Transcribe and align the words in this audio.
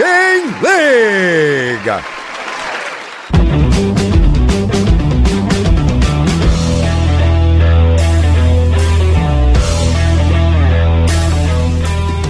Talking 0.00 0.62
League. 0.62 1.80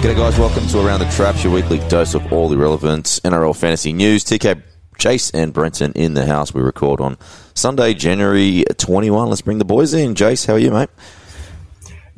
G'day, 0.01 0.15
guys. 0.17 0.37
Welcome 0.37 0.67
to 0.67 0.85
Around 0.85 0.99
the 0.99 1.09
Traps, 1.11 1.45
your 1.45 1.53
weekly 1.53 1.79
dose 1.87 2.13
of 2.13 2.33
all 2.33 2.49
the 2.49 2.57
relevant 2.57 3.05
NRL 3.23 3.55
fantasy 3.55 3.93
news. 3.93 4.25
TK, 4.25 4.61
Jace, 4.97 5.31
and 5.33 5.53
Brenton 5.53 5.93
in 5.93 6.13
the 6.13 6.25
house. 6.25 6.53
We 6.53 6.61
record 6.61 6.99
on 6.99 7.17
Sunday, 7.53 7.93
January 7.93 8.65
21. 8.77 9.29
Let's 9.29 9.41
bring 9.41 9.59
the 9.59 9.65
boys 9.65 9.93
in. 9.93 10.13
Jace, 10.15 10.45
how 10.45 10.53
are 10.53 10.59
you, 10.59 10.71
mate? 10.71 10.89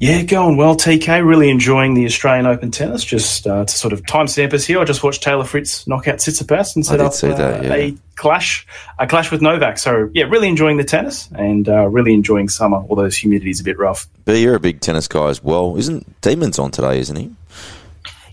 Yeah, 0.03 0.21
going 0.23 0.57
well, 0.57 0.75
TK. 0.75 1.25
Really 1.25 1.49
enjoying 1.49 1.93
the 1.93 2.03
Australian 2.03 2.45
Open 2.45 2.71
tennis. 2.71 3.05
Just 3.05 3.47
uh, 3.47 3.63
to 3.63 3.73
sort 3.73 3.93
of 3.93 4.03
timestamp 4.03 4.51
us 4.51 4.65
here, 4.65 4.81
I 4.81 4.83
just 4.83 5.01
watched 5.01 5.23
Taylor 5.23 5.45
Fritz 5.45 5.87
knock 5.87 6.09
out 6.09 6.17
Tsitsipas 6.17 6.75
and 6.75 6.85
set 6.85 6.97
did 6.97 7.05
up 7.05 7.13
see 7.13 7.29
that, 7.29 7.61
uh, 7.61 7.63
yeah. 7.63 7.73
a 7.73 7.95
clash, 8.17 8.67
a 8.99 9.07
clash 9.07 9.31
with 9.31 9.41
Novak. 9.41 9.77
So 9.77 10.09
yeah, 10.13 10.25
really 10.25 10.49
enjoying 10.49 10.75
the 10.75 10.83
tennis 10.83 11.29
and 11.31 11.69
uh, 11.69 11.87
really 11.87 12.13
enjoying 12.13 12.49
summer. 12.49 12.83
Although 12.89 13.05
this 13.05 13.15
humidity's 13.15 13.61
a 13.61 13.63
bit 13.63 13.79
rough. 13.79 14.05
B, 14.25 14.41
you're 14.41 14.55
a 14.55 14.59
big 14.59 14.81
tennis 14.81 15.07
guy 15.07 15.29
as 15.29 15.41
well. 15.41 15.77
Isn't 15.77 16.19
De 16.19 16.35
Minaur 16.35 16.65
on 16.65 16.71
today, 16.71 16.99
isn't 16.99 17.15
he? 17.15 17.31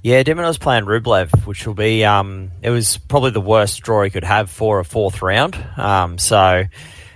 Yeah, 0.03 0.25
De 0.25 0.35
Minaur's 0.35 0.59
playing 0.59 0.87
Rublev, 0.87 1.47
which 1.47 1.69
will 1.69 1.75
be 1.75 2.05
um, 2.05 2.51
it 2.63 2.71
was 2.71 2.99
probably 2.99 3.31
the 3.31 3.41
worst 3.41 3.81
draw 3.83 4.03
he 4.03 4.11
could 4.11 4.25
have 4.25 4.51
for 4.51 4.81
a 4.81 4.85
fourth 4.85 5.23
round. 5.23 5.55
Um, 5.77 6.19
so 6.19 6.65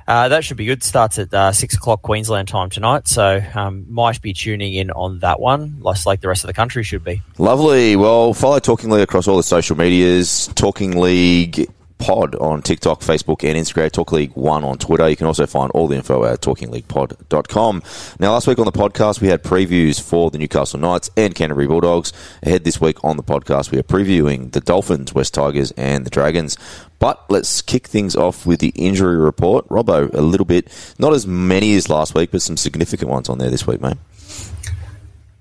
uh, 0.06 0.28
that 0.28 0.44
should 0.44 0.56
be 0.56 0.66
good. 0.66 0.82
Starts 0.82 1.18
at 1.18 1.32
uh, 1.32 1.52
six 1.52 1.74
o'clock 1.74 2.02
Queensland 2.02 2.48
time 2.48 2.70
tonight, 2.70 3.08
so 3.08 3.42
um, 3.54 3.86
might 3.88 4.20
be 4.20 4.32
tuning 4.32 4.74
in 4.74 4.90
on 4.90 5.20
that 5.20 5.40
one, 5.40 5.78
less 5.80 6.06
like 6.06 6.20
the 6.20 6.28
rest 6.28 6.44
of 6.44 6.48
the 6.48 6.54
country 6.54 6.82
should 6.82 7.04
be. 7.04 7.22
Lovely. 7.38 7.96
Well, 7.96 8.34
follow 8.34 8.58
Talking 8.58 8.90
League 8.90 9.02
across 9.02 9.28
all 9.28 9.36
the 9.36 9.42
social 9.42 9.76
medias. 9.76 10.48
Talking 10.54 11.00
League 11.00 11.68
Pod 11.98 12.34
on 12.36 12.60
TikTok, 12.60 13.00
Facebook, 13.00 13.44
and 13.48 13.56
Instagram. 13.56 13.90
Talk 13.90 14.12
League 14.12 14.32
One 14.34 14.64
on 14.64 14.78
Twitter. 14.78 15.08
You 15.08 15.16
can 15.16 15.26
also 15.26 15.46
find 15.46 15.70
all 15.72 15.88
the 15.88 15.96
info 15.96 16.24
at 16.24 16.40
talkingleaguepod.com. 16.40 17.82
Now, 18.18 18.32
last 18.32 18.46
week 18.46 18.58
on 18.58 18.66
the 18.66 18.72
podcast, 18.72 19.20
we 19.20 19.28
had 19.28 19.42
previews 19.42 20.00
for 20.00 20.30
the 20.30 20.38
Newcastle 20.38 20.80
Knights 20.80 21.10
and 21.16 21.34
Canterbury 21.34 21.66
Bulldogs. 21.66 22.12
Ahead 22.42 22.64
this 22.64 22.80
week 22.80 23.02
on 23.04 23.16
the 23.16 23.22
podcast, 23.22 23.70
we 23.70 23.78
are 23.78 23.84
previewing 23.84 24.52
the 24.52 24.60
Dolphins, 24.60 25.14
West 25.14 25.34
Tigers, 25.34 25.70
and 25.72 26.04
the 26.04 26.10
Dragons. 26.10 26.58
But 26.98 27.24
let's 27.30 27.62
kick 27.62 27.86
things 27.86 28.16
off 28.16 28.44
with 28.46 28.60
the 28.60 28.72
injury 28.74 29.16
report. 29.16 29.68
Robbo, 29.68 30.12
a 30.14 30.20
little 30.20 30.46
bit, 30.46 30.68
not 30.98 31.12
as 31.12 31.26
many 31.26 31.74
as 31.74 31.88
last 31.88 32.14
week, 32.14 32.30
but 32.30 32.42
some 32.42 32.56
significant 32.56 33.10
ones 33.10 33.28
on 33.28 33.38
there 33.38 33.50
this 33.50 33.66
week, 33.66 33.80
mate. 33.80 33.98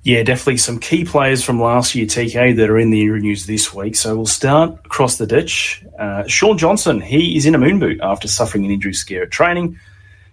Yeah, 0.03 0.21
definitely 0.23 0.57
some 0.57 0.79
key 0.79 1.05
players 1.05 1.45
from 1.45 1.61
last 1.61 1.95
year, 1.95 2.05
TK, 2.05 2.57
that 2.57 2.69
are 2.69 2.77
in 2.77 2.89
the 2.89 3.01
injury 3.01 3.21
news 3.21 3.45
this 3.45 3.73
week. 3.73 3.95
So 3.95 4.17
we'll 4.17 4.25
start 4.25 4.77
across 4.83 5.17
the 5.17 5.25
ditch. 5.25 5.81
Uh, 5.97 6.27
Shaun 6.27 6.57
Johnson, 6.57 6.99
he 6.99 7.37
is 7.37 7.45
in 7.45 7.55
a 7.55 7.57
moon 7.57 7.79
boot 7.79 8.01
after 8.01 8.27
suffering 8.27 8.65
an 8.65 8.71
injury 8.71 8.93
scare 8.93 9.23
at 9.23 9.31
training. 9.31 9.79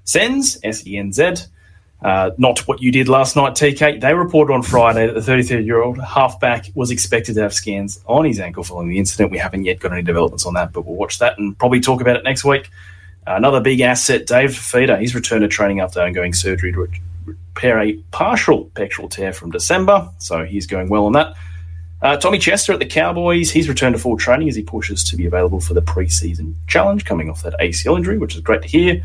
Sens, 0.02 0.58
S 0.64 0.84
E 0.88 0.96
N 0.96 1.12
Z, 1.12 1.34
uh, 2.02 2.30
not 2.36 2.66
what 2.66 2.82
you 2.82 2.90
did 2.90 3.08
last 3.08 3.36
night, 3.36 3.52
TK. 3.52 4.00
They 4.00 4.12
reported 4.12 4.52
on 4.52 4.62
Friday 4.62 5.06
that 5.06 5.14
the 5.14 5.22
33 5.22 5.62
year 5.64 5.80
old 5.80 6.00
halfback 6.00 6.66
was 6.74 6.90
expected 6.90 7.36
to 7.36 7.42
have 7.42 7.54
scans 7.54 8.00
on 8.06 8.24
his 8.24 8.40
ankle 8.40 8.64
following 8.64 8.88
the 8.88 8.98
incident. 8.98 9.30
We 9.30 9.38
haven't 9.38 9.66
yet 9.66 9.78
got 9.78 9.92
any 9.92 10.02
developments 10.02 10.46
on 10.46 10.54
that, 10.54 10.72
but 10.72 10.84
we'll 10.84 10.96
watch 10.96 11.20
that 11.20 11.38
and 11.38 11.56
probably 11.56 11.78
talk 11.78 12.00
about 12.00 12.16
it 12.16 12.24
next 12.24 12.44
week. 12.44 12.70
Another 13.24 13.60
big 13.60 13.80
asset, 13.82 14.26
Dave 14.26 14.50
Fifita. 14.50 14.98
He's 14.98 15.14
returned 15.14 15.42
to 15.42 15.48
training 15.48 15.78
after 15.78 16.00
undergoing 16.00 16.32
surgery 16.32 16.72
to 16.72 16.82
repair 17.24 17.80
a 17.80 17.94
partial 18.10 18.66
pectoral 18.74 19.08
tear 19.08 19.32
from 19.32 19.50
December, 19.50 20.08
so 20.18 20.44
he's 20.44 20.66
going 20.66 20.88
well 20.88 21.06
on 21.06 21.12
that. 21.12 21.34
Uh, 22.02 22.16
Tommy 22.16 22.38
Chester 22.38 22.72
at 22.72 22.78
the 22.78 22.86
Cowboys, 22.86 23.50
he's 23.50 23.68
returned 23.68 23.94
to 23.94 24.00
full 24.00 24.16
training 24.16 24.48
as 24.48 24.56
he 24.56 24.62
pushes 24.62 25.04
to 25.04 25.16
be 25.16 25.26
available 25.26 25.60
for 25.60 25.74
the 25.74 25.82
preseason 25.82 26.54
challenge 26.66 27.04
coming 27.04 27.28
off 27.28 27.42
that 27.42 27.54
ACL 27.60 27.96
injury, 27.96 28.16
which 28.16 28.34
is 28.34 28.40
great 28.40 28.62
to 28.62 28.68
hear. 28.68 29.04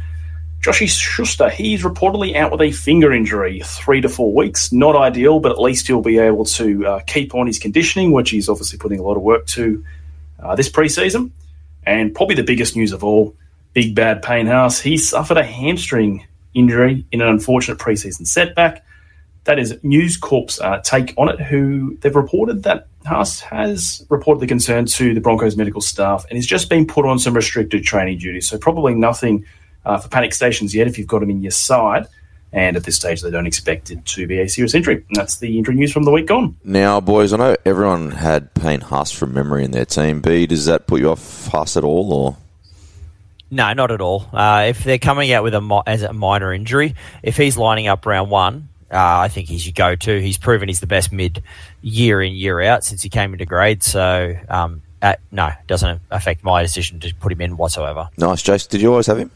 Joshy 0.61 0.89
Schuster, 0.89 1.49
he's 1.49 1.83
reportedly 1.83 2.35
out 2.35 2.51
with 2.51 2.61
a 2.61 2.71
finger 2.71 3.13
injury, 3.13 3.61
three 3.63 4.01
to 4.01 4.09
four 4.09 4.33
weeks. 4.33 4.71
Not 4.71 4.95
ideal, 4.95 5.39
but 5.39 5.51
at 5.51 5.59
least 5.59 5.87
he'll 5.87 6.01
be 6.01 6.17
able 6.17 6.45
to 6.45 6.87
uh, 6.87 6.99
keep 7.01 7.35
on 7.35 7.47
his 7.47 7.59
conditioning, 7.59 8.11
which 8.11 8.31
he's 8.31 8.49
obviously 8.49 8.79
putting 8.79 8.99
a 8.99 9.03
lot 9.03 9.17
of 9.17 9.21
work 9.21 9.45
to 9.47 9.83
uh, 10.41 10.55
this 10.55 10.69
preseason. 10.69 11.31
And 11.85 12.15
probably 12.15 12.35
the 12.35 12.43
biggest 12.43 12.75
news 12.75 12.93
of 12.93 13.03
all, 13.03 13.35
Big 13.73 13.93
Bad 13.93 14.23
Payne 14.23 14.47
Haas, 14.47 14.79
he 14.79 14.97
suffered 14.97 15.37
a 15.37 15.43
hamstring 15.43 16.25
injury 16.55 17.05
in 17.11 17.21
an 17.21 17.27
unfortunate 17.27 17.77
preseason 17.77 18.25
setback. 18.25 18.83
That 19.43 19.59
is 19.59 19.77
News 19.83 20.17
Corp's 20.17 20.59
uh, 20.59 20.79
take 20.79 21.13
on 21.17 21.29
it, 21.29 21.39
who 21.39 21.97
they've 22.01 22.15
reported 22.15 22.63
that 22.63 22.87
Haas 23.05 23.41
has 23.41 24.03
reported 24.09 24.39
the 24.39 24.47
concern 24.47 24.85
to 24.87 25.13
the 25.13 25.21
Broncos 25.21 25.55
medical 25.55 25.81
staff 25.81 26.25
and 26.29 26.37
has 26.37 26.47
just 26.47 26.67
been 26.67 26.87
put 26.87 27.05
on 27.05 27.19
some 27.19 27.35
restricted 27.35 27.83
training 27.83 28.17
duties. 28.17 28.49
So 28.49 28.57
probably 28.57 28.95
nothing 28.95 29.45
uh, 29.85 29.99
for 29.99 30.09
panic 30.09 30.33
stations 30.33 30.73
yet 30.73 30.87
if 30.87 30.97
you've 30.97 31.07
got 31.07 31.21
him 31.21 31.29
in 31.29 31.43
your 31.43 31.51
side. 31.51 32.07
And 32.51 32.77
at 32.77 32.85
this 32.85 32.95
stage, 32.95 33.21
they 33.21 33.29
don't 33.29 33.45
expect 33.45 33.91
it 33.91 34.05
to 34.05 34.27
be 34.27 34.39
a 34.39 34.47
serious 34.47 34.73
injury. 34.73 34.95
And 34.95 35.15
that's 35.15 35.39
the 35.39 35.57
injury 35.57 35.75
news 35.75 35.91
from 35.91 36.03
the 36.03 36.11
week 36.11 36.27
gone. 36.27 36.55
Now, 36.63 37.01
boys, 37.01 37.33
I 37.33 37.37
know 37.37 37.55
everyone 37.65 38.11
had 38.11 38.53
Payne 38.53 38.79
Haas 38.79 39.11
from 39.11 39.33
memory 39.33 39.65
in 39.65 39.71
their 39.71 39.85
team. 39.85 40.21
B, 40.21 40.47
does 40.47 40.65
that 40.65 40.87
put 40.87 41.01
you 41.01 41.09
off 41.09 41.47
Haas 41.47 41.75
at 41.75 41.83
all, 41.83 42.13
or 42.13 42.37
No, 43.51 43.73
not 43.73 43.91
at 43.91 44.01
all. 44.01 44.27
Uh, 44.33 44.65
if 44.69 44.83
they're 44.83 44.97
coming 44.97 45.31
out 45.31 45.43
with 45.43 45.53
a 45.53 45.61
mi- 45.61 45.81
as 45.85 46.01
a 46.01 46.13
minor 46.13 46.53
injury, 46.53 46.95
if 47.23 47.37
he's 47.37 47.57
lining 47.57 47.87
up 47.87 48.05
round 48.05 48.29
one, 48.29 48.69
uh, 48.91 48.97
I 48.97 49.27
think 49.27 49.47
he's 49.47 49.65
your 49.65 49.73
go-to. 49.73 50.19
He's 50.19 50.37
proven 50.37 50.67
he's 50.67 50.79
the 50.79 50.87
best 50.87 51.11
mid 51.11 51.43
year 51.81 52.21
in 52.21 52.33
year 52.33 52.61
out 52.61 52.83
since 52.83 53.01
he 53.03 53.09
came 53.09 53.33
into 53.33 53.45
grade. 53.45 53.83
So 53.83 54.35
um, 54.49 54.81
uh, 55.01 55.15
no, 55.31 55.51
doesn't 55.67 56.01
affect 56.11 56.43
my 56.43 56.61
decision 56.63 56.99
to 57.01 57.13
put 57.15 57.31
him 57.31 57.41
in 57.41 57.57
whatsoever. 57.57 58.09
nice, 58.17 58.41
Jace? 58.41 58.67
Did 58.67 58.81
you 58.81 58.89
always 58.91 59.07
have 59.07 59.19
him? 59.19 59.31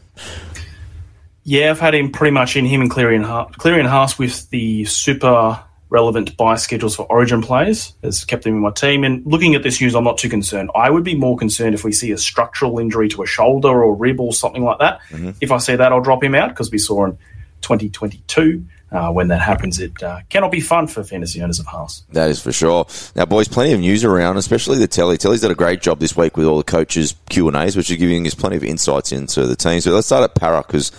Yeah, 1.44 1.70
I've 1.70 1.80
had 1.80 1.94
him 1.94 2.12
pretty 2.12 2.32
much 2.32 2.56
in 2.56 2.66
him 2.66 2.80
and 2.82 2.90
Cleary 2.90 3.16
and 3.16 3.24
Haas, 3.24 3.54
Cleary 3.56 3.80
and 3.80 3.88
Haas 3.88 4.18
with 4.18 4.48
the 4.50 4.84
super 4.84 5.60
relevant 5.90 6.36
buy 6.36 6.56
schedules 6.56 6.96
for 6.96 7.04
Origin 7.06 7.42
players 7.42 7.92
has 8.02 8.24
kept 8.24 8.44
them 8.44 8.54
in 8.54 8.60
my 8.60 8.70
team. 8.70 9.04
And 9.04 9.24
looking 9.26 9.54
at 9.54 9.62
this 9.62 9.80
news, 9.80 9.94
I'm 9.94 10.04
not 10.04 10.18
too 10.18 10.28
concerned. 10.28 10.70
I 10.74 10.88
would 10.88 11.04
be 11.04 11.14
more 11.14 11.36
concerned 11.36 11.74
if 11.74 11.84
we 11.84 11.92
see 11.92 12.12
a 12.12 12.18
structural 12.18 12.78
injury 12.78 13.08
to 13.10 13.22
a 13.22 13.26
shoulder 13.26 13.82
or 13.82 13.94
rib 13.94 14.20
or 14.20 14.32
something 14.32 14.64
like 14.64 14.78
that. 14.78 15.00
If 15.40 15.50
I 15.52 15.58
see 15.58 15.76
that, 15.76 15.92
I'll 15.92 16.00
drop 16.00 16.22
him 16.24 16.34
out 16.34 16.50
because 16.50 16.70
we 16.70 16.78
saw 16.78 17.04
in 17.04 17.18
2022 17.62 18.64
uh, 18.92 19.12
when 19.12 19.28
that 19.28 19.40
happens, 19.40 19.78
it 19.78 20.02
uh, 20.02 20.20
cannot 20.30 20.50
be 20.50 20.60
fun 20.60 20.86
for 20.86 21.04
fantasy 21.04 21.40
owners 21.40 21.60
of 21.60 21.66
Haas. 21.66 22.02
That 22.10 22.28
is 22.28 22.42
for 22.42 22.52
sure. 22.52 22.86
Now, 23.14 23.24
boys, 23.24 23.46
plenty 23.46 23.72
of 23.72 23.80
news 23.80 24.04
around, 24.04 24.36
especially 24.36 24.78
the 24.78 24.88
Telly. 24.88 25.16
Telly's 25.16 25.42
done 25.42 25.52
a 25.52 25.54
great 25.54 25.80
job 25.80 26.00
this 26.00 26.16
week 26.16 26.36
with 26.36 26.46
all 26.46 26.56
the 26.56 26.64
coaches' 26.64 27.14
Q 27.28 27.46
and 27.48 27.56
A's, 27.56 27.76
which 27.76 27.90
are 27.90 27.96
giving 27.96 28.26
us 28.26 28.34
plenty 28.34 28.56
of 28.56 28.64
insights 28.64 29.12
into 29.12 29.46
the 29.46 29.54
team. 29.54 29.80
So 29.80 29.92
let's 29.92 30.08
start 30.08 30.24
at 30.24 30.34
Para 30.34 30.64
because 30.66 30.90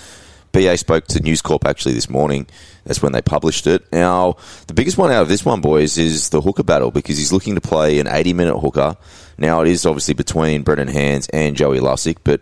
BA 0.53 0.77
spoke 0.77 1.07
to 1.07 1.19
News 1.21 1.41
Corp 1.41 1.65
actually 1.65 1.93
this 1.93 2.09
morning. 2.09 2.47
That's 2.83 3.01
when 3.01 3.11
they 3.11 3.21
published 3.21 3.67
it. 3.67 3.83
Now, 3.91 4.37
the 4.67 4.73
biggest 4.73 4.97
one 4.97 5.11
out 5.11 5.21
of 5.21 5.27
this 5.27 5.45
one, 5.45 5.61
boys, 5.61 5.97
is 5.97 6.29
the 6.29 6.41
hooker 6.41 6.63
battle 6.63 6.91
because 6.91 7.17
he's 7.17 7.31
looking 7.31 7.55
to 7.55 7.61
play 7.61 7.99
an 7.99 8.07
80-minute 8.07 8.59
hooker. 8.59 8.97
Now, 9.37 9.61
it 9.61 9.67
is 9.67 9.85
obviously 9.85 10.13
between 10.13 10.63
Brendan 10.63 10.87
Hands 10.87 11.27
and 11.29 11.55
Joey 11.55 11.79
Lussick, 11.79 12.17
but 12.23 12.41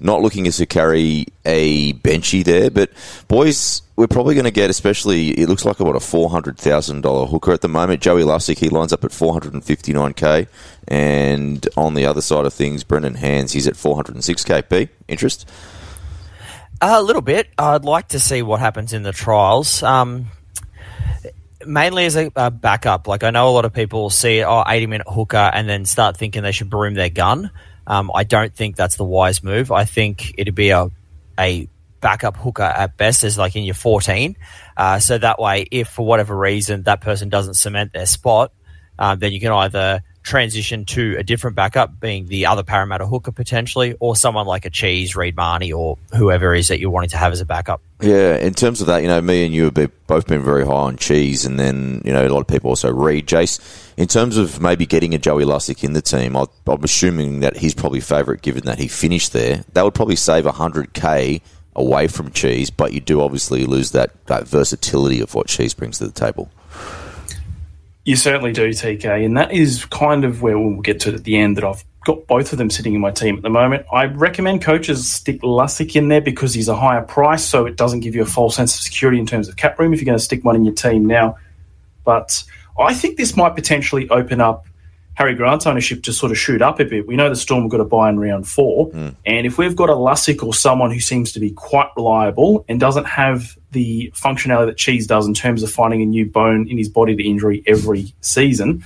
not 0.00 0.20
looking 0.20 0.46
as 0.46 0.58
to 0.58 0.66
carry 0.66 1.26
a 1.44 1.92
benchy 1.94 2.44
there. 2.44 2.70
But 2.70 2.90
boys, 3.28 3.82
we're 3.96 4.06
probably 4.06 4.34
going 4.34 4.44
to 4.44 4.50
get, 4.50 4.70
especially 4.70 5.30
it 5.30 5.48
looks 5.48 5.64
like 5.64 5.80
about 5.80 5.96
a 5.96 6.00
four 6.00 6.30
hundred 6.30 6.58
thousand 6.58 7.00
dollar 7.02 7.26
hooker 7.26 7.52
at 7.52 7.60
the 7.60 7.68
moment. 7.68 8.02
Joey 8.02 8.22
Lussick 8.22 8.58
he 8.58 8.68
lines 8.68 8.92
up 8.92 9.04
at 9.04 9.12
four 9.12 9.32
hundred 9.32 9.54
and 10.86 11.68
on 11.76 11.94
the 11.94 12.06
other 12.06 12.20
side 12.20 12.44
of 12.44 12.52
things, 12.52 12.84
Brendan 12.84 13.14
Hands 13.14 13.50
he's 13.50 13.66
at 13.66 13.76
four 13.76 13.94
hundred 13.94 14.14
and 14.14 14.24
six 14.24 14.44
k. 14.44 14.62
P 14.62 14.88
interest. 15.08 15.48
A 16.86 17.02
little 17.02 17.22
bit. 17.22 17.48
I'd 17.56 17.86
like 17.86 18.08
to 18.08 18.20
see 18.20 18.42
what 18.42 18.60
happens 18.60 18.92
in 18.92 19.02
the 19.02 19.12
trials. 19.12 19.82
Um, 19.82 20.26
mainly 21.64 22.04
as 22.04 22.14
a, 22.14 22.30
a 22.36 22.50
backup. 22.50 23.08
Like 23.08 23.24
I 23.24 23.30
know 23.30 23.48
a 23.48 23.52
lot 23.52 23.64
of 23.64 23.72
people 23.72 24.10
see 24.10 24.44
oh 24.44 24.62
80 24.66 24.86
minute 24.88 25.06
hooker 25.08 25.38
and 25.38 25.66
then 25.66 25.86
start 25.86 26.18
thinking 26.18 26.42
they 26.42 26.52
should 26.52 26.68
broom 26.68 26.92
their 26.92 27.08
gun. 27.08 27.50
Um, 27.86 28.10
I 28.14 28.24
don't 28.24 28.54
think 28.54 28.76
that's 28.76 28.96
the 28.96 29.04
wise 29.04 29.42
move. 29.42 29.72
I 29.72 29.86
think 29.86 30.34
it'd 30.36 30.54
be 30.54 30.70
a 30.70 30.90
a 31.38 31.70
backup 32.02 32.36
hooker 32.36 32.62
at 32.62 32.98
best 32.98 33.24
as 33.24 33.38
like 33.38 33.56
in 33.56 33.64
your 33.64 33.74
14. 33.74 34.36
Uh, 34.76 34.98
so 34.98 35.16
that 35.16 35.38
way, 35.38 35.66
if 35.70 35.88
for 35.88 36.04
whatever 36.04 36.36
reason 36.36 36.82
that 36.82 37.00
person 37.00 37.30
doesn't 37.30 37.54
cement 37.54 37.94
their 37.94 38.04
spot, 38.04 38.52
um, 38.98 39.18
then 39.20 39.32
you 39.32 39.40
can 39.40 39.52
either 39.52 40.02
transition 40.24 40.86
to 40.86 41.14
a 41.18 41.22
different 41.22 41.54
backup, 41.54 42.00
being 42.00 42.26
the 42.26 42.46
other 42.46 42.62
Parramatta 42.62 43.06
hooker 43.06 43.30
potentially, 43.30 43.94
or 44.00 44.16
someone 44.16 44.46
like 44.46 44.64
a 44.64 44.70
Cheese, 44.70 45.14
Reed 45.14 45.36
Mahoney, 45.36 45.72
or 45.72 45.98
whoever 46.16 46.54
it 46.54 46.60
is 46.60 46.68
that 46.68 46.80
you're 46.80 46.90
wanting 46.90 47.10
to 47.10 47.16
have 47.16 47.32
as 47.32 47.40
a 47.40 47.44
backup. 47.44 47.80
Yeah, 48.00 48.36
in 48.36 48.54
terms 48.54 48.80
of 48.80 48.88
that, 48.88 49.02
you 49.02 49.08
know, 49.08 49.20
me 49.20 49.44
and 49.44 49.54
you 49.54 49.70
have 49.70 50.06
both 50.06 50.26
been 50.26 50.42
very 50.42 50.64
high 50.64 50.72
on 50.72 50.96
Cheese, 50.96 51.44
and 51.44 51.60
then, 51.60 52.02
you 52.04 52.12
know, 52.12 52.26
a 52.26 52.30
lot 52.30 52.40
of 52.40 52.48
people 52.48 52.70
also 52.70 52.90
read 52.92 53.26
Jace. 53.26 53.60
In 53.96 54.08
terms 54.08 54.36
of 54.36 54.60
maybe 54.60 54.86
getting 54.86 55.14
a 55.14 55.18
Joey 55.18 55.44
Lussick 55.44 55.84
in 55.84 55.92
the 55.92 56.02
team, 56.02 56.36
I, 56.36 56.46
I'm 56.66 56.82
assuming 56.82 57.40
that 57.40 57.58
he's 57.58 57.74
probably 57.74 58.00
favourite 58.00 58.42
given 58.42 58.64
that 58.64 58.78
he 58.78 58.88
finished 58.88 59.32
there. 59.32 59.64
That 59.74 59.84
would 59.84 59.94
probably 59.94 60.16
save 60.16 60.44
100k 60.44 61.42
away 61.76 62.08
from 62.08 62.30
Cheese, 62.32 62.70
but 62.70 62.92
you 62.92 63.00
do 63.00 63.20
obviously 63.20 63.66
lose 63.66 63.90
that, 63.90 64.26
that 64.26 64.48
versatility 64.48 65.20
of 65.20 65.34
what 65.34 65.48
Cheese 65.48 65.74
brings 65.74 65.98
to 65.98 66.06
the 66.06 66.12
table. 66.12 66.50
You 68.04 68.16
certainly 68.16 68.52
do, 68.52 68.68
TK, 68.68 69.24
and 69.24 69.36
that 69.38 69.52
is 69.52 69.86
kind 69.86 70.24
of 70.24 70.42
where 70.42 70.58
we'll 70.58 70.82
get 70.82 71.00
to 71.00 71.14
at 71.14 71.24
the 71.24 71.38
end. 71.38 71.56
That 71.56 71.64
I've 71.64 71.84
got 72.04 72.26
both 72.26 72.52
of 72.52 72.58
them 72.58 72.68
sitting 72.68 72.94
in 72.94 73.00
my 73.00 73.10
team 73.10 73.36
at 73.36 73.42
the 73.42 73.48
moment. 73.48 73.86
I 73.90 74.04
recommend 74.04 74.62
coaches 74.62 75.10
stick 75.10 75.40
Lussick 75.40 75.96
in 75.96 76.08
there 76.08 76.20
because 76.20 76.52
he's 76.52 76.68
a 76.68 76.76
higher 76.76 77.00
price, 77.00 77.42
so 77.42 77.64
it 77.64 77.76
doesn't 77.76 78.00
give 78.00 78.14
you 78.14 78.22
a 78.22 78.26
false 78.26 78.56
sense 78.56 78.74
of 78.74 78.82
security 78.82 79.18
in 79.18 79.26
terms 79.26 79.48
of 79.48 79.56
cap 79.56 79.78
room 79.78 79.94
if 79.94 80.00
you're 80.00 80.06
going 80.06 80.18
to 80.18 80.24
stick 80.24 80.44
one 80.44 80.54
in 80.54 80.64
your 80.64 80.74
team 80.74 81.06
now. 81.06 81.38
But 82.04 82.44
I 82.78 82.92
think 82.92 83.16
this 83.16 83.36
might 83.36 83.54
potentially 83.54 84.08
open 84.10 84.40
up 84.40 84.66
Harry 85.14 85.34
Grant's 85.34 85.66
ownership 85.66 86.02
to 86.04 86.12
sort 86.12 86.32
of 86.32 86.38
shoot 86.38 86.60
up 86.60 86.80
a 86.80 86.84
bit. 86.84 87.06
We 87.06 87.16
know 87.16 87.28
the 87.28 87.36
Storm 87.36 87.62
have 87.62 87.70
got 87.70 87.80
a 87.80 87.84
buy 87.84 88.08
in 88.08 88.18
round 88.18 88.48
four, 88.48 88.90
mm. 88.90 89.14
and 89.24 89.46
if 89.46 89.58
we've 89.58 89.76
got 89.76 89.88
a 89.88 89.94
Lussick 89.94 90.42
or 90.42 90.52
someone 90.52 90.90
who 90.90 91.00
seems 91.00 91.32
to 91.32 91.40
be 91.40 91.50
quite 91.50 91.88
reliable 91.96 92.64
and 92.68 92.80
doesn't 92.80 93.04
have 93.04 93.56
the 93.70 94.12
functionality 94.14 94.66
that 94.66 94.76
Cheese 94.76 95.06
does 95.06 95.26
in 95.26 95.34
terms 95.34 95.62
of 95.62 95.70
finding 95.70 96.02
a 96.02 96.06
new 96.06 96.26
bone 96.26 96.68
in 96.68 96.78
his 96.78 96.88
body 96.88 97.16
to 97.16 97.22
injury 97.22 97.62
every 97.66 98.12
season, 98.20 98.84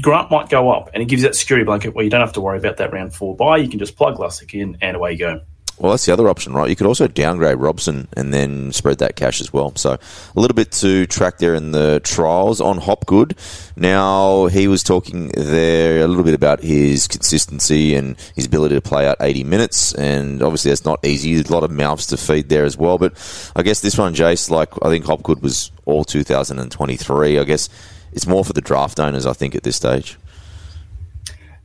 Grant 0.00 0.30
might 0.30 0.48
go 0.48 0.70
up, 0.70 0.90
and 0.94 1.02
it 1.02 1.06
gives 1.06 1.22
you 1.22 1.28
that 1.28 1.34
security 1.34 1.64
blanket 1.64 1.94
where 1.94 2.04
you 2.04 2.10
don't 2.10 2.20
have 2.20 2.34
to 2.34 2.40
worry 2.40 2.58
about 2.58 2.76
that 2.76 2.92
round 2.92 3.14
four 3.14 3.34
buy. 3.34 3.56
You 3.56 3.68
can 3.68 3.78
just 3.78 3.96
plug 3.96 4.16
Lussick 4.16 4.54
in, 4.54 4.78
and 4.80 4.96
away 4.96 5.12
you 5.12 5.18
go. 5.18 5.40
Well, 5.80 5.92
that's 5.92 6.06
the 6.06 6.12
other 6.12 6.28
option, 6.28 6.54
right? 6.54 6.68
You 6.68 6.74
could 6.74 6.88
also 6.88 7.06
downgrade 7.06 7.58
Robson 7.58 8.08
and 8.16 8.34
then 8.34 8.72
spread 8.72 8.98
that 8.98 9.14
cash 9.14 9.40
as 9.40 9.52
well. 9.52 9.72
So 9.76 9.92
a 9.92 10.40
little 10.40 10.54
bit 10.54 10.72
to 10.72 11.06
track 11.06 11.38
there 11.38 11.54
in 11.54 11.70
the 11.70 12.00
trials 12.02 12.60
on 12.60 12.78
Hopgood. 12.78 13.36
Now 13.76 14.46
he 14.46 14.66
was 14.66 14.82
talking 14.82 15.28
there 15.36 16.02
a 16.02 16.08
little 16.08 16.24
bit 16.24 16.34
about 16.34 16.60
his 16.62 17.06
consistency 17.06 17.94
and 17.94 18.16
his 18.34 18.46
ability 18.46 18.74
to 18.74 18.80
play 18.80 19.06
out 19.06 19.18
80 19.20 19.44
minutes, 19.44 19.94
and 19.94 20.42
obviously 20.42 20.70
that's 20.72 20.84
not 20.84 21.04
easy. 21.04 21.34
There's 21.34 21.50
a 21.50 21.54
lot 21.54 21.64
of 21.64 21.70
mouths 21.70 22.06
to 22.06 22.16
feed 22.16 22.48
there 22.48 22.64
as 22.64 22.76
well. 22.76 22.98
But 22.98 23.14
I 23.54 23.62
guess 23.62 23.80
this 23.80 23.96
one, 23.96 24.14
Jace, 24.14 24.50
like 24.50 24.70
I 24.82 24.88
think 24.88 25.04
Hopgood 25.04 25.42
was 25.42 25.70
all 25.84 26.04
2023. 26.04 27.38
I 27.38 27.44
guess 27.44 27.68
it's 28.12 28.26
more 28.26 28.44
for 28.44 28.52
the 28.52 28.60
draft 28.60 28.98
owners. 28.98 29.26
I 29.26 29.32
think 29.32 29.54
at 29.54 29.62
this 29.62 29.76
stage. 29.76 30.18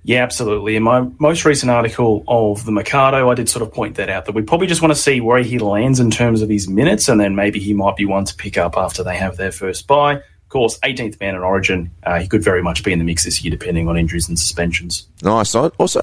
Yeah, 0.03 0.21
absolutely. 0.21 0.75
In 0.75 0.83
my 0.83 1.07
most 1.19 1.45
recent 1.45 1.71
article 1.71 2.25
of 2.27 2.65
the 2.65 2.71
Mikado, 2.71 3.29
I 3.29 3.35
did 3.35 3.47
sort 3.47 3.63
of 3.63 3.73
point 3.73 3.95
that 3.95 4.09
out 4.09 4.25
that 4.25 4.35
we 4.35 4.41
probably 4.41 4.67
just 4.67 4.81
want 4.81 4.93
to 4.93 4.99
see 4.99 5.21
where 5.21 5.41
he 5.41 5.59
lands 5.59 5.99
in 5.99 6.11
terms 6.11 6.41
of 6.41 6.49
his 6.49 6.67
minutes, 6.67 7.07
and 7.07 7.19
then 7.19 7.35
maybe 7.35 7.59
he 7.59 7.73
might 7.73 7.95
be 7.95 8.05
one 8.05 8.25
to 8.25 8.35
pick 8.35 8.57
up 8.57 8.77
after 8.77 9.03
they 9.03 9.15
have 9.15 9.37
their 9.37 9.51
first 9.51 9.87
buy. 9.87 10.15
Of 10.15 10.49
course, 10.49 10.77
18th 10.79 11.19
man 11.19 11.35
in 11.35 11.41
Origin, 11.41 11.89
uh, 12.03 12.19
he 12.19 12.27
could 12.27 12.43
very 12.43 12.61
much 12.61 12.83
be 12.83 12.91
in 12.91 12.99
the 12.99 13.05
mix 13.05 13.23
this 13.23 13.43
year, 13.43 13.49
depending 13.49 13.87
on 13.87 13.97
injuries 13.97 14.27
and 14.27 14.37
suspensions. 14.37 15.07
Nice. 15.23 15.55
I 15.55 15.67
also, 15.79 16.01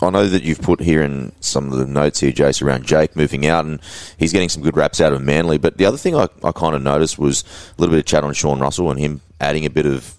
I 0.00 0.10
know 0.10 0.26
that 0.28 0.44
you've 0.44 0.62
put 0.62 0.80
here 0.80 1.02
in 1.02 1.32
some 1.40 1.70
of 1.72 1.78
the 1.78 1.86
notes 1.86 2.20
here, 2.20 2.32
Jace, 2.32 2.62
around 2.62 2.86
Jake 2.86 3.16
moving 3.16 3.44
out, 3.44 3.66
and 3.66 3.80
he's 4.18 4.32
getting 4.32 4.48
some 4.48 4.62
good 4.62 4.76
raps 4.76 5.00
out 5.00 5.12
of 5.12 5.20
Manly. 5.20 5.58
But 5.58 5.78
the 5.78 5.84
other 5.84 5.98
thing 5.98 6.14
I, 6.14 6.28
I 6.42 6.52
kind 6.52 6.74
of 6.76 6.80
noticed 6.80 7.18
was 7.18 7.44
a 7.76 7.80
little 7.80 7.92
bit 7.92 7.98
of 7.98 8.06
chat 8.06 8.24
on 8.24 8.32
Sean 8.32 8.60
Russell 8.60 8.90
and 8.90 9.00
him 9.00 9.20
adding 9.40 9.66
a 9.66 9.70
bit 9.70 9.84
of 9.84 10.14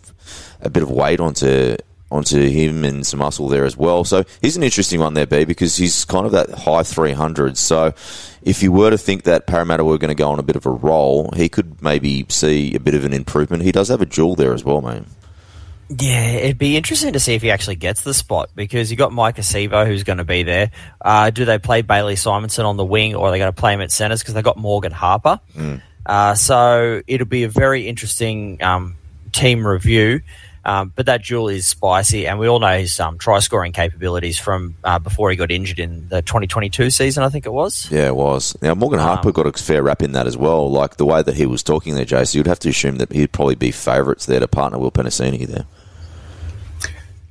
a 0.62 0.70
bit 0.70 0.84
of 0.84 0.92
weight 0.92 1.20
onto 1.20 1.78
onto 2.10 2.40
him 2.40 2.86
and 2.86 3.06
some 3.06 3.20
muscle 3.20 3.48
there 3.48 3.66
as 3.66 3.76
well. 3.76 4.04
So 4.04 4.24
he's 4.42 4.56
an 4.56 4.64
interesting 4.64 5.00
one 5.00 5.14
there, 5.14 5.26
B, 5.26 5.44
because 5.44 5.76
he's 5.76 6.06
kind 6.06 6.26
of 6.26 6.32
that 6.32 6.50
high 6.52 6.84
300. 6.84 7.58
So 7.58 7.94
if 8.42 8.64
you 8.64 8.72
were 8.72 8.90
to 8.90 8.98
think 8.98 9.24
that 9.24 9.48
Parramatta 9.48 9.84
were 9.84 9.98
going 9.98 10.10
to 10.10 10.16
go 10.16 10.30
on 10.30 10.40
a 10.40 10.44
bit 10.44 10.56
of 10.56 10.66
a 10.66 10.72
roll, 10.72 11.32
he 11.36 11.50
could 11.50 11.82
maybe 11.82 12.26
see 12.30 12.74
a 12.76 12.80
bit 12.80 12.96
of 12.96 13.04
an 13.04 13.14
improvement. 13.14 13.64
He 13.64 13.72
does 13.72 13.90
have 13.90 14.02
a 14.02 14.06
jewel 14.06 14.36
there 14.36 14.54
as 14.54 14.64
well, 14.64 14.82
mate. 14.82 15.04
Yeah, 15.90 16.32
it'd 16.32 16.58
be 16.58 16.76
interesting 16.76 17.14
to 17.14 17.20
see 17.20 17.34
if 17.34 17.42
he 17.42 17.50
actually 17.50 17.76
gets 17.76 18.02
the 18.02 18.14
spot 18.14 18.50
because 18.56 18.92
you 18.92 18.98
got 18.98 19.12
Maika 19.12 19.40
Sivo 19.40 19.88
who's 19.88 20.04
going 20.04 20.18
to 20.18 20.26
be 20.26 20.44
there. 20.44 20.72
Uh, 21.00 21.30
do 21.30 21.46
they 21.46 21.60
play 21.60 21.82
Bailey 21.82 22.16
Simonsson 22.16 22.66
on 22.66 22.76
the 22.76 22.84
wing 22.84 23.16
or 23.16 23.28
are 23.28 23.32
they 23.32 23.38
going 23.38 23.54
to 23.54 23.58
play 23.58 23.74
him 23.74 23.80
at 23.80 23.92
centres 23.92 24.22
because 24.22 24.34
they 24.34 24.42
got 24.42 24.58
Morgan 24.58 24.92
Harper? 24.92 25.40
Mm. 25.56 25.82
Uh, 26.06 26.36
so 26.36 27.02
it'll 27.08 27.28
be 27.28 27.44
a 27.44 27.50
very 27.50 27.88
interesting 27.88 28.62
um, 28.62 28.96
team 29.32 29.66
review. 29.66 30.22
Um, 30.68 30.92
but 30.94 31.06
that 31.06 31.22
jewel 31.22 31.48
is 31.48 31.66
spicy, 31.66 32.28
and 32.28 32.38
we 32.40 32.50
all 32.50 32.60
know 32.60 32.78
his 32.78 33.00
um, 33.00 33.18
try 33.18 33.40
scoring 33.40 33.72
capabilities 33.72 34.38
from 34.38 34.76
uh, 34.84 35.00
before 35.00 35.32
he 35.32 35.38
got 35.38 35.50
injured 35.50 35.80
in 35.80 36.10
the 36.10 36.22
2022 36.22 36.90
season, 36.90 37.24
I 37.24 37.30
think 37.30 37.46
it 37.46 37.54
was. 37.54 37.90
Yeah, 37.90 38.08
it 38.08 38.16
was. 38.18 38.54
Now, 38.62 38.76
Morgan 38.76 39.00
Harper 39.00 39.30
um, 39.30 39.32
got 39.32 39.48
a 39.48 39.54
fair 39.54 39.82
rap 39.82 40.04
in 40.04 40.12
that 40.12 40.28
as 40.28 40.36
well. 40.36 40.70
Like 40.70 40.98
the 40.98 41.06
way 41.06 41.24
that 41.24 41.36
he 41.36 41.46
was 41.46 41.64
talking 41.64 41.96
there, 41.96 42.04
Jace, 42.04 42.36
you'd 42.36 42.48
have 42.48 42.60
to 42.60 42.70
assume 42.70 42.98
that 42.98 43.14
he'd 43.14 43.32
probably 43.32 43.56
be 43.56 43.72
favourites 43.72 44.26
there 44.26 44.42
to 44.42 44.48
partner 44.50 44.78
Will 44.78 44.92
Penisini 44.92 45.48
there. 45.48 45.66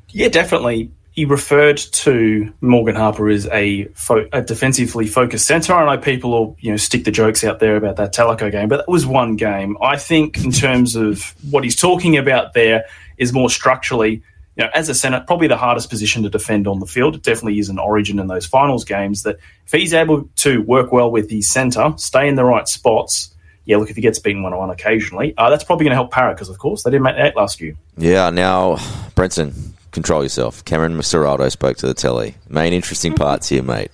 Yeah, 0.09 0.29
definitely. 0.29 0.91
He 1.11 1.27
referred 1.27 1.77
to 1.77 2.51
Morgan 2.63 2.95
Harper 2.95 3.29
as 3.29 3.47
a, 3.49 3.85
fo- 3.89 4.29
a 4.33 4.41
defensively 4.41 5.07
focused 5.07 5.47
centre. 5.47 5.75
I 5.75 5.95
know 5.95 6.01
people 6.01 6.31
will 6.31 6.57
you 6.61 6.71
know 6.71 6.79
stick 6.79 7.05
the 7.05 7.11
jokes 7.11 7.45
out 7.45 7.59
there 7.59 7.77
about 7.77 7.97
that 7.97 8.15
Teleko 8.15 8.51
game, 8.51 8.69
but 8.71 8.79
that 8.79 8.89
was 8.89 9.05
one 9.05 9.37
game. 9.37 9.77
I 9.83 9.99
think 9.99 10.43
in 10.43 10.53
terms 10.53 10.97
of 10.97 11.35
what 11.51 11.65
he's 11.65 11.77
talking 11.77 12.17
about 12.17 12.55
there 12.55 12.87
is 13.19 13.33
more 13.33 13.51
structurally, 13.51 14.23
you 14.57 14.65
know, 14.65 14.71
as 14.75 14.89
a 14.89 14.95
centre, 14.95 15.23
probably 15.27 15.49
the 15.49 15.57
hardest 15.57 15.91
position 15.91 16.23
to 16.23 16.31
defend 16.31 16.67
on 16.67 16.81
the 16.81 16.87
field. 16.87 17.15
It 17.15 17.23
definitely 17.23 17.59
is 17.59 17.69
an 17.69 17.79
origin 17.79 18.19
in 18.19 18.27
those 18.27 18.47
finals 18.47 18.85
games 18.85 19.23
that 19.23 19.39
if 19.67 19.73
he's 19.73 19.95
able 19.95 20.29
to 20.37 20.63
work 20.63 20.93
well 20.93 21.11
with 21.11 21.29
the 21.29 21.43
centre, 21.43 21.93
stay 21.97 22.29
in 22.29 22.37
the 22.37 22.45
right 22.45 22.69
spots, 22.69 23.35
yeah, 23.67 23.77
look, 23.79 23.91
if 23.91 23.97
he 23.97 24.03
gets 24.03 24.19
beaten 24.19 24.43
one 24.43 24.53
on 24.53 24.61
one 24.61 24.71
occasionally, 24.71 25.35
uh, 25.37 25.51
that's 25.51 25.65
probably 25.65 25.85
going 25.85 25.91
to 25.91 25.97
help 25.97 26.13
Parra 26.13 26.33
because, 26.33 26.49
of 26.49 26.59
course, 26.59 26.85
they 26.85 26.91
didn't 26.91 27.03
make 27.03 27.17
that 27.17 27.37
last 27.37 27.61
year. 27.61 27.75
Yeah, 27.99 28.31
now, 28.31 28.79
Brenton, 29.17 29.75
control 29.91 30.23
yourself. 30.23 30.65
Cameron 30.65 30.97
Ciraldo 30.99 31.51
spoke 31.51 31.77
to 31.79 31.87
the 31.87 31.95
telly. 31.95 32.37
Main 32.49 32.73
interesting 32.73 33.13
parts 33.17 33.49
here, 33.49 33.65
mate. 33.65 33.91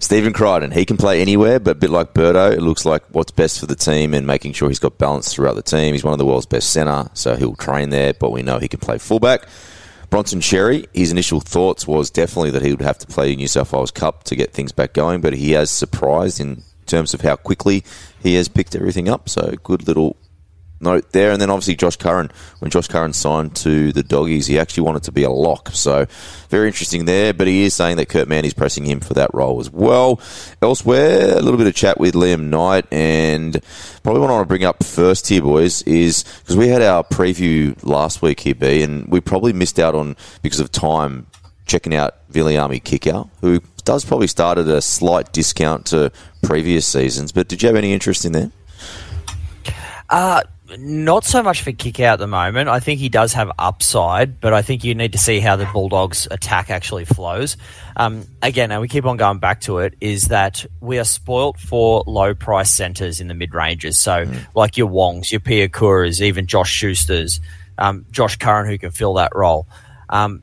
Stephen 0.00 0.32
Crichton, 0.32 0.70
he 0.70 0.84
can 0.84 0.96
play 0.96 1.20
anywhere, 1.20 1.58
but 1.58 1.72
a 1.72 1.74
bit 1.74 1.90
like 1.90 2.14
Birdo, 2.14 2.52
it 2.52 2.62
looks 2.62 2.84
like 2.84 3.02
what's 3.10 3.32
best 3.32 3.58
for 3.58 3.66
the 3.66 3.74
team 3.74 4.14
and 4.14 4.26
making 4.26 4.52
sure 4.52 4.68
he's 4.68 4.78
got 4.78 4.96
balance 4.96 5.32
throughout 5.32 5.56
the 5.56 5.62
team. 5.62 5.92
He's 5.92 6.04
one 6.04 6.12
of 6.12 6.18
the 6.18 6.24
world's 6.24 6.46
best 6.46 6.70
centre, 6.70 7.10
so 7.14 7.34
he'll 7.34 7.56
train 7.56 7.90
there, 7.90 8.14
but 8.14 8.30
we 8.30 8.42
know 8.42 8.58
he 8.58 8.68
can 8.68 8.80
play 8.80 8.98
fullback. 8.98 9.46
Bronson 10.10 10.40
Xerri, 10.40 10.86
his 10.94 11.10
initial 11.10 11.40
thoughts 11.40 11.86
was 11.86 12.10
definitely 12.10 12.50
that 12.52 12.62
he 12.62 12.70
would 12.70 12.80
have 12.80 12.98
to 12.98 13.06
play 13.06 13.34
New 13.34 13.48
South 13.48 13.72
Wales 13.72 13.90
Cup 13.90 14.24
to 14.24 14.36
get 14.36 14.52
things 14.52 14.72
back 14.72 14.94
going, 14.94 15.20
but 15.20 15.34
he 15.34 15.52
has 15.52 15.70
surprised 15.70 16.40
in 16.40 16.62
terms 16.86 17.12
of 17.12 17.20
how 17.20 17.36
quickly 17.36 17.84
he 18.22 18.34
has 18.34 18.48
picked 18.48 18.74
everything 18.74 19.08
up. 19.08 19.28
So 19.28 19.54
good 19.62 19.86
little 19.86 20.16
note 20.80 21.12
there. 21.12 21.32
And 21.32 21.40
then 21.40 21.50
obviously 21.50 21.76
Josh 21.76 21.96
Curran, 21.96 22.30
when 22.60 22.70
Josh 22.70 22.88
Curran 22.88 23.12
signed 23.12 23.56
to 23.56 23.92
the 23.92 24.02
Doggies, 24.02 24.46
he 24.46 24.58
actually 24.58 24.84
wanted 24.84 25.02
to 25.04 25.12
be 25.12 25.22
a 25.22 25.30
lock. 25.30 25.70
So 25.72 26.06
very 26.48 26.66
interesting 26.66 27.04
there. 27.04 27.32
But 27.32 27.46
he 27.46 27.64
is 27.64 27.74
saying 27.74 27.96
that 27.96 28.08
Kurt 28.08 28.28
Mann 28.28 28.44
is 28.44 28.54
pressing 28.54 28.84
him 28.84 29.00
for 29.00 29.14
that 29.14 29.30
role 29.34 29.60
as 29.60 29.70
well. 29.70 30.20
Elsewhere, 30.62 31.36
a 31.36 31.40
little 31.40 31.58
bit 31.58 31.66
of 31.66 31.74
chat 31.74 31.98
with 31.98 32.14
Liam 32.14 32.48
Knight. 32.48 32.86
And 32.92 33.60
probably 34.02 34.20
what 34.20 34.30
I 34.30 34.34
want 34.34 34.44
to 34.44 34.48
bring 34.48 34.64
up 34.64 34.82
first 34.84 35.28
here, 35.28 35.42
boys, 35.42 35.82
is 35.82 36.24
because 36.40 36.56
we 36.56 36.68
had 36.68 36.82
our 36.82 37.04
preview 37.04 37.76
last 37.82 38.22
week 38.22 38.40
here, 38.40 38.54
B, 38.54 38.82
and 38.82 39.06
we 39.08 39.20
probably 39.20 39.52
missed 39.52 39.78
out 39.78 39.94
on, 39.94 40.16
because 40.42 40.60
of 40.60 40.72
time, 40.72 41.26
checking 41.66 41.94
out 41.94 42.14
Viliami 42.32 42.82
Kikau, 42.82 43.28
who 43.42 43.60
does 43.84 44.04
probably 44.04 44.26
start 44.26 44.58
at 44.58 44.66
a 44.66 44.80
slight 44.80 45.32
discount 45.32 45.86
to 45.86 46.10
previous 46.42 46.86
seasons. 46.86 47.30
But 47.30 47.48
did 47.48 47.62
you 47.62 47.68
have 47.68 47.76
any 47.76 47.92
interest 47.92 48.24
in 48.24 48.32
there? 48.32 48.50
Uh, 50.10 50.42
not 50.76 51.24
so 51.24 51.42
much 51.42 51.62
for 51.62 51.72
Kikau 51.72 52.04
at 52.04 52.18
the 52.18 52.26
moment. 52.26 52.68
I 52.68 52.80
think 52.80 53.00
he 53.00 53.08
does 53.08 53.32
have 53.32 53.50
upside, 53.58 54.40
but 54.40 54.52
I 54.52 54.62
think 54.62 54.84
you 54.84 54.94
need 54.94 55.12
to 55.12 55.18
see 55.18 55.40
how 55.40 55.56
the 55.56 55.66
Bulldogs' 55.66 56.28
attack 56.30 56.68
actually 56.68 57.06
flows. 57.06 57.56
Um, 57.96 58.26
again, 58.42 58.70
and 58.70 58.80
we 58.80 58.88
keep 58.88 59.06
on 59.06 59.16
going 59.16 59.38
back 59.38 59.62
to 59.62 59.78
it, 59.78 59.94
is 60.00 60.28
that 60.28 60.66
we 60.80 60.98
are 60.98 61.04
spoilt 61.04 61.58
for 61.58 62.04
low 62.06 62.34
price 62.34 62.70
centres 62.70 63.20
in 63.20 63.28
the 63.28 63.34
mid 63.34 63.54
ranges. 63.54 63.98
So, 63.98 64.26
mm. 64.26 64.46
like 64.54 64.76
your 64.76 64.88
Wongs, 64.88 65.32
your 65.32 65.40
Piakuras, 65.40 66.20
even 66.20 66.46
Josh 66.46 66.70
Schuster's, 66.70 67.40
um, 67.78 68.04
Josh 68.10 68.36
Curran, 68.36 68.68
who 68.68 68.76
can 68.76 68.90
fill 68.90 69.14
that 69.14 69.32
role. 69.34 69.66
Um, 70.10 70.42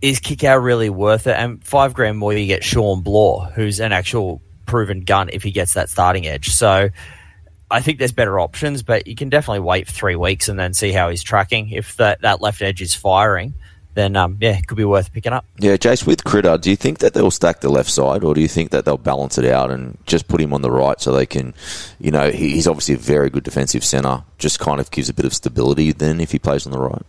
is 0.00 0.20
Kikau 0.20 0.62
really 0.62 0.90
worth 0.90 1.26
it? 1.26 1.36
And 1.36 1.64
five 1.64 1.92
grand 1.92 2.18
more, 2.18 2.32
you 2.32 2.46
get 2.46 2.62
Shawn 2.62 3.02
Blore, 3.02 3.46
who's 3.54 3.80
an 3.80 3.92
actual 3.92 4.42
proven 4.66 5.00
gun 5.00 5.30
if 5.32 5.42
he 5.42 5.50
gets 5.50 5.74
that 5.74 5.88
starting 5.88 6.26
edge. 6.26 6.50
So, 6.50 6.90
I 7.70 7.80
think 7.80 7.98
there's 7.98 8.12
better 8.12 8.38
options, 8.38 8.82
but 8.82 9.06
you 9.06 9.16
can 9.16 9.28
definitely 9.28 9.60
wait 9.60 9.86
for 9.86 9.92
three 9.92 10.16
weeks 10.16 10.48
and 10.48 10.58
then 10.58 10.72
see 10.72 10.92
how 10.92 11.10
he's 11.10 11.22
tracking. 11.22 11.70
If 11.70 11.96
that, 11.96 12.20
that 12.22 12.40
left 12.40 12.62
edge 12.62 12.80
is 12.80 12.94
firing, 12.94 13.54
then 13.94 14.14
um, 14.14 14.36
yeah, 14.40 14.58
it 14.58 14.66
could 14.66 14.76
be 14.76 14.84
worth 14.84 15.12
picking 15.12 15.32
up. 15.32 15.44
Yeah, 15.58 15.76
Jace, 15.76 16.06
with 16.06 16.22
Critta, 16.22 16.58
do 16.58 16.70
you 16.70 16.76
think 16.76 16.98
that 16.98 17.14
they'll 17.14 17.30
stack 17.30 17.60
the 17.60 17.70
left 17.70 17.90
side, 17.90 18.22
or 18.22 18.34
do 18.34 18.40
you 18.40 18.48
think 18.48 18.70
that 18.70 18.84
they'll 18.84 18.98
balance 18.98 19.38
it 19.38 19.46
out 19.46 19.70
and 19.70 19.98
just 20.06 20.28
put 20.28 20.40
him 20.40 20.52
on 20.52 20.62
the 20.62 20.70
right 20.70 21.00
so 21.00 21.12
they 21.12 21.26
can, 21.26 21.54
you 21.98 22.10
know, 22.10 22.30
he's 22.30 22.68
obviously 22.68 22.94
a 22.94 22.98
very 22.98 23.30
good 23.30 23.42
defensive 23.42 23.82
centre, 23.82 24.22
just 24.38 24.60
kind 24.60 24.80
of 24.80 24.90
gives 24.90 25.08
a 25.08 25.14
bit 25.14 25.24
of 25.24 25.34
stability 25.34 25.92
then 25.92 26.20
if 26.20 26.30
he 26.30 26.38
plays 26.38 26.66
on 26.66 26.72
the 26.72 26.78
right? 26.78 27.02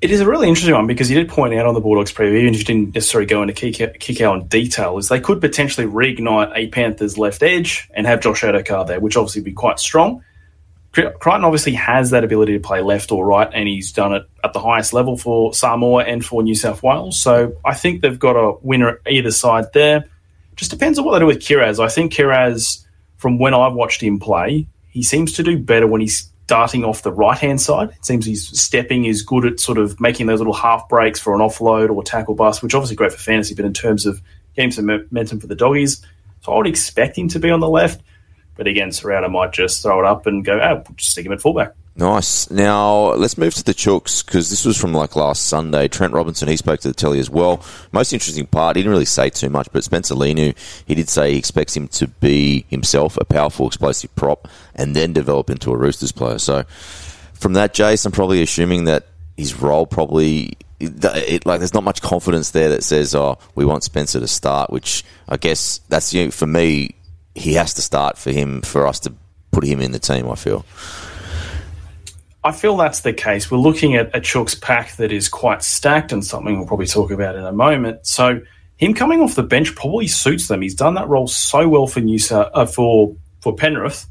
It 0.00 0.12
is 0.12 0.20
a 0.20 0.26
really 0.26 0.46
interesting 0.46 0.74
one 0.74 0.86
because 0.86 1.10
you 1.10 1.16
did 1.16 1.28
point 1.28 1.54
out 1.54 1.66
on 1.66 1.74
the 1.74 1.80
Bulldogs 1.80 2.12
preview, 2.12 2.40
even 2.40 2.54
if 2.54 2.60
you 2.60 2.64
didn't 2.64 2.94
necessarily 2.94 3.26
go 3.26 3.42
into 3.42 4.24
out 4.24 4.40
in 4.40 4.46
detail, 4.46 4.96
is 4.96 5.08
they 5.08 5.18
could 5.18 5.40
potentially 5.40 5.88
reignite 5.88 6.52
a 6.54 6.68
Panthers 6.68 7.18
left 7.18 7.42
edge 7.42 7.90
and 7.94 8.06
have 8.06 8.20
Josh 8.20 8.42
Addo-Carr 8.42 8.84
there, 8.84 9.00
which 9.00 9.16
obviously 9.16 9.40
would 9.40 9.46
be 9.46 9.52
quite 9.52 9.80
strong. 9.80 10.22
Crichton 10.92 11.44
obviously 11.44 11.72
has 11.74 12.10
that 12.10 12.22
ability 12.22 12.52
to 12.54 12.60
play 12.60 12.80
left 12.80 13.10
or 13.10 13.26
right, 13.26 13.50
and 13.52 13.68
he's 13.68 13.90
done 13.90 14.14
it 14.14 14.22
at 14.44 14.52
the 14.52 14.60
highest 14.60 14.92
level 14.92 15.16
for 15.16 15.52
Samoa 15.52 16.04
and 16.04 16.24
for 16.24 16.44
New 16.44 16.54
South 16.54 16.82
Wales. 16.82 17.20
So 17.20 17.56
I 17.64 17.74
think 17.74 18.00
they've 18.00 18.18
got 18.18 18.36
a 18.36 18.56
winner 18.62 19.00
either 19.08 19.32
side 19.32 19.66
there. 19.74 20.04
Just 20.54 20.70
depends 20.70 20.98
on 20.98 21.04
what 21.04 21.12
they 21.12 21.18
do 21.18 21.26
with 21.26 21.40
Kiraz. 21.40 21.82
I 21.84 21.88
think 21.88 22.12
Kiraz, 22.12 22.84
from 23.16 23.38
when 23.38 23.52
I've 23.52 23.74
watched 23.74 24.00
him 24.00 24.20
play, 24.20 24.68
he 24.90 25.02
seems 25.02 25.34
to 25.34 25.42
do 25.42 25.58
better 25.58 25.86
when 25.88 26.00
he's 26.00 26.32
starting 26.48 26.82
off 26.82 27.02
the 27.02 27.12
right 27.12 27.36
hand 27.36 27.60
side. 27.60 27.90
It 27.90 28.06
seems 28.06 28.24
he's 28.24 28.58
stepping 28.58 29.04
is 29.04 29.20
good 29.20 29.44
at 29.44 29.60
sort 29.60 29.76
of 29.76 30.00
making 30.00 30.28
those 30.28 30.40
little 30.40 30.54
half 30.54 30.88
breaks 30.88 31.20
for 31.20 31.34
an 31.34 31.40
offload 31.40 31.90
or 31.90 32.02
tackle 32.02 32.34
bust, 32.34 32.62
which 32.62 32.74
obviously 32.74 32.96
great 32.96 33.12
for 33.12 33.18
fantasy, 33.18 33.54
but 33.54 33.66
in 33.66 33.74
terms 33.74 34.06
of 34.06 34.22
getting 34.56 34.70
some 34.70 34.86
momentum 34.86 35.40
for 35.40 35.46
the 35.46 35.54
doggies, 35.54 36.02
so 36.40 36.54
I 36.54 36.56
would 36.56 36.66
expect 36.66 37.18
him 37.18 37.28
to 37.28 37.38
be 37.38 37.50
on 37.50 37.60
the 37.60 37.68
left. 37.68 38.00
But 38.56 38.66
again, 38.66 38.88
Ciraldo 38.88 39.30
might 39.30 39.52
just 39.52 39.82
throw 39.82 40.00
it 40.00 40.06
up 40.06 40.26
and 40.26 40.42
go, 40.42 40.58
oh, 40.58 40.90
just 40.96 41.10
stick 41.10 41.26
him 41.26 41.32
at 41.32 41.42
fullback. 41.42 41.74
Nice. 41.98 42.48
Now 42.48 43.12
let's 43.14 43.36
move 43.36 43.54
to 43.56 43.64
the 43.64 43.74
Chooks 43.74 44.24
because 44.24 44.50
this 44.50 44.64
was 44.64 44.80
from 44.80 44.94
like 44.94 45.16
last 45.16 45.48
Sunday. 45.48 45.88
Trent 45.88 46.12
Robinson 46.12 46.46
he 46.46 46.56
spoke 46.56 46.78
to 46.80 46.88
the 46.88 46.94
telly 46.94 47.18
as 47.18 47.28
well. 47.28 47.60
Most 47.90 48.12
interesting 48.12 48.46
part, 48.46 48.76
he 48.76 48.82
didn't 48.82 48.92
really 48.92 49.04
say 49.04 49.30
too 49.30 49.50
much, 49.50 49.66
but 49.72 49.82
Spencer 49.82 50.14
Leniu 50.14 50.56
he 50.86 50.94
did 50.94 51.08
say 51.08 51.32
he 51.32 51.38
expects 51.38 51.76
him 51.76 51.88
to 51.88 52.06
be 52.06 52.66
himself 52.70 53.16
a 53.16 53.24
powerful, 53.24 53.66
explosive 53.66 54.14
prop, 54.14 54.46
and 54.76 54.94
then 54.94 55.12
develop 55.12 55.50
into 55.50 55.72
a 55.72 55.76
Roosters 55.76 56.12
player. 56.12 56.38
So 56.38 56.62
from 57.34 57.54
that, 57.54 57.74
Jace, 57.74 58.06
I'm 58.06 58.12
probably 58.12 58.42
assuming 58.42 58.84
that 58.84 59.08
his 59.36 59.60
role 59.60 59.84
probably 59.84 60.56
it, 60.78 61.04
it, 61.04 61.46
like 61.46 61.58
there's 61.58 61.74
not 61.74 61.82
much 61.82 62.00
confidence 62.00 62.52
there 62.52 62.68
that 62.68 62.84
says, 62.84 63.12
"Oh, 63.12 63.38
we 63.56 63.64
want 63.64 63.82
Spencer 63.82 64.20
to 64.20 64.28
start." 64.28 64.70
Which 64.70 65.04
I 65.28 65.36
guess 65.36 65.80
that's 65.88 66.14
you 66.14 66.26
know, 66.26 66.30
for 66.30 66.46
me, 66.46 66.94
he 67.34 67.54
has 67.54 67.74
to 67.74 67.82
start 67.82 68.18
for 68.18 68.30
him 68.30 68.62
for 68.62 68.86
us 68.86 69.00
to 69.00 69.12
put 69.50 69.64
him 69.64 69.80
in 69.80 69.90
the 69.90 69.98
team. 69.98 70.30
I 70.30 70.36
feel. 70.36 70.64
I 72.44 72.52
feel 72.52 72.76
that's 72.76 73.00
the 73.00 73.12
case. 73.12 73.50
We're 73.50 73.58
looking 73.58 73.96
at 73.96 74.14
a 74.14 74.20
Chook's 74.20 74.54
pack 74.54 74.96
that 74.96 75.10
is 75.10 75.28
quite 75.28 75.62
stacked 75.62 76.12
and 76.12 76.24
something 76.24 76.56
we'll 76.56 76.66
probably 76.66 76.86
talk 76.86 77.10
about 77.10 77.34
in 77.34 77.44
a 77.44 77.52
moment. 77.52 78.06
So 78.06 78.40
him 78.76 78.94
coming 78.94 79.20
off 79.20 79.34
the 79.34 79.42
bench 79.42 79.74
probably 79.74 80.06
suits 80.06 80.46
them. 80.46 80.62
He's 80.62 80.74
done 80.74 80.94
that 80.94 81.08
role 81.08 81.26
so 81.26 81.68
well 81.68 81.88
for 81.88 82.00
New 82.00 82.18
South, 82.18 82.50
uh, 82.54 82.64
for 82.64 83.16
for 83.40 83.54
Penrith 83.54 84.06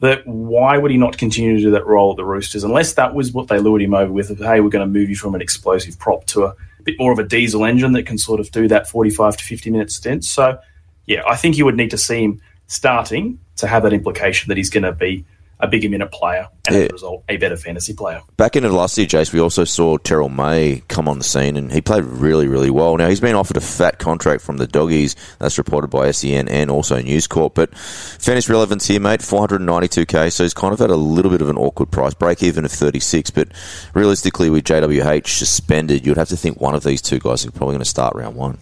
that 0.00 0.26
why 0.26 0.78
would 0.78 0.90
he 0.90 0.96
not 0.96 1.18
continue 1.18 1.56
to 1.56 1.62
do 1.62 1.70
that 1.70 1.86
role 1.86 2.12
at 2.12 2.16
the 2.16 2.24
Roosters 2.24 2.64
unless 2.64 2.94
that 2.94 3.14
was 3.14 3.32
what 3.32 3.48
they 3.48 3.58
lured 3.58 3.82
him 3.82 3.94
over 3.94 4.12
with? 4.12 4.30
Of, 4.30 4.38
hey, 4.38 4.60
we're 4.60 4.70
going 4.70 4.86
to 4.86 4.98
move 4.98 5.08
you 5.08 5.16
from 5.16 5.34
an 5.34 5.42
explosive 5.42 5.98
prop 5.98 6.26
to 6.26 6.44
a 6.44 6.54
bit 6.84 6.98
more 6.98 7.12
of 7.12 7.18
a 7.18 7.24
diesel 7.24 7.64
engine 7.64 7.92
that 7.92 8.04
can 8.04 8.18
sort 8.18 8.40
of 8.40 8.50
do 8.50 8.68
that 8.68 8.88
forty-five 8.88 9.36
to 9.38 9.44
fifty 9.44 9.70
minute 9.70 9.90
stint. 9.90 10.24
So 10.24 10.58
yeah, 11.06 11.22
I 11.26 11.36
think 11.36 11.56
you 11.56 11.64
would 11.64 11.76
need 11.76 11.90
to 11.90 11.98
see 11.98 12.22
him 12.24 12.42
starting 12.66 13.38
to 13.56 13.66
have 13.66 13.82
that 13.82 13.92
implication 13.92 14.48
that 14.48 14.56
he's 14.58 14.70
going 14.70 14.84
to 14.84 14.92
be 14.92 15.24
a 15.62 15.68
bigger 15.68 15.88
minute 15.88 16.10
player 16.12 16.48
and 16.66 16.76
yeah. 16.76 16.82
as 16.82 16.88
a 16.88 16.92
result, 16.92 17.24
a 17.28 17.36
better 17.36 17.56
fantasy 17.56 17.94
player. 17.94 18.20
Back 18.36 18.56
into 18.56 18.70
last 18.70 18.96
year, 18.98 19.06
Jace, 19.06 19.32
we 19.32 19.40
also 19.40 19.64
saw 19.64 19.96
Terrell 19.98 20.28
May 20.28 20.82
come 20.88 21.08
on 21.08 21.18
the 21.18 21.24
scene 21.24 21.56
and 21.56 21.72
he 21.72 21.80
played 21.80 22.04
really, 22.04 22.48
really 22.48 22.70
well. 22.70 22.96
Now, 22.96 23.08
he's 23.08 23.20
been 23.20 23.34
offered 23.34 23.56
a 23.56 23.60
fat 23.60 23.98
contract 23.98 24.42
from 24.42 24.56
the 24.56 24.66
Doggies, 24.66 25.16
that's 25.38 25.58
reported 25.58 25.88
by 25.88 26.10
SEN 26.10 26.48
and 26.48 26.70
also 26.70 27.00
News 27.00 27.26
Corp. 27.26 27.54
But 27.54 27.76
fantasy 27.76 28.52
relevance 28.52 28.86
here, 28.86 29.00
mate, 29.00 29.20
492k, 29.20 30.32
so 30.32 30.44
he's 30.44 30.54
kind 30.54 30.72
of 30.72 30.80
at 30.80 30.90
a 30.90 30.96
little 30.96 31.30
bit 31.30 31.42
of 31.42 31.48
an 31.48 31.58
awkward 31.58 31.90
price, 31.90 32.14
break 32.14 32.42
even 32.42 32.64
of 32.64 32.72
36. 32.72 33.30
But 33.30 33.48
realistically, 33.94 34.50
with 34.50 34.64
JWH 34.64 35.26
suspended, 35.28 36.06
you'd 36.06 36.16
have 36.16 36.28
to 36.28 36.36
think 36.36 36.60
one 36.60 36.74
of 36.74 36.82
these 36.82 37.02
two 37.02 37.18
guys 37.18 37.44
is 37.44 37.50
probably 37.50 37.74
going 37.74 37.80
to 37.80 37.84
start 37.84 38.14
round 38.14 38.36
one. 38.36 38.58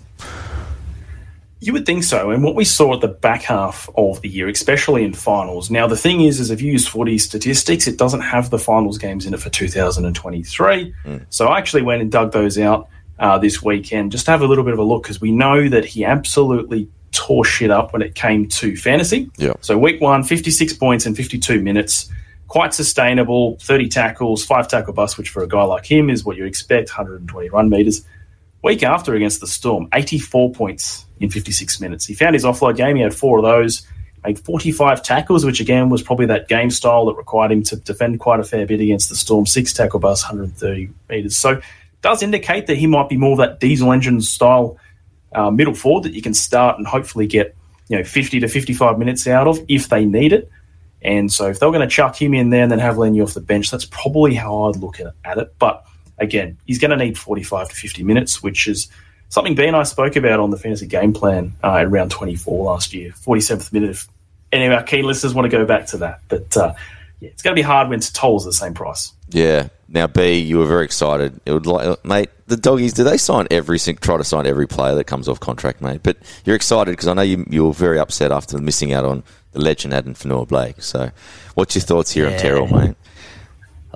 You 1.61 1.73
would 1.73 1.87
think 1.87 2.05
so. 2.05 2.31
And 2.31 2.45
what 2.45 2.55
we 2.55 2.65
saw 2.65 2.95
at 2.95 3.01
the 3.01 3.09
back 3.09 3.43
half 3.43 3.89
of 3.97 4.21
the 4.21 4.29
year, 4.29 4.49
especially 4.49 5.05
in 5.05 5.13
finals. 5.13 5.71
Now, 5.71 5.87
the 5.87 5.97
thing 5.97 6.21
is, 6.21 6.39
is 6.39 6.51
if 6.51 6.61
you 6.63 6.73
use 6.73 6.87
footy 6.87 7.19
statistics, 7.19 7.89
it 7.89 7.99
doesn't 7.99 8.21
have 8.21 8.51
the 8.51 8.59
finals 8.59 8.99
games 8.99 9.27
in 9.27 9.35
it 9.35 9.41
for 9.41 9.51
2023. 9.51 10.95
Mm. 11.05 11.27
So 11.31 11.49
I 11.49 11.59
actually 11.59 11.83
went 11.83 12.03
and 12.03 12.13
dug 12.13 12.33
those 12.33 12.59
out 12.59 12.89
uh, 13.19 13.39
this 13.39 13.63
weekend 13.63 14.13
just 14.13 14.27
to 14.27 14.31
have 14.31 14.43
a 14.43 14.47
little 14.47 14.65
bit 14.65 14.73
of 14.73 14.79
a 14.79 14.85
look 14.85 15.03
because 15.03 15.21
we 15.21 15.33
know 15.33 15.69
that 15.69 15.85
he 15.85 16.05
absolutely 16.05 16.89
tore 17.13 17.45
shit 17.45 17.71
up 17.71 17.93
when 17.93 18.03
it 18.03 18.15
came 18.15 18.49
to 18.49 18.77
fantasy. 18.77 19.31
Yeah. 19.37 19.55
So 19.61 19.77
week 19.79 20.01
one, 20.01 20.23
56 20.23 20.75
points 20.75 21.07
in 21.07 21.15
52 21.15 21.61
minutes. 21.61 22.09
Quite 22.47 22.73
sustainable, 22.73 23.59
30 23.61 23.89
tackles, 23.89 24.45
five 24.45 24.69
tackle 24.69 24.95
bust, 24.95 25.19
which 25.19 25.29
for 25.29 25.43
a 25.43 25.49
guy 25.49 25.65
like 25.65 25.85
him 25.85 26.09
is 26.09 26.25
what 26.25 26.37
you 26.37 26.47
expect, 26.47 26.89
120 26.89 27.51
run 27.51 27.69
meters. 27.69 28.05
Week 28.63 28.83
after 28.83 29.15
against 29.15 29.41
the 29.41 29.47
Storm, 29.47 29.89
84 29.93 30.53
points 30.53 31.07
in 31.21 31.31
56 31.31 31.81
minutes. 31.81 32.07
He 32.07 32.15
found 32.15 32.35
his 32.35 32.45
offload 32.45 32.77
game. 32.77 32.97
He 32.97 33.03
had 33.03 33.15
four 33.15 33.39
of 33.39 33.45
those, 33.45 33.87
made 34.25 34.39
45 34.39 35.03
tackles, 35.03 35.45
which 35.45 35.61
again 35.61 35.91
was 35.91 36.03
probably 36.03 36.27
that 36.27 36.49
game 36.49 36.71
style 36.71 37.07
that 37.07 37.15
required 37.15 37.53
him 37.53 37.63
to 37.65 37.77
defend 37.77 38.19
quite 38.21 38.41
a 38.41 38.45
fair 38.45 38.67
bit 38.67 38.81
against 38.81 39.09
the 39.09 39.17
Storm. 39.17 39.47
Six 39.47 39.73
tackle 39.73 40.01
bus, 40.01 40.23
130 40.23 40.91
meters. 41.09 41.37
So 41.37 41.61
does 42.03 42.23
indicate 42.23 42.67
that 42.67 42.77
he 42.77 42.87
might 42.87 43.09
be 43.09 43.17
more 43.17 43.33
of 43.33 43.39
that 43.39 43.61
diesel 43.61 43.93
engine 43.93 44.21
style 44.21 44.77
uh, 45.33 45.51
middle 45.51 45.75
forward 45.75 46.05
that 46.05 46.15
you 46.15 46.23
can 46.23 46.35
start 46.35 46.79
and 46.79 46.87
hopefully 46.87 47.27
get 47.27 47.55
you 47.89 47.99
know 47.99 48.05
50 48.05 48.41
to 48.41 48.49
55 48.49 48.99
minutes 48.99 49.27
out 49.27 49.47
of 49.47 49.59
if 49.69 49.89
they 49.89 50.05
need 50.05 50.33
it. 50.33 50.51
And 51.01 51.33
so 51.33 51.47
if 51.47 51.61
they 51.61 51.67
were 51.67 51.73
going 51.73 51.89
to 51.89 51.95
chuck 51.95 52.21
him 52.21 52.35
in 52.35 52.51
there 52.51 52.63
and 52.63 52.73
then 52.73 52.81
have 52.81 52.99
Lenny 52.99 53.21
off 53.21 53.35
the 53.35 53.41
bench, 53.41 53.71
that's 53.71 53.85
probably 53.85 54.35
how 54.35 54.65
I'd 54.65 54.77
look 54.77 54.99
at 55.25 55.39
it. 55.39 55.55
But 55.59 55.87
again, 56.19 56.59
he's 56.67 56.79
going 56.79 56.91
to 56.91 56.97
need 56.97 57.19
45 57.19 57.69
to 57.69 57.75
50 57.75 58.03
minutes, 58.03 58.43
which 58.43 58.67
is 58.67 58.89
something 59.29 59.55
Ben 59.55 59.69
and 59.69 59.77
I 59.77 59.83
spoke 59.83 60.17
about 60.17 60.41
on 60.41 60.51
the 60.51 60.59
fantasy 60.59 60.87
game 60.87 61.13
plan 61.13 61.53
uh, 61.63 61.77
at 61.77 61.91
round 61.91 62.11
24 62.11 62.65
last 62.65 62.93
year, 62.93 63.11
47th 63.11 63.73
minute. 63.73 63.91
If 63.91 64.09
any 64.53 64.67
of 64.67 64.73
our 64.73 64.83
key 64.83 65.03
listeners 65.03 65.35
want 65.35 65.51
to 65.51 65.57
go 65.57 65.65
back 65.65 65.87
to 65.89 65.99
that. 65.99 66.21
But 66.29 66.57
uh, 66.57 66.75
yeah, 67.21 67.31
it's 67.31 67.43
going 67.43 67.55
to 67.55 67.59
be 67.59 67.65
hard 67.65 67.89
when 67.89 68.01
Tol's 68.01 68.45
the 68.45 68.53
same 68.53 68.75
price. 68.75 69.13
Yeah. 69.31 69.69
Now, 69.89 70.07
B, 70.07 70.39
you 70.39 70.59
were 70.59 70.67
very 70.67 70.85
excited. 70.85 71.41
It 71.47 71.53
would 71.53 71.67
like, 71.67 72.05
mate. 72.05 72.31
The 72.47 72.57
doggies, 72.57 72.95
do 72.95 73.05
they 73.05 73.19
sign 73.19 73.47
every 73.51 73.79
try 73.79 74.17
to 74.17 74.25
sign 74.25 74.47
every 74.47 74.67
player 74.67 74.95
that 74.95 75.05
comes 75.05 75.29
off 75.29 75.39
contract, 75.39 75.83
mate? 75.83 76.01
But 76.03 76.17
you're 76.47 76.57
excited 76.57 76.93
because 76.93 77.07
I 77.07 77.13
know 77.13 77.21
you 77.21 77.45
you 77.51 77.67
were 77.67 77.75
very 77.75 77.99
upset 77.99 78.33
after 78.33 78.57
missing 78.57 78.95
out 78.95 79.05
on 79.05 79.23
the 79.53 79.61
legend 79.61 79.93
Addin 79.93 80.15
Fonua-Blake. 80.15 80.81
So, 80.81 81.11
what's 81.57 81.75
your 81.75 81.83
thoughts 81.83 82.11
here 82.11 82.27
yeah. 82.27 82.35
on 82.35 82.41
Terrell, 82.41 82.67
mate? 82.67 82.97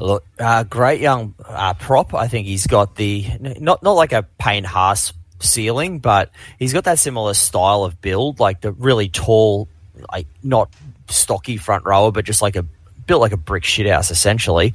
Look, 0.03 0.25
uh, 0.39 0.65
great 0.65 1.01
young 1.01 1.35
uh, 1.47 1.75
prop. 1.75 2.13
I 2.13 2.27
think 2.27 2.47
he's 2.47 2.67
got 2.67 2.97
the 2.97 3.27
not 3.41 3.83
not 3.83 3.93
like 3.93 4.13
a 4.13 4.25
Payne 4.39 4.65
Haas 4.65 5.13
ceiling, 5.39 6.01
but 6.01 6.31
he's 6.59 6.73
got 6.73 6.85
that 6.85 6.99
similar 6.99 7.35
style 7.35 7.85
of 7.85 8.01
build, 8.01 8.41
like 8.41 8.61
the 8.61 8.73
really 8.73 9.09
tall, 9.09 9.69
like 10.11 10.27
not 10.43 10.71
stocky 11.09 11.57
front 11.57 11.85
rower, 11.85 12.11
but 12.11 12.25
just 12.25 12.43
like 12.43 12.57
a 12.57 12.65
built 13.07 13.21
like 13.21 13.33
a 13.33 13.37
brick 13.37 13.63
shithouse 13.63 14.11
essentially. 14.11 14.75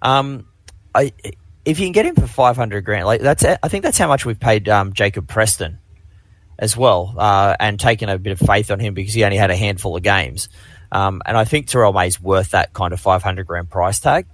Um, 0.00 0.46
I 0.94 1.12
if 1.64 1.78
you 1.78 1.86
can 1.86 1.92
get 1.92 2.06
him 2.06 2.14
for 2.14 2.26
five 2.26 2.56
hundred 2.56 2.84
grand, 2.84 3.04
like 3.04 3.20
that's 3.20 3.44
I 3.44 3.68
think 3.68 3.84
that's 3.84 3.98
how 3.98 4.08
much 4.08 4.24
we've 4.24 4.40
paid 4.40 4.68
um, 4.70 4.94
Jacob 4.94 5.28
Preston 5.28 5.78
as 6.58 6.76
well, 6.76 7.14
uh, 7.18 7.56
and 7.60 7.78
taken 7.78 8.08
a 8.08 8.18
bit 8.18 8.32
of 8.32 8.46
faith 8.46 8.70
on 8.70 8.80
him 8.80 8.94
because 8.94 9.12
he 9.12 9.24
only 9.24 9.36
had 9.36 9.50
a 9.50 9.56
handful 9.56 9.96
of 9.96 10.02
games. 10.02 10.48
Um, 10.92 11.22
and 11.24 11.36
I 11.36 11.44
think 11.44 11.66
Terrell 11.66 11.92
May's 11.92 12.20
worth 12.20 12.50
that 12.50 12.74
kind 12.74 12.92
of 12.92 13.00
500 13.00 13.46
grand 13.46 13.70
price 13.70 13.98
tag. 13.98 14.26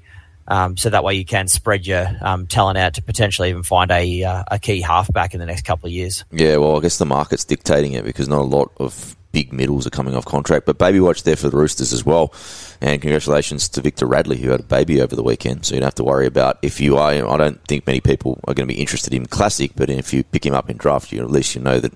Um, 0.49 0.76
so 0.76 0.90
that 0.90 1.05
way 1.05 1.14
you 1.14 1.25
can 1.25 1.47
spread 1.47 1.87
your 1.87 2.07
um, 2.21 2.47
talent 2.47 2.78
out 2.78 2.95
to 2.95 3.02
potentially 3.02 3.50
even 3.50 3.62
find 3.62 3.90
a, 3.90 4.25
uh, 4.25 4.45
a 4.50 4.59
key 4.59 4.81
halfback 4.81 5.35
in 5.35 5.40
the 5.40 5.47
next 5.47 5.64
couple 5.64 5.87
of 5.87 5.93
years. 5.93 6.25
Yeah, 6.33 6.57
well, 6.57 6.76
I 6.76 6.81
guess 6.81 6.99
the 6.99 7.07
market's 7.07 7.45
dictating 7.45 7.93
it 7.93 8.05
because 8.05 8.28
not 8.28 8.40
a 8.40 8.45
lot 8.45 8.73
of 8.78 9.14
big 9.33 9.52
middles 9.52 9.87
are 9.87 9.90
coming 9.90 10.14
off 10.14 10.25
contract. 10.25 10.67
But 10.67 10.78
baby 10.78 11.00
watch 11.00 11.23
there 11.23 11.37
for 11.37 11.49
the 11.49 11.57
Roosters 11.57 11.93
as 11.93 12.05
well. 12.05 12.33
And 12.81 13.00
congratulations 13.00 13.69
to 13.71 13.81
Victor 13.81 14.07
Radley, 14.07 14.38
who 14.38 14.50
had 14.50 14.61
a 14.61 14.64
baby 14.64 15.00
over 15.00 15.14
the 15.14 15.23
weekend. 15.23 15.67
So 15.67 15.75
you 15.75 15.81
don't 15.81 15.88
have 15.88 15.95
to 15.97 16.05
worry 16.05 16.26
about 16.26 16.59
if 16.62 16.81
you 16.81 16.97
are. 16.97 17.11
I 17.11 17.37
don't 17.37 17.62
think 17.67 17.87
many 17.87 18.00
people 18.00 18.40
are 18.49 18.55
going 18.55 18.69
to 18.69 18.75
be 18.75 18.81
interested 18.81 19.12
in 19.12 19.26
Classic, 19.26 19.71
but 19.76 19.90
if 19.90 20.12
you 20.12 20.25
pick 20.25 20.47
him 20.47 20.55
up 20.55 20.71
in 20.71 20.76
draft, 20.76 21.12
you 21.12 21.21
at 21.21 21.31
least 21.31 21.55
you 21.55 21.61
know 21.61 21.78
that 21.81 21.93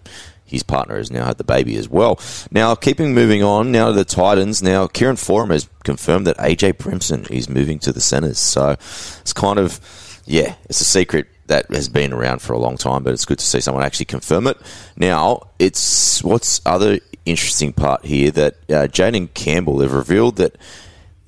his 0.52 0.62
partner 0.62 0.98
has 0.98 1.10
now 1.10 1.24
had 1.24 1.38
the 1.38 1.44
baby 1.44 1.76
as 1.76 1.88
well. 1.88 2.20
Now, 2.50 2.74
keeping 2.74 3.14
moving 3.14 3.42
on, 3.42 3.72
now 3.72 3.86
to 3.86 3.92
the 3.92 4.04
Titans. 4.04 4.62
Now, 4.62 4.86
Kieran 4.86 5.16
Foran 5.16 5.50
has 5.50 5.68
confirmed 5.82 6.26
that 6.26 6.36
AJ 6.36 6.74
Brimson 6.74 7.28
is 7.30 7.48
moving 7.48 7.78
to 7.80 7.92
the 7.92 8.00
centres. 8.00 8.38
So 8.38 8.70
it's 8.72 9.32
kind 9.32 9.58
of, 9.58 9.80
yeah, 10.26 10.54
it's 10.68 10.82
a 10.82 10.84
secret 10.84 11.26
that 11.46 11.70
has 11.70 11.88
been 11.88 12.12
around 12.12 12.42
for 12.42 12.52
a 12.52 12.58
long 12.58 12.76
time, 12.76 13.02
but 13.02 13.14
it's 13.14 13.24
good 13.24 13.38
to 13.38 13.44
see 13.44 13.60
someone 13.60 13.82
actually 13.82 14.04
confirm 14.04 14.46
it. 14.46 14.58
Now, 14.96 15.48
it's 15.58 16.22
what's 16.22 16.60
other 16.66 17.00
interesting 17.24 17.72
part 17.72 18.04
here 18.04 18.30
that 18.32 18.54
uh, 18.68 18.88
Jayden 18.88 19.32
Campbell 19.32 19.80
have 19.80 19.92
revealed 19.92 20.36
that 20.36 20.56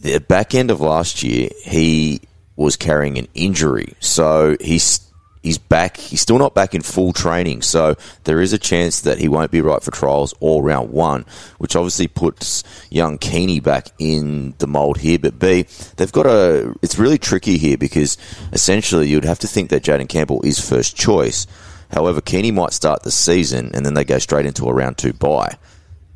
the 0.00 0.18
back 0.20 0.54
end 0.54 0.70
of 0.70 0.80
last 0.80 1.22
year 1.22 1.48
he 1.64 2.20
was 2.56 2.76
carrying 2.76 3.18
an 3.18 3.28
injury, 3.34 3.94
so 4.00 4.56
he's 4.60 5.00
he's 5.44 5.58
back. 5.58 5.96
He's 5.98 6.20
still 6.20 6.38
not 6.38 6.54
back 6.54 6.74
in 6.74 6.82
full 6.82 7.12
training, 7.12 7.62
so 7.62 7.94
there 8.24 8.40
is 8.40 8.52
a 8.52 8.58
chance 8.58 9.02
that 9.02 9.18
he 9.18 9.28
won't 9.28 9.52
be 9.52 9.60
right 9.60 9.82
for 9.82 9.92
trials 9.92 10.34
all 10.40 10.62
round 10.62 10.90
one, 10.90 11.24
which 11.58 11.76
obviously 11.76 12.08
puts 12.08 12.64
young 12.90 13.18
Kini 13.18 13.60
back 13.60 13.88
in 14.00 14.54
the 14.58 14.66
mould 14.66 14.98
here. 14.98 15.18
But 15.18 15.38
B, 15.38 15.66
they've 15.96 16.10
got 16.10 16.26
a. 16.26 16.74
It's 16.82 16.98
really 16.98 17.18
tricky 17.18 17.58
here 17.58 17.78
because 17.78 18.16
essentially 18.52 19.08
you'd 19.08 19.24
have 19.24 19.38
to 19.40 19.46
think 19.46 19.70
that 19.70 19.84
Jayden 19.84 20.08
Campbell 20.08 20.42
is 20.42 20.58
first 20.58 20.96
choice. 20.96 21.46
However, 21.92 22.20
Kini 22.20 22.50
might 22.50 22.72
start 22.72 23.04
the 23.04 23.12
season 23.12 23.70
and 23.74 23.86
then 23.86 23.94
they 23.94 24.04
go 24.04 24.18
straight 24.18 24.46
into 24.46 24.66
a 24.66 24.72
round 24.72 24.98
two 24.98 25.12
bye. 25.12 25.56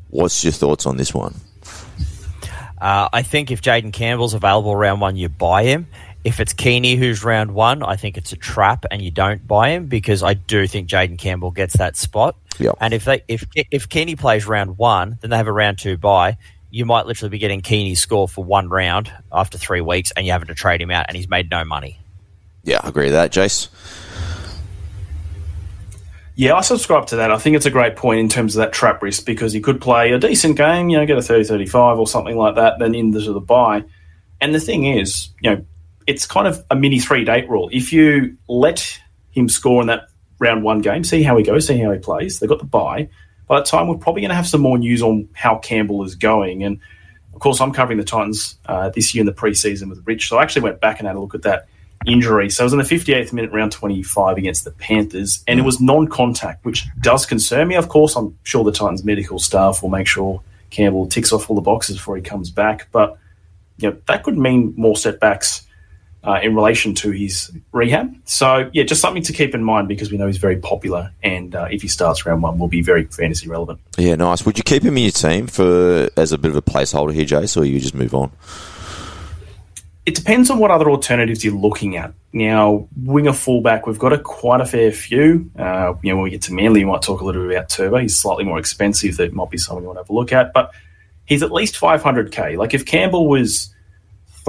What's 0.09 0.43
your 0.43 0.51
thoughts 0.51 0.85
on 0.85 0.97
this 0.97 1.13
one? 1.13 1.35
Uh, 2.81 3.09
I 3.11 3.23
think 3.23 3.51
if 3.51 3.61
Jayden 3.61 3.91
Campbell's 3.91 4.33
available 4.33 4.75
round 4.75 5.01
one, 5.01 5.15
you 5.15 5.29
buy 5.29 5.63
him. 5.63 5.87
If 6.23 6.39
it's 6.39 6.53
Kini 6.53 6.95
who's 6.95 7.23
round 7.23 7.53
one, 7.53 7.81
I 7.81 7.95
think 7.95 8.17
it's 8.17 8.33
a 8.33 8.35
trap 8.35 8.85
and 8.91 9.01
you 9.01 9.09
don't 9.09 9.47
buy 9.47 9.69
him 9.69 9.87
because 9.87 10.21
I 10.21 10.33
do 10.33 10.67
think 10.67 10.89
Jayden 10.89 11.17
Campbell 11.17 11.51
gets 11.51 11.77
that 11.77 11.95
spot. 11.95 12.35
Yep. 12.59 12.75
And 12.81 12.93
if 12.93 13.05
they 13.05 13.23
if 13.27 13.45
if 13.55 13.87
Kini 13.87 14.15
plays 14.15 14.45
round 14.45 14.77
one, 14.77 15.17
then 15.21 15.29
they 15.29 15.37
have 15.37 15.47
a 15.47 15.53
round 15.53 15.79
two 15.79 15.97
buy. 15.97 16.37
You 16.71 16.85
might 16.85 17.05
literally 17.05 17.29
be 17.29 17.39
getting 17.39 17.61
Kini's 17.61 18.01
score 18.01 18.27
for 18.27 18.43
one 18.43 18.69
round 18.69 19.11
after 19.31 19.57
three 19.57 19.81
weeks, 19.81 20.11
and 20.11 20.25
you're 20.25 20.33
having 20.33 20.49
to 20.49 20.55
trade 20.55 20.81
him 20.81 20.91
out, 20.91 21.05
and 21.07 21.17
he's 21.17 21.29
made 21.29 21.49
no 21.49 21.63
money. 21.63 21.99
Yeah, 22.63 22.79
I 22.83 22.89
agree 22.89 23.05
with 23.05 23.13
that, 23.13 23.31
Jace. 23.31 23.69
Yeah, 26.35 26.53
I 26.53 26.61
subscribe 26.61 27.07
to 27.07 27.17
that. 27.17 27.31
I 27.31 27.37
think 27.37 27.55
it's 27.55 27.65
a 27.65 27.71
great 27.71 27.95
point 27.95 28.19
in 28.19 28.29
terms 28.29 28.55
of 28.55 28.59
that 28.59 28.71
trap 28.71 29.01
risk 29.01 29.25
because 29.25 29.51
he 29.51 29.59
could 29.59 29.81
play 29.81 30.13
a 30.13 30.19
decent 30.19 30.55
game, 30.55 30.89
you 30.89 30.97
know, 30.97 31.05
get 31.05 31.17
a 31.17 31.21
30 31.21 31.43
35 31.43 31.99
or 31.99 32.07
something 32.07 32.37
like 32.37 32.55
that, 32.55 32.79
then 32.79 32.95
into 32.95 33.33
the 33.33 33.41
buy. 33.41 33.83
And 34.39 34.55
the 34.55 34.59
thing 34.61 34.85
is, 34.85 35.29
you 35.41 35.49
know, 35.51 35.65
it's 36.09 36.25
kind 36.25 36.47
of 36.47 36.65
a 36.71 36.75
mini 36.75 36.99
three 36.99 37.23
date 37.23 37.47
rule. 37.47 37.69
If 37.71 37.93
you 37.93 38.35
let 38.47 38.99
him 39.29 39.47
score 39.47 39.79
in 39.79 39.87
that 39.87 40.07
round 40.39 40.63
one 40.63 40.81
game, 40.81 41.03
see 41.03 41.21
how 41.21 41.37
he 41.37 41.43
goes, 41.43 41.67
see 41.67 41.77
how 41.77 41.91
he 41.91 41.99
plays, 41.99 42.39
they've 42.39 42.49
got 42.49 42.57
the 42.57 42.65
buy. 42.65 43.07
By 43.47 43.59
that 43.59 43.67
time, 43.67 43.87
we're 43.87 43.97
probably 43.97 44.23
going 44.23 44.29
to 44.29 44.35
have 44.35 44.47
some 44.47 44.61
more 44.61 44.79
news 44.79 45.03
on 45.03 45.29
how 45.33 45.59
Campbell 45.59 46.03
is 46.03 46.15
going. 46.15 46.63
And 46.63 46.79
of 47.35 47.41
course, 47.41 47.61
I'm 47.61 47.71
covering 47.71 47.99
the 47.99 48.03
Titans 48.03 48.57
uh, 48.65 48.89
this 48.89 49.13
year 49.13 49.21
in 49.21 49.27
the 49.27 49.33
preseason 49.33 49.87
with 49.87 50.01
Rich. 50.05 50.29
So 50.29 50.37
I 50.37 50.43
actually 50.43 50.63
went 50.63 50.81
back 50.81 50.97
and 50.97 51.07
had 51.07 51.15
a 51.15 51.19
look 51.19 51.35
at 51.35 51.43
that 51.43 51.67
injury. 52.07 52.49
So 52.49 52.63
it 52.63 52.65
was 52.65 52.73
in 52.73 52.79
the 52.79 52.85
58th 52.85 53.31
minute, 53.31 53.51
round 53.51 53.71
25 53.71 54.37
against 54.37 54.63
the 54.63 54.71
Panthers, 54.71 55.43
and 55.47 55.59
it 55.59 55.63
was 55.63 55.79
non 55.79 56.07
contact, 56.07 56.65
which 56.65 56.87
does 57.01 57.27
concern 57.27 57.67
me. 57.67 57.75
Of 57.75 57.87
course, 57.87 58.15
I'm 58.15 58.35
sure 58.43 58.63
the 58.63 58.71
Titans 58.71 59.03
medical 59.03 59.37
staff 59.37 59.83
will 59.83 59.89
make 59.89 60.07
sure 60.07 60.41
Campbell 60.71 61.05
ticks 61.05 61.31
off 61.31 61.51
all 61.51 61.55
the 61.55 61.61
boxes 61.61 61.97
before 61.97 62.15
he 62.15 62.23
comes 62.23 62.49
back. 62.49 62.87
But 62.91 63.17
you 63.77 63.91
know, 63.91 63.97
that 64.07 64.23
could 64.23 64.37
mean 64.39 64.73
more 64.75 64.97
setbacks 64.97 65.67
uh, 66.23 66.39
in 66.43 66.55
relation 66.55 66.93
to 66.95 67.11
his 67.11 67.51
rehab. 67.71 68.13
So, 68.25 68.69
yeah, 68.73 68.83
just 68.83 69.01
something 69.01 69.23
to 69.23 69.33
keep 69.33 69.55
in 69.55 69.63
mind 69.63 69.87
because 69.87 70.11
we 70.11 70.17
know 70.17 70.27
he's 70.27 70.37
very 70.37 70.57
popular, 70.57 71.11
and 71.23 71.55
uh, 71.55 71.67
if 71.71 71.81
he 71.81 71.87
starts 71.87 72.25
round 72.25 72.43
one, 72.43 72.59
will 72.59 72.67
be 72.67 72.81
very 72.81 73.05
fantasy 73.05 73.47
relevant. 73.47 73.79
Yeah, 73.97 74.15
nice. 74.15 74.45
Would 74.45 74.57
you 74.57 74.63
keep 74.63 74.83
him 74.83 74.97
in 74.97 75.03
your 75.03 75.11
team 75.11 75.47
for 75.47 76.09
as 76.17 76.31
a 76.31 76.37
bit 76.37 76.49
of 76.49 76.57
a 76.57 76.61
placeholder 76.61 77.13
here, 77.13 77.25
Jace, 77.25 77.55
or 77.55 77.65
you 77.65 77.79
just 77.79 77.95
move 77.95 78.13
on? 78.13 78.31
It 80.05 80.15
depends 80.15 80.49
on 80.49 80.57
what 80.57 80.71
other 80.71 80.89
alternatives 80.89 81.43
you're 81.43 81.53
looking 81.53 81.95
at. 81.95 82.13
Now, 82.33 82.87
winger 82.95 83.33
fullback, 83.33 83.85
we've 83.85 83.99
got 83.99 84.11
a 84.11 84.17
quite 84.17 84.59
a 84.59 84.65
fair 84.65 84.91
few. 84.91 85.51
Uh, 85.57 85.93
you 86.01 86.09
know, 86.09 86.17
when 86.17 86.23
we 86.23 86.29
get 86.31 86.41
to 86.43 86.53
Manly, 86.53 86.79
you 86.79 86.87
might 86.87 87.01
talk 87.01 87.21
a 87.21 87.25
little 87.25 87.43
bit 87.43 87.55
about 87.55 87.69
Turbo. 87.69 87.97
He's 87.97 88.19
slightly 88.19 88.43
more 88.43 88.59
expensive. 88.59 89.17
That 89.17 89.33
might 89.33 89.51
be 89.51 89.57
something 89.57 89.83
you 89.83 89.87
want 89.87 89.97
to 89.97 90.03
have 90.03 90.09
a 90.09 90.13
look 90.13 90.33
at, 90.33 90.51
but 90.51 90.71
he's 91.25 91.43
at 91.43 91.51
least 91.51 91.75
500k. 91.75 92.57
Like 92.57 92.73
if 92.73 92.85
Campbell 92.85 93.27
was 93.27 93.73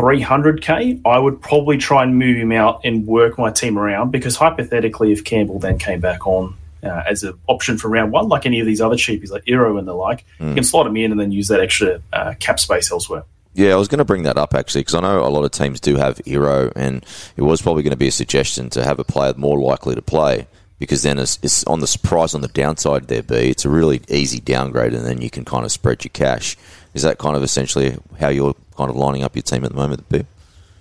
300k, 0.01 1.03
I 1.05 1.19
would 1.19 1.41
probably 1.41 1.77
try 1.77 2.03
and 2.03 2.19
move 2.19 2.37
him 2.37 2.53
out 2.53 2.81
and 2.85 3.07
work 3.07 3.39
my 3.39 3.51
team 3.51 3.79
around 3.79 4.11
because 4.11 4.37
hypothetically, 4.37 5.13
if 5.13 5.25
Campbell 5.25 5.59
then 5.59 5.79
came 5.79 6.01
back 6.01 6.27
on 6.27 6.57
uh, 6.83 7.03
as 7.09 7.23
an 7.23 7.39
option 7.47 7.77
for 7.77 7.89
round 7.89 8.13
one, 8.13 8.29
like 8.29 8.47
any 8.47 8.61
of 8.61 8.67
these 8.67 8.81
other 8.81 8.97
cheapies 8.97 9.31
like 9.31 9.43
Iro 9.47 9.77
and 9.77 9.87
the 9.87 9.93
like, 9.93 10.25
mm. 10.39 10.49
you 10.49 10.55
can 10.55 10.65
slot 10.65 10.87
him 10.87 10.97
in 10.97 11.11
and 11.11 11.21
then 11.21 11.31
use 11.31 11.49
that 11.49 11.61
extra 11.61 12.01
uh, 12.13 12.35
cap 12.41 12.59
space 12.59 12.91
elsewhere. 12.91 13.25
Yeah, 13.53 13.73
I 13.73 13.77
was 13.77 13.89
going 13.89 13.99
to 13.99 14.05
bring 14.05 14.23
that 14.23 14.39
up 14.39 14.55
actually 14.55 14.83
because 14.83 14.95
I 14.95 15.01
know 15.01 15.27
a 15.27 15.29
lot 15.29 15.45
of 15.45 15.51
teams 15.51 15.81
do 15.81 15.97
have 15.97 16.21
Iro, 16.25 16.73
and 16.77 17.05
it 17.37 17.43
was 17.43 17.61
probably 17.61 17.83
going 17.83 17.91
to 17.91 17.97
be 17.97 18.09
a 18.09 18.13
suggestion 18.13 18.71
to 18.71 18.85
have 18.85 18.99
a 18.99 19.05
player 19.05 19.35
more 19.37 19.59
likely 19.59 19.95
to 19.95 20.03
play 20.03 20.47
because 20.79 21.03
then 21.03 21.19
it's, 21.19 21.39
it's 21.43 21.63
on 21.65 21.81
the 21.81 21.99
price 22.03 22.35
on 22.35 22.41
the 22.41 22.49
downside 22.49 23.09
there. 23.09 23.23
B, 23.23 23.35
it's 23.35 23.65
a 23.65 23.69
really 23.69 24.01
easy 24.09 24.41
downgrade, 24.41 24.95
and 24.95 25.05
then 25.05 25.21
you 25.21 25.31
can 25.31 25.45
kind 25.45 25.65
of 25.65 25.71
spread 25.71 26.05
your 26.05 26.11
cash. 26.13 26.57
Is 26.95 27.03
that 27.03 27.19
kind 27.19 27.37
of 27.37 27.43
essentially 27.43 27.97
how 28.19 28.29
you're 28.29 28.55
kind 28.77 28.91
of 28.91 28.97
lining 28.97 29.23
up 29.23 29.37
your 29.37 29.43
team 29.43 29.65
at 29.65 29.71
the 29.71 29.77
moment, 29.77 30.09
B? 30.09 30.25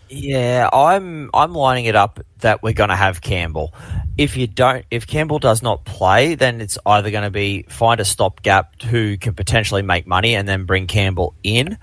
Yeah, 0.10 0.70
I'm 0.74 1.30
I'm 1.36 1.54
lining 1.54 1.86
it 1.86 1.96
up 1.96 2.20
that 2.40 2.64
we're 2.64 2.74
going 2.74 2.90
to 2.90 2.96
have 2.96 3.22
Campbell. 3.22 3.74
If 4.18 4.38
you 4.38 4.48
don't, 4.48 4.84
if 4.90 5.06
Campbell 5.06 5.38
does 5.38 5.62
not 5.62 5.86
play, 5.86 6.34
then 6.34 6.62
it's 6.62 6.80
either 6.84 7.12
going 7.12 7.26
to 7.26 7.30
be 7.30 7.64
find 7.70 8.00
a 8.00 8.06
stopgap 8.06 8.82
who 8.82 9.18
can 9.18 9.36
potentially 9.36 9.84
make 9.84 10.08
money 10.08 10.36
and 10.36 10.48
then 10.48 10.66
bring 10.66 10.88
Campbell 10.88 11.36
in, 11.44 11.78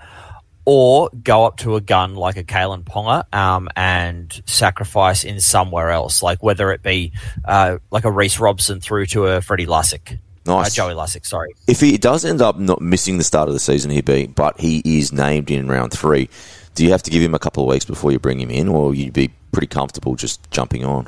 or 0.65 1.09
go 1.23 1.45
up 1.45 1.57
to 1.59 1.77
a 1.77 1.81
gun 1.81 2.15
like 2.15 2.35
a 2.35 2.43
Kalyn 2.43 2.83
Ponga 2.83 3.33
um, 3.33 3.69
and 3.77 4.41
sacrifice 4.45 5.23
in 5.23 5.39
somewhere 5.39 5.91
else, 5.91 6.21
like 6.21 6.43
whether 6.43 6.73
it 6.73 6.83
be 6.83 7.13
uh, 7.45 7.77
like 7.91 8.03
a 8.03 8.11
Reece 8.11 8.39
Robson 8.39 8.81
through 8.81 9.05
to 9.07 9.27
a 9.27 9.41
Freddie 9.41 9.67
Lussick. 9.67 10.19
Nice. 10.47 10.67
Uh, 10.67 10.83
Joey 10.83 10.93
Lussick, 10.93 11.25
sorry. 11.25 11.53
If 11.67 11.81
he 11.81 11.97
does 11.97 12.25
end 12.25 12.41
up 12.41 12.57
not 12.57 12.81
missing 12.81 13.17
the 13.17 13.23
start 13.23 13.49
of 13.49 13.53
the 13.53 13.59
season, 13.59 13.91
he'd 13.91 14.05
be, 14.05 14.27
but 14.27 14.59
he 14.59 14.81
is 14.85 15.11
named 15.11 15.51
in 15.51 15.67
round 15.67 15.91
three, 15.91 16.29
do 16.73 16.85
you 16.85 16.91
have 16.91 17.03
to 17.03 17.11
give 17.11 17.21
him 17.21 17.35
a 17.35 17.39
couple 17.39 17.63
of 17.63 17.69
weeks 17.69 17.85
before 17.85 18.11
you 18.11 18.19
bring 18.19 18.39
him 18.39 18.49
in, 18.49 18.67
or 18.67 18.95
you'd 18.95 19.13
be 19.13 19.31
pretty 19.51 19.67
comfortable 19.67 20.15
just 20.15 20.49
jumping 20.51 20.85
on? 20.85 21.07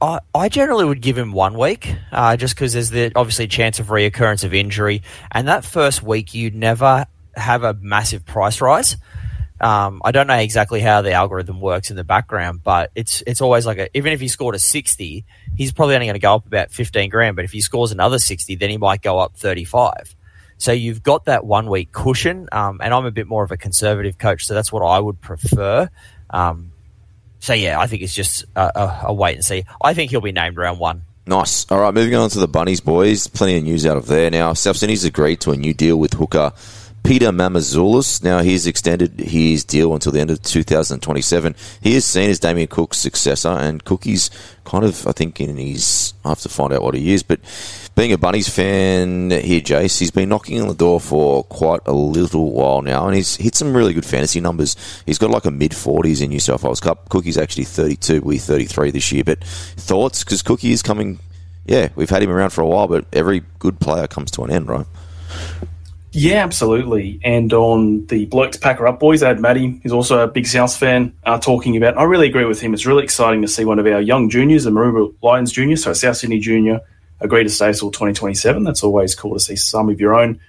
I, 0.00 0.20
I 0.34 0.48
generally 0.48 0.84
would 0.84 1.00
give 1.00 1.16
him 1.16 1.32
one 1.32 1.56
week, 1.58 1.94
uh, 2.12 2.36
just 2.36 2.54
because 2.54 2.72
there's 2.72 2.90
the 2.90 3.12
obviously 3.14 3.46
chance 3.46 3.78
of 3.78 3.86
reoccurrence 3.86 4.44
of 4.44 4.54
injury, 4.54 5.02
and 5.32 5.48
that 5.48 5.64
first 5.64 6.02
week 6.02 6.34
you'd 6.34 6.54
never 6.54 7.06
have 7.34 7.64
a 7.64 7.74
massive 7.74 8.24
price 8.24 8.60
rise. 8.60 8.96
Um, 9.58 10.02
I 10.04 10.12
don't 10.12 10.26
know 10.26 10.34
exactly 10.34 10.80
how 10.80 11.00
the 11.00 11.12
algorithm 11.12 11.60
works 11.60 11.90
in 11.90 11.96
the 11.96 12.04
background, 12.04 12.62
but 12.62 12.90
it's 12.94 13.22
it's 13.26 13.40
always 13.40 13.64
like 13.64 13.78
a, 13.78 13.96
even 13.96 14.12
if 14.12 14.20
he 14.20 14.28
scored 14.28 14.54
a 14.54 14.58
sixty, 14.58 15.24
he's 15.56 15.72
probably 15.72 15.94
only 15.94 16.06
going 16.06 16.14
to 16.14 16.20
go 16.20 16.34
up 16.34 16.46
about 16.46 16.70
fifteen 16.70 17.10
grand. 17.10 17.36
But 17.36 17.44
if 17.44 17.52
he 17.52 17.60
scores 17.60 17.92
another 17.92 18.18
sixty, 18.18 18.54
then 18.54 18.70
he 18.70 18.76
might 18.76 19.02
go 19.02 19.18
up 19.18 19.36
thirty 19.36 19.64
five. 19.64 20.14
So 20.58 20.72
you've 20.72 21.02
got 21.02 21.26
that 21.26 21.44
one 21.44 21.68
week 21.68 21.92
cushion, 21.92 22.48
um, 22.52 22.80
and 22.82 22.94
I'm 22.94 23.04
a 23.04 23.10
bit 23.10 23.26
more 23.26 23.44
of 23.44 23.52
a 23.52 23.56
conservative 23.56 24.16
coach, 24.16 24.46
so 24.46 24.54
that's 24.54 24.72
what 24.72 24.80
I 24.80 24.98
would 24.98 25.20
prefer. 25.20 25.90
Um, 26.30 26.72
so 27.40 27.52
yeah, 27.52 27.78
I 27.78 27.86
think 27.86 28.02
it's 28.02 28.14
just 28.14 28.44
a, 28.56 28.80
a, 28.80 29.00
a 29.08 29.12
wait 29.12 29.34
and 29.34 29.44
see. 29.44 29.64
I 29.82 29.92
think 29.92 30.10
he'll 30.10 30.22
be 30.22 30.32
named 30.32 30.56
round 30.56 30.78
one. 30.78 31.02
Nice. 31.26 31.70
All 31.70 31.80
right, 31.80 31.92
moving 31.92 32.14
on 32.14 32.30
to 32.30 32.38
the 32.38 32.48
Bunnies, 32.48 32.80
boys. 32.80 33.26
Plenty 33.26 33.58
of 33.58 33.64
news 33.64 33.84
out 33.84 33.96
of 33.96 34.06
there 34.06 34.30
now. 34.30 34.52
South 34.52 34.76
Sydney's 34.76 35.04
agreed 35.04 35.40
to 35.40 35.50
a 35.50 35.56
new 35.56 35.74
deal 35.74 35.96
with 35.96 36.14
hooker 36.14 36.52
Peter 37.06 37.30
Mamouzelos. 37.30 38.20
Now 38.24 38.40
he's 38.40 38.66
extended 38.66 39.20
his 39.20 39.62
deal 39.62 39.94
until 39.94 40.10
the 40.10 40.18
end 40.18 40.32
of 40.32 40.42
2027. 40.42 41.54
He 41.80 41.94
is 41.94 42.04
seen 42.04 42.30
as 42.30 42.40
Damien 42.40 42.66
Cook's 42.66 42.98
successor, 42.98 43.50
and 43.50 43.84
Cookie's 43.84 44.28
kind 44.64 44.84
of, 44.84 45.06
I 45.06 45.12
think, 45.12 45.40
in 45.40 45.56
his. 45.56 46.14
I 46.24 46.30
have 46.30 46.40
to 46.40 46.48
find 46.48 46.72
out 46.72 46.82
what 46.82 46.94
he 46.94 47.12
is, 47.14 47.22
but 47.22 47.38
being 47.94 48.12
a 48.12 48.18
Bunnies 48.18 48.48
fan 48.48 49.30
here, 49.30 49.60
Jace, 49.60 50.00
he's 50.00 50.10
been 50.10 50.28
knocking 50.28 50.60
on 50.60 50.66
the 50.66 50.74
door 50.74 51.00
for 51.00 51.44
quite 51.44 51.80
a 51.86 51.92
little 51.92 52.50
while 52.50 52.82
now, 52.82 53.06
and 53.06 53.14
he's 53.14 53.36
hit 53.36 53.54
some 53.54 53.76
really 53.76 53.94
good 53.94 54.04
fantasy 54.04 54.40
numbers. 54.40 54.74
He's 55.06 55.18
got 55.18 55.30
like 55.30 55.44
a 55.44 55.52
mid 55.52 55.70
40s 55.70 56.20
in 56.20 56.30
New 56.30 56.40
South 56.40 56.64
Wales 56.64 56.80
Cup. 56.80 57.08
Cookie's 57.08 57.38
actually 57.38 57.64
32, 57.64 58.22
we 58.22 58.38
33 58.38 58.90
this 58.90 59.12
year. 59.12 59.22
But 59.22 59.44
thoughts? 59.44 60.24
Because 60.24 60.42
Cookie 60.42 60.72
is 60.72 60.82
coming. 60.82 61.20
Yeah, 61.66 61.90
we've 61.94 62.10
had 62.10 62.24
him 62.24 62.30
around 62.30 62.50
for 62.50 62.62
a 62.62 62.66
while, 62.66 62.88
but 62.88 63.06
every 63.12 63.44
good 63.60 63.78
player 63.78 64.08
comes 64.08 64.32
to 64.32 64.42
an 64.42 64.50
end, 64.50 64.68
right? 64.68 64.86
Yeah, 66.12 66.42
absolutely. 66.44 67.20
And 67.22 67.52
on 67.52 68.06
the 68.06 68.26
Blokes 68.26 68.56
Packer 68.56 68.86
Up 68.86 68.98
Boys, 68.98 69.22
I 69.22 69.28
had 69.28 69.40
Matty, 69.40 69.80
who's 69.82 69.92
also 69.92 70.20
a 70.20 70.26
big 70.26 70.46
South 70.46 70.74
fan, 70.74 71.12
uh, 71.24 71.38
talking 71.38 71.76
about. 71.76 71.98
I 71.98 72.04
really 72.04 72.28
agree 72.28 72.44
with 72.44 72.60
him. 72.60 72.72
It's 72.72 72.86
really 72.86 73.04
exciting 73.04 73.42
to 73.42 73.48
see 73.48 73.64
one 73.64 73.78
of 73.78 73.86
our 73.86 74.00
young 74.00 74.30
juniors, 74.30 74.64
the 74.64 74.70
Maroubra 74.70 75.12
Lions 75.22 75.52
junior, 75.52 75.76
so 75.76 75.92
South 75.92 76.16
Sydney 76.16 76.38
junior, 76.38 76.80
agree 77.20 77.42
to 77.42 77.50
stay 77.50 77.72
till 77.72 77.90
2027. 77.90 78.64
That's 78.64 78.82
always 78.82 79.14
cool 79.14 79.34
to 79.34 79.40
see 79.40 79.56
some 79.56 79.88
of 79.88 80.00
your 80.00 80.14
own 80.14 80.40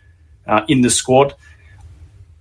uh, 0.46 0.64
in 0.68 0.82
the 0.82 0.90
squad, 0.90 1.36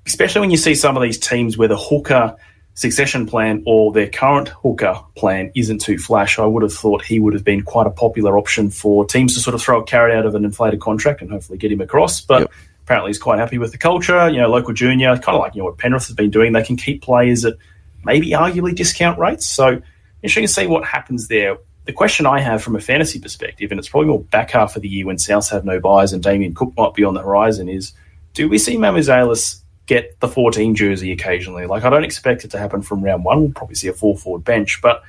especially 0.06 0.42
when 0.42 0.50
you 0.50 0.56
see 0.56 0.74
some 0.74 0.96
of 0.96 1.02
these 1.02 1.18
teams 1.18 1.58
where 1.58 1.68
the 1.68 1.76
hooker 1.76 2.36
succession 2.74 3.26
plan 3.26 3.62
or 3.66 3.90
their 3.90 4.08
current 4.08 4.48
hooker 4.48 5.00
plan 5.16 5.50
isn't 5.56 5.80
too 5.80 5.98
flash. 5.98 6.38
I 6.38 6.44
would 6.44 6.62
have 6.62 6.74
thought 6.74 7.02
he 7.02 7.18
would 7.18 7.32
have 7.32 7.42
been 7.42 7.62
quite 7.62 7.86
a 7.86 7.90
popular 7.90 8.38
option 8.38 8.70
for 8.70 9.06
teams 9.06 9.34
to 9.34 9.40
sort 9.40 9.54
of 9.54 9.62
throw 9.62 9.80
a 9.80 9.84
carrot 9.84 10.14
out 10.14 10.26
of 10.26 10.34
an 10.34 10.44
inflated 10.44 10.78
contract 10.78 11.22
and 11.22 11.30
hopefully 11.30 11.58
get 11.58 11.72
him 11.72 11.80
across. 11.80 12.20
But 12.20 12.42
yep 12.42 12.52
apparently 12.86 13.10
he's 13.10 13.18
quite 13.18 13.40
happy 13.40 13.58
with 13.58 13.72
the 13.72 13.78
culture. 13.78 14.30
You 14.30 14.38
know, 14.38 14.48
local 14.48 14.72
junior, 14.72 15.18
kind 15.18 15.34
of 15.36 15.40
like 15.40 15.56
you 15.56 15.60
know 15.60 15.66
what 15.66 15.78
Penrith 15.78 16.06
has 16.06 16.14
been 16.14 16.30
doing. 16.30 16.52
They 16.52 16.62
can 16.62 16.76
keep 16.76 17.02
players 17.02 17.44
at 17.44 17.54
maybe 18.04 18.30
arguably 18.30 18.76
discount 18.76 19.18
rates. 19.18 19.46
So 19.46 19.82
interesting 20.22 20.44
to 20.44 20.52
see 20.52 20.66
what 20.68 20.84
happens 20.84 21.26
there. 21.26 21.58
The 21.86 21.92
question 21.92 22.26
I 22.26 22.40
have 22.40 22.62
from 22.62 22.76
a 22.76 22.80
fantasy 22.80 23.18
perspective, 23.18 23.72
and 23.72 23.80
it's 23.80 23.88
probably 23.88 24.08
more 24.08 24.20
back 24.20 24.52
half 24.52 24.76
of 24.76 24.82
the 24.82 24.88
year 24.88 25.04
when 25.04 25.16
Souths 25.16 25.50
have 25.50 25.64
no 25.64 25.80
buyers 25.80 26.12
and 26.12 26.22
Damien 26.22 26.54
Cook 26.54 26.72
might 26.76 26.94
be 26.94 27.02
on 27.02 27.14
the 27.14 27.22
horizon, 27.22 27.68
is 27.68 27.92
do 28.34 28.48
we 28.48 28.58
see 28.58 28.76
Mamouzelos 28.76 29.60
get 29.86 30.18
the 30.20 30.28
14 30.28 30.74
jersey 30.76 31.10
occasionally? 31.10 31.66
Like, 31.66 31.84
I 31.84 31.90
don't 31.90 32.04
expect 32.04 32.44
it 32.44 32.52
to 32.52 32.58
happen 32.58 32.82
from 32.82 33.02
round 33.02 33.24
one. 33.24 33.40
We'll 33.40 33.52
probably 33.52 33.76
see 33.76 33.88
a 33.88 33.92
full 33.92 34.16
forward 34.16 34.44
bench, 34.44 34.80
but 34.80 35.02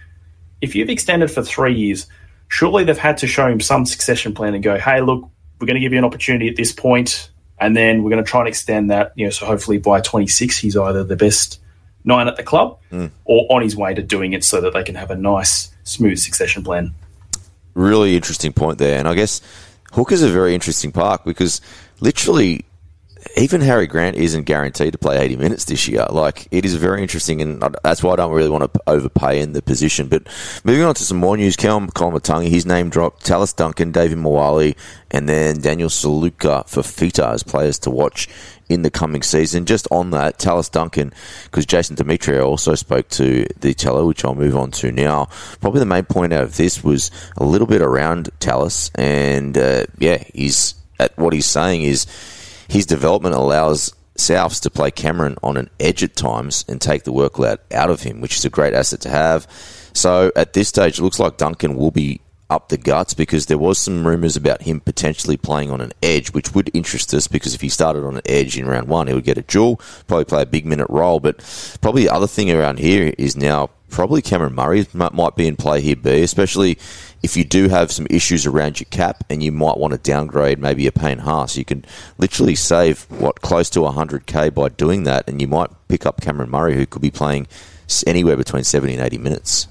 if 0.62 0.76
you've 0.76 0.90
extended 0.90 1.30
for 1.30 1.44
three 1.44 1.76
years, 1.76 2.08
surely 2.48 2.84
they've 2.84 2.98
had 2.98 3.18
to 3.18 3.28
show 3.28 3.48
him 3.48 3.60
some 3.60 3.86
succession 3.86 4.34
plan 4.34 4.56
and 4.56 4.64
go, 4.64 4.78
hey, 4.80 5.02
look, 5.02 5.30
we're 5.60 5.68
going 5.68 5.76
to 5.76 5.82
give 5.82 5.94
you 5.94 6.00
an 6.00 6.06
opportunity 6.06 6.48
at 6.48 6.56
this 6.56 6.72
point, 6.72 7.32
and 7.60 7.76
then 7.76 8.04
we're 8.04 8.10
going 8.12 8.24
to 8.24 8.30
try 8.30 8.42
and 8.42 8.48
extend 8.50 8.92
that. 8.92 9.12
You 9.16 9.26
know, 9.26 9.30
so 9.32 9.46
hopefully 9.46 9.78
by 9.78 10.02
26, 10.02 10.58
he's 10.60 10.78
either 10.78 11.04
the 11.04 11.16
best 11.16 11.60
nine 12.04 12.28
at 12.28 12.36
the 12.38 12.44
club 12.44 12.78
Mm. 12.92 13.12
or 13.26 13.46
on 13.50 13.62
his 13.62 13.76
way 13.76 13.94
to 13.94 14.02
doing 14.02 14.34
it 14.34 14.44
so 14.44 14.62
that 14.62 14.74
they 14.74 14.84
can 14.84 14.96
have 14.96 15.12
a 15.12 15.16
nice, 15.16 15.72
smooth 15.84 16.18
succession 16.20 16.64
plan. 16.64 16.94
really 17.74 18.16
interesting 18.16 18.52
point 18.54 18.78
there. 18.80 18.98
And 18.98 19.08
I 19.08 19.14
guess 19.14 19.40
Hooker's 19.92 20.24
a 20.24 20.30
very 20.30 20.54
interesting 20.56 20.92
park 20.92 21.24
because 21.26 21.62
literally 22.00 22.66
even 23.36 23.62
Harry 23.62 23.88
Grant 23.88 24.16
isn't 24.16 24.44
guaranteed 24.44 24.94
to 24.94 24.98
play 24.98 25.18
80 25.18 25.36
minutes 25.38 25.66
this 25.66 25.88
year. 25.88 26.06
Like, 26.10 26.48
it 26.52 26.66
is 26.66 26.76
very 26.76 27.02
interesting, 27.02 27.42
and 27.42 27.64
that's 27.84 28.04
why 28.04 28.14
I 28.14 28.16
don't 28.16 28.34
really 28.34 28.50
want 28.50 28.72
to 28.74 28.82
overpay 28.88 29.42
in 29.42 29.54
the 29.54 29.62
position. 29.62 30.08
But 30.08 30.28
moving 30.64 30.84
on 30.84 30.96
to 30.96 31.04
some 31.04 31.18
more 31.18 31.36
news, 31.38 31.56
Kel 31.56 31.80
Koloamatangi, 31.82 32.48
his 32.48 32.66
name 32.66 32.90
dropped, 32.90 33.26
Tallis 33.26 33.54
Duncan, 33.54 33.92
David 33.92 34.18
Moale, 34.18 34.74
and 35.12 35.28
then 35.28 35.60
Daniel 35.60 35.90
Suluka-Fifita 35.90 37.34
as 37.34 37.44
players 37.44 37.80
to 37.80 37.92
watch 37.92 38.28
in 38.70 38.82
the 38.82 38.90
coming 38.92 39.22
season. 39.22 39.66
Just 39.66 39.88
on 39.92 40.12
that, 40.12 40.40
Tallis 40.40 40.70
Duncan, 40.70 41.14
because 41.46 41.66
Jason 41.66 41.96
Demetriou 41.96 42.46
also 42.46 42.76
spoke 42.76 43.08
to 43.10 43.48
the 43.60 43.74
teller, 43.74 44.06
which 44.06 44.26
I'll 44.26 44.36
move 44.36 44.56
on 44.56 44.72
to 44.72 44.92
now. 44.92 45.30
Probably 45.62 45.80
the 45.80 45.86
main 45.86 46.06
point 46.06 46.34
out 46.34 46.44
of 46.44 46.58
this 46.58 46.84
was 46.84 47.12
a 47.38 47.46
little 47.46 47.68
bit 47.68 47.82
around 47.82 48.30
Tallis, 48.40 48.92
and 48.96 49.58
uh, 49.58 49.86
yeah, 49.98 50.24
he's 50.34 50.76
at 51.00 51.18
what 51.18 51.34
he's 51.34 51.46
saying 51.46 51.84
is 51.84 52.08
his 52.68 52.86
development 52.86 53.36
allows 53.36 53.94
Souths 54.18 54.62
to 54.62 54.70
play 54.70 54.92
Cameron 54.92 55.38
on 55.44 55.58
an 55.58 55.70
edge 55.80 56.04
at 56.04 56.16
times 56.16 56.66
and 56.68 56.82
take 56.82 57.04
the 57.04 57.14
workload 57.14 57.60
out 57.72 57.90
of 57.90 58.02
him, 58.02 58.20
which 58.22 58.38
is 58.38 58.46
a 58.46 58.50
great 58.50 58.74
asset 58.74 59.02
to 59.02 59.10
have. 59.10 59.48
So 59.94 60.32
at 60.36 60.54
this 60.54 60.70
stage, 60.70 61.00
it 61.00 61.04
looks 61.04 61.20
like 61.20 61.38
Duncan 61.38 61.76
will 61.76 61.92
be 61.92 62.22
up 62.50 62.70
the 62.70 62.78
guts 62.78 63.14
because 63.14 63.48
there 63.48 63.58
was 63.58 63.78
some 63.78 64.08
rumours 64.08 64.36
about 64.36 64.62
him 64.62 64.80
potentially 64.80 65.38
playing 65.38 65.70
on 65.70 65.82
an 65.82 65.92
edge, 66.02 66.32
which 66.32 66.54
would 66.56 66.72
interest 66.74 67.14
us 67.14 67.28
because 67.28 67.54
if 67.54 67.62
he 67.62 67.70
started 67.70 68.04
on 68.04 68.16
an 68.16 68.22
edge 68.26 68.58
in 68.58 68.66
round 68.66 68.88
one, 68.88 69.08
he 69.08 69.14
would 69.14 69.24
get 69.24 69.38
a 69.38 69.42
duel, 69.42 69.82
probably 70.08 70.26
play 70.26 70.44
a 70.44 70.46
big 70.46 70.66
minute 70.66 70.90
role. 70.90 71.20
But 71.20 71.38
probably 71.82 72.04
the 72.04 72.14
other 72.14 72.28
thing 72.28 72.50
around 72.52 72.80
here 72.80 73.14
is 73.18 73.36
now 73.36 73.70
probably 73.90 74.22
Cameron 74.22 74.56
Murray 74.56 74.88
might 74.94 75.36
be 75.36 75.48
in 75.48 75.56
play 75.56 75.82
here, 75.82 75.96
B, 75.96 76.22
especially 76.22 76.78
if 77.24 77.36
you 77.36 77.44
do 77.44 77.70
have 77.70 77.92
some 77.92 78.08
issues 78.10 78.46
around 78.46 78.80
your 78.80 78.88
cap 78.90 79.24
and 79.30 79.42
you 79.42 79.52
might 79.52 79.78
want 79.78 79.94
to 79.94 79.98
downgrade 79.98 80.60
maybe 80.60 80.88
a 80.88 80.92
Payne 80.92 81.20
Haas. 81.20 81.58
You 81.58 81.66
can 81.66 81.86
literally 82.18 82.56
save, 82.56 83.04
what, 83.10 83.42
close 83.42 83.70
to 83.72 83.80
100k 83.80 84.54
by 84.54 84.70
doing 84.70 85.04
that, 85.04 85.28
and 85.28 85.42
you 85.42 85.48
might 85.48 85.70
pick 85.88 86.06
up 86.06 86.22
Cameron 86.22 86.50
Murray, 86.50 86.76
who 86.76 86.86
could 86.86 87.02
be 87.02 87.12
playing 87.12 87.48
anywhere 88.06 88.38
between 88.38 88.64
70 88.64 88.94
and 88.96 89.04
80 89.04 89.18
minutes. 89.18 89.68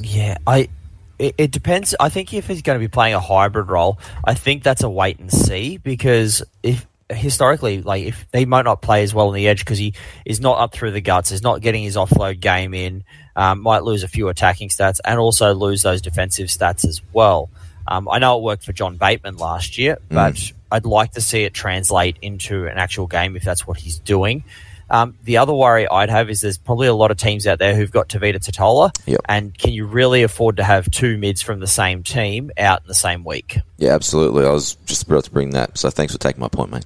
Yeah, 0.00 0.38
I. 0.46 0.68
It, 1.16 1.36
it 1.38 1.50
depends. 1.52 1.94
I 2.00 2.08
think 2.08 2.34
if 2.34 2.48
he's 2.48 2.62
going 2.62 2.76
to 2.76 2.84
be 2.84 2.88
playing 2.88 3.14
a 3.14 3.20
hybrid 3.20 3.68
role, 3.68 4.00
I 4.24 4.34
think 4.34 4.64
that's 4.64 4.82
a 4.82 4.90
wait 4.90 5.20
and 5.20 5.30
see 5.30 5.76
because 5.76 6.42
if 6.64 6.84
historically, 7.10 7.82
like 7.82 8.04
if 8.04 8.26
he 8.32 8.46
might 8.46 8.64
not 8.64 8.82
play 8.82 9.02
as 9.02 9.14
well 9.14 9.28
on 9.28 9.34
the 9.34 9.48
edge 9.48 9.60
because 9.60 9.78
he 9.78 9.94
is 10.24 10.40
not 10.40 10.58
up 10.58 10.72
through 10.72 10.92
the 10.92 11.00
guts, 11.00 11.32
is 11.32 11.42
not 11.42 11.60
getting 11.60 11.82
his 11.82 11.96
offload 11.96 12.40
game 12.40 12.74
in, 12.74 13.04
um, 13.36 13.60
might 13.60 13.82
lose 13.82 14.02
a 14.02 14.08
few 14.08 14.28
attacking 14.28 14.68
stats 14.68 15.00
and 15.04 15.18
also 15.18 15.54
lose 15.54 15.82
those 15.82 16.00
defensive 16.00 16.48
stats 16.48 16.86
as 16.86 17.00
well. 17.12 17.50
Um, 17.86 18.08
I 18.08 18.18
know 18.18 18.38
it 18.38 18.42
worked 18.42 18.64
for 18.64 18.72
John 18.72 18.96
Bateman 18.96 19.36
last 19.36 19.76
year, 19.76 19.98
but 20.08 20.52
I'd 20.72 20.86
like 20.86 21.12
to 21.12 21.20
see 21.20 21.44
it 21.44 21.52
translate 21.52 22.16
into 22.22 22.66
an 22.66 22.78
actual 22.78 23.06
game 23.06 23.36
if 23.36 23.44
that's 23.44 23.66
what 23.66 23.76
he's 23.76 23.98
doing. 23.98 24.44
Um, 24.90 25.16
the 25.24 25.38
other 25.38 25.52
worry 25.54 25.88
I'd 25.88 26.10
have 26.10 26.28
is 26.30 26.40
there's 26.40 26.58
probably 26.58 26.86
a 26.88 26.94
lot 26.94 27.10
of 27.10 27.16
teams 27.16 27.46
out 27.46 27.58
there 27.58 27.74
who've 27.74 27.90
got 27.90 28.08
Tevita 28.08 28.36
Tatola, 28.36 28.90
Yep. 29.06 29.20
and 29.28 29.56
can 29.56 29.72
you 29.72 29.86
really 29.86 30.22
afford 30.22 30.56
to 30.58 30.64
have 30.64 30.90
two 30.90 31.16
mids 31.18 31.40
from 31.42 31.60
the 31.60 31.66
same 31.66 32.02
team 32.02 32.50
out 32.58 32.82
in 32.82 32.88
the 32.88 32.94
same 32.94 33.24
week? 33.24 33.58
Yeah, 33.78 33.94
absolutely. 33.94 34.44
I 34.44 34.50
was 34.50 34.74
just 34.86 35.04
about 35.04 35.24
to 35.24 35.30
bring 35.30 35.50
that, 35.50 35.78
so 35.78 35.90
thanks 35.90 36.12
for 36.12 36.18
taking 36.18 36.40
my 36.40 36.48
point, 36.48 36.70
mate. 36.70 36.84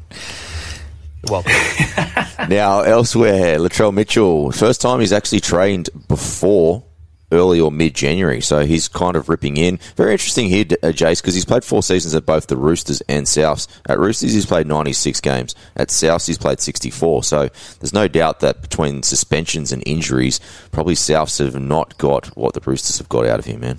Well, 1.28 1.42
Now, 2.48 2.80
elsewhere, 2.80 3.58
Latrell 3.58 3.92
Mitchell, 3.92 4.52
first 4.52 4.80
time 4.80 5.00
he's 5.00 5.12
actually 5.12 5.40
trained 5.40 5.90
before 6.06 6.84
early 7.32 7.60
or 7.60 7.70
mid 7.70 7.94
January, 7.94 8.40
so 8.40 8.64
he's 8.64 8.88
kind 8.88 9.16
of 9.16 9.28
ripping 9.28 9.56
in. 9.56 9.78
Very 9.96 10.12
interesting 10.12 10.48
here, 10.48 10.64
uh, 10.82 10.88
Jace, 10.88 11.20
because 11.20 11.34
he's 11.34 11.44
played 11.44 11.64
four 11.64 11.82
seasons 11.82 12.14
at 12.14 12.26
both 12.26 12.46
the 12.46 12.56
Roosters 12.56 13.00
and 13.02 13.26
Souths. 13.26 13.66
At 13.88 13.98
Roosters, 13.98 14.32
he's 14.32 14.46
played 14.46 14.66
96 14.66 15.20
games. 15.20 15.54
At 15.76 15.88
Souths, 15.88 16.26
he's 16.26 16.38
played 16.38 16.60
64. 16.60 17.24
So 17.24 17.48
there's 17.80 17.92
no 17.92 18.08
doubt 18.08 18.40
that 18.40 18.62
between 18.62 19.02
suspensions 19.02 19.72
and 19.72 19.82
injuries, 19.86 20.40
probably 20.72 20.94
Souths 20.94 21.38
have 21.38 21.60
not 21.60 21.98
got 21.98 22.26
what 22.36 22.54
the 22.54 22.60
Roosters 22.60 22.98
have 22.98 23.08
got 23.08 23.26
out 23.26 23.38
of 23.38 23.44
him, 23.44 23.60
man. 23.60 23.78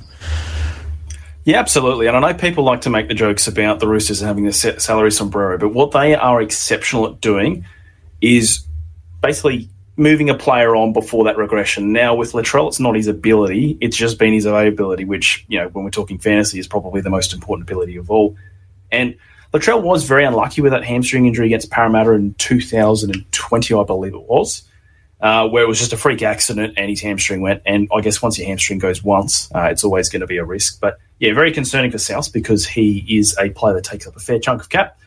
Yeah, 1.45 1.59
absolutely. 1.59 2.05
And 2.07 2.15
I 2.15 2.19
know 2.19 2.37
people 2.37 2.63
like 2.63 2.81
to 2.81 2.89
make 2.89 3.07
the 3.07 3.13
jokes 3.13 3.47
about 3.47 3.79
the 3.79 3.87
Roosters 3.87 4.19
having 4.19 4.45
the 4.45 4.53
salary 4.53 5.11
sombrero, 5.11 5.57
but 5.57 5.69
what 5.69 5.91
they 5.91 6.13
are 6.13 6.41
exceptional 6.41 7.07
at 7.07 7.21
doing 7.21 7.65
is 8.21 8.65
basically 9.21 9.69
moving 9.99 10.29
a 10.29 10.35
player 10.35 10.75
on 10.75 10.93
before 10.93 11.25
that 11.25 11.37
regression. 11.37 11.91
Now, 11.91 12.15
with 12.15 12.31
Latrell, 12.31 12.67
it's 12.67 12.79
not 12.79 12.95
his 12.95 13.07
ability, 13.07 13.77
it's 13.81 13.97
just 13.97 14.17
been 14.17 14.33
his 14.33 14.45
availability, 14.45 15.05
which, 15.05 15.45
you 15.47 15.59
know, 15.59 15.67
when 15.67 15.83
we're 15.83 15.91
talking 15.91 16.17
fantasy, 16.17 16.57
is 16.57 16.67
probably 16.67 17.01
the 17.01 17.09
most 17.09 17.33
important 17.33 17.69
ability 17.69 17.97
of 17.97 18.09
all. 18.09 18.35
And 18.91 19.15
Latrell 19.53 19.83
was 19.83 20.05
very 20.05 20.25
unlucky 20.25 20.61
with 20.61 20.71
that 20.71 20.83
hamstring 20.83 21.25
injury 21.25 21.47
against 21.47 21.69
Parramatta 21.69 22.11
in 22.11 22.33
2020, 22.35 23.73
I 23.75 23.83
believe 23.83 24.13
it 24.13 24.23
was 24.23 24.63
uh, 25.21 25.47
where 25.47 25.63
it 25.63 25.67
was 25.67 25.79
just 25.79 25.93
a 25.93 25.97
freak 25.97 26.21
accident 26.21 26.73
and 26.77 26.89
his 26.89 27.01
hamstring 27.01 27.41
went. 27.41 27.61
And 27.65 27.89
I 27.93 28.01
guess 28.01 28.21
once 28.21 28.37
your 28.37 28.47
hamstring 28.47 28.79
goes 28.79 29.03
once, 29.03 29.49
uh, 29.53 29.63
it's 29.63 29.83
always 29.83 30.09
going 30.09 30.21
to 30.21 30.27
be 30.27 30.37
a 30.37 30.45
risk. 30.45 30.79
But 30.79 30.97
yeah, 31.19 31.33
very 31.33 31.51
concerning 31.51 31.91
for 31.91 31.97
South 31.97 32.31
because 32.31 32.65
he 32.65 33.05
is 33.09 33.35
a 33.37 33.49
player 33.49 33.75
that 33.75 33.83
takes 33.83 34.07
up 34.07 34.15
a 34.15 34.19
fair 34.19 34.39
chunk 34.39 34.61
of 34.61 34.69
cap. 34.69 34.97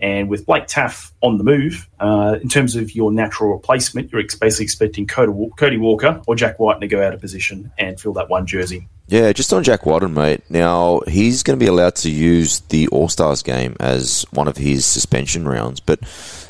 And 0.00 0.28
with 0.28 0.46
Blake 0.46 0.66
Taaffe 0.66 1.12
on 1.20 1.36
the 1.36 1.44
move, 1.44 1.88
uh, 2.00 2.38
in 2.42 2.48
terms 2.48 2.74
of 2.74 2.94
your 2.94 3.12
natural 3.12 3.52
replacement, 3.52 4.10
you're 4.10 4.22
basically 4.22 4.64
expecting 4.64 5.06
Cody, 5.06 5.30
Walker 5.76 6.22
or 6.26 6.36
Jack 6.36 6.58
White 6.58 6.80
to 6.80 6.88
go 6.88 7.02
out 7.02 7.12
of 7.12 7.20
position 7.20 7.70
and 7.78 8.00
fill 8.00 8.14
that 8.14 8.30
one 8.30 8.46
jersey. 8.46 8.88
Yeah, 9.08 9.32
just 9.32 9.52
on 9.52 9.64
Jack 9.64 9.86
Wighton, 9.86 10.14
mate. 10.14 10.42
Now, 10.48 11.00
he's 11.08 11.42
going 11.42 11.58
to 11.58 11.62
be 11.62 11.68
allowed 11.68 11.96
to 11.96 12.10
use 12.10 12.60
the 12.60 12.86
All 12.88 13.08
Stars 13.08 13.42
game 13.42 13.74
as 13.80 14.24
one 14.30 14.46
of 14.46 14.56
his 14.56 14.86
suspension 14.86 15.48
rounds. 15.48 15.80
But 15.80 15.98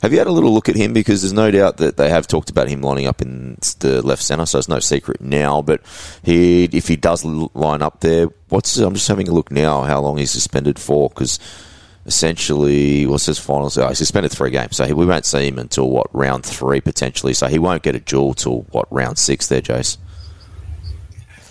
have 0.03 0.13
you 0.13 0.19
had 0.19 0.27
a 0.27 0.33
little 0.33 0.53
look 0.53 0.69
at 0.69 0.77
him? 0.77 0.93
Because 0.93 1.23
there's 1.23 1.33
no 1.33 1.51
doubt 1.51 1.79
that 1.79 1.97
they 1.97 2.11
have 2.11 2.27
talked 2.27 2.51
about 2.51 2.69
him 2.69 2.83
lining 2.83 3.07
up 3.07 3.23
in 3.23 3.57
the 3.79 4.03
left 4.03 4.23
centre, 4.23 4.45
so 4.45 4.59
it's 4.59 4.69
no 4.69 4.79
secret 4.79 5.23
now. 5.23 5.63
But 5.63 5.81
he, 6.23 6.65
if 6.65 6.87
he 6.87 6.97
does 6.97 7.25
line 7.25 7.81
up 7.81 8.01
there, 8.01 8.27
what's 8.51 8.77
I'm 8.77 8.93
just 8.93 9.09
having 9.09 9.29
a 9.29 9.33
look 9.33 9.51
now 9.51 9.85
how 9.85 10.01
long 10.03 10.19
he's 10.19 10.31
suspended 10.31 10.79
for? 10.79 11.09
Because 11.09 11.39
essentially, 12.07 13.07
what's 13.07 13.27
his 13.27 13.39
finals? 13.39 13.77
Oh, 13.79 13.89
he's 13.89 13.99
suspended 13.99 14.33
three 14.33 14.51
games, 14.51 14.77
so 14.77 14.87
he, 14.87 14.93
we 14.93 15.07
won't 15.07 15.27
see 15.27 15.47
him 15.49 15.59
until 15.59 15.91
what 15.91 16.09
round 16.15 16.45
three 16.45 16.81
potentially. 16.81 17.35
So 17.35 17.47
he 17.47 17.59
won't 17.59 17.83
get 17.83 17.95
a 17.95 18.01
duel 18.01 18.35
till 18.35 18.63
what 18.71 18.87
round 18.91 19.19
six 19.19 19.49
there, 19.49 19.61
Jace. 19.61 19.99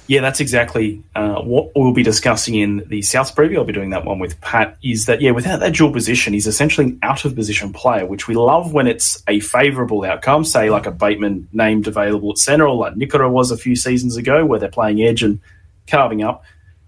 Yeah, 0.10 0.22
that's 0.22 0.40
exactly 0.40 1.04
uh, 1.14 1.40
what 1.42 1.70
we'll 1.76 1.94
be 1.94 2.02
discussing 2.02 2.56
in 2.56 2.84
the 2.88 3.04
South 3.04 3.36
preview. 3.36 3.58
I'll 3.58 3.64
be 3.64 3.74
doing 3.74 3.92
that 3.92 4.06
one 4.06 4.18
with 4.18 4.42
Pat. 4.42 4.76
Is 4.84 5.06
that 5.06 5.22
yeah, 5.22 5.30
without 5.30 5.60
that 5.60 5.76
dual 5.76 5.94
position, 5.94 6.34
he's 6.34 6.48
essentially 6.48 6.88
an 6.88 7.00
out 7.04 7.26
of 7.26 7.36
position 7.36 7.72
player, 7.72 8.08
which 8.08 8.28
we 8.28 8.34
love 8.34 8.74
when 8.74 8.88
it's 8.88 9.22
a 9.28 9.40
favourable 9.40 10.04
outcome. 10.04 10.46
Say 10.46 10.72
like 10.72 10.88
a 10.88 10.92
Bateman 10.92 11.48
named 11.54 11.88
available 11.88 12.32
at 12.32 12.40
centre, 12.40 12.68
or 12.68 12.76
like 12.76 12.96
Nicola 12.96 13.30
was 13.30 13.52
a 13.52 13.58
few 13.58 13.76
seasons 13.76 14.18
ago, 14.18 14.44
where 14.48 14.60
they're 14.60 14.68
playing 14.68 15.00
edge 15.00 15.22
and 15.22 15.40
carving 15.86 16.24
up. 16.24 16.44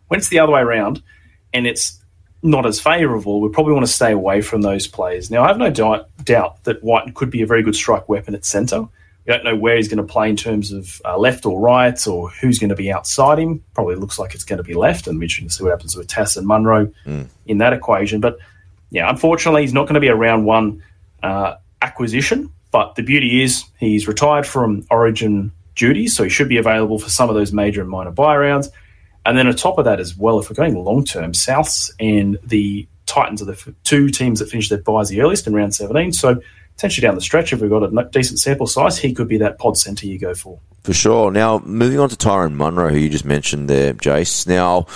When 0.08 0.19
it's 0.19 0.30
the 0.30 0.39
other 0.39 0.54
way 0.54 0.62
around, 0.62 1.04
and 1.54 1.67
it's 1.67 2.00
not 2.43 2.65
as 2.65 2.80
favourable, 2.80 3.41
we 3.41 3.49
probably 3.49 3.73
want 3.73 3.86
to 3.86 3.91
stay 3.91 4.12
away 4.12 4.41
from 4.41 4.62
those 4.62 4.88
players. 4.88 5.30
Now, 5.30 5.43
I 5.43 5.47
have 5.47 5.58
no 5.58 5.69
doubt, 5.69 6.10
doubt 6.23 6.63
that 6.63 6.84
White 6.84 7.13
could 7.13 7.30
be 7.30 7.41
a 7.41 7.45
very 7.45 7.63
good 7.63 7.75
strike 7.75 8.10
weapon 8.10 8.34
at 8.34 8.45
centre. 8.45 8.82
We 8.82 9.34
don't 9.34 9.43
know 9.43 9.56
where 9.56 9.77
he's 9.77 9.88
going 9.88 10.06
to 10.06 10.12
play 10.12 10.30
in 10.30 10.36
terms 10.36 10.71
of 10.71 10.99
uh, 11.06 11.17
left 11.17 11.45
or 11.45 11.60
right 11.60 12.08
or 12.08 12.30
who's 12.30 12.58
going 12.58 12.69
to 12.69 12.75
be 12.75 12.91
outside 12.91 13.38
him. 13.38 13.63
Probably 13.75 13.95
looks 13.95 14.17
like 14.17 14.34
it's 14.34 14.43
going 14.43 14.58
to 14.58 14.63
be 14.63 14.73
left, 14.73 15.06
and 15.06 15.17
we're 15.17 15.23
interesting 15.23 15.47
to 15.47 15.54
see 15.54 15.63
what 15.63 15.69
happens 15.69 15.95
with 15.95 16.08
Tass 16.08 16.36
and 16.38 16.47
Munro 16.47 16.91
in 17.45 17.60
that 17.60 17.73
equation. 17.73 18.19
But 18.19 18.39
yeah, 18.89 19.08
unfortunately, 19.08 19.62
he's 19.62 19.73
not 19.73 19.84
going 19.84 19.93
to 19.93 19.99
be 19.99 20.08
a 20.08 20.15
round 20.15 20.45
one 20.45 20.84
uh, 21.21 21.56
acquisition. 21.82 22.51
But 22.71 22.95
the 22.95 23.04
beauty 23.04 23.43
is 23.43 23.65
he's 23.80 24.08
retired 24.08 24.47
from 24.47 24.88
Origin 24.89 25.51
duties, 25.75 26.15
so 26.15 26.23
he 26.23 26.30
should 26.30 26.49
be 26.49 26.58
available 26.58 26.97
for 26.97 27.10
some 27.10 27.30
of 27.30 27.36
those 27.36 27.54
major 27.54 27.82
and 27.82 27.89
minor 27.89 28.12
buy 28.12 28.36
rounds. 28.36 28.69
And 29.25 29.38
then 29.38 29.47
on 29.47 29.55
top 29.55 29.77
of 29.77 29.86
that 29.86 29.99
as 29.99 30.17
well, 30.17 30.39
if 30.39 30.49
we're 30.49 30.55
going 30.55 30.75
long 30.75 31.05
term, 31.05 31.34
Souths 31.34 31.91
and 31.99 32.38
the 32.43 32.88
Titans 33.05 33.41
are 33.41 33.45
the 33.45 33.75
two 33.84 34.10
teams 34.10 34.39
that 34.39 34.49
finished 34.49 34.69
their 34.69 34.79
buys 34.79 35.10
the 35.10 35.21
earliest 35.21 35.45
in 35.45 35.53
round 35.53 35.75
17. 35.75 36.13
So 36.13 36.41
potentially 36.75 37.05
down 37.05 37.15
the 37.15 37.21
stretch, 37.21 37.53
if 37.53 37.62
we've 37.62 37.69
got 37.69 37.84
a 37.84 38.10
decent 38.10 38.39
sample 38.39 38.67
size, 38.67 38.97
he 38.97 39.13
could 39.13 39.27
be 39.27 39.38
that 39.39 39.60
pod 39.60 39.77
centre 39.77 40.07
you 40.07 40.17
go 40.17 40.34
for. 40.34 40.60
For 40.84 40.94
sure. 40.94 41.30
Now, 41.30 41.60
moving 41.60 42.00
on 42.00 42.10
to 42.10 42.17
Tyrone 42.17 42.56
Munro, 42.56 42.89
who 42.89 42.98
you 42.98 43.08
just 43.10 43.24
mentioned 43.24 43.70
there, 43.70 43.94
Jace. 43.94 44.48
Now, 44.48 44.88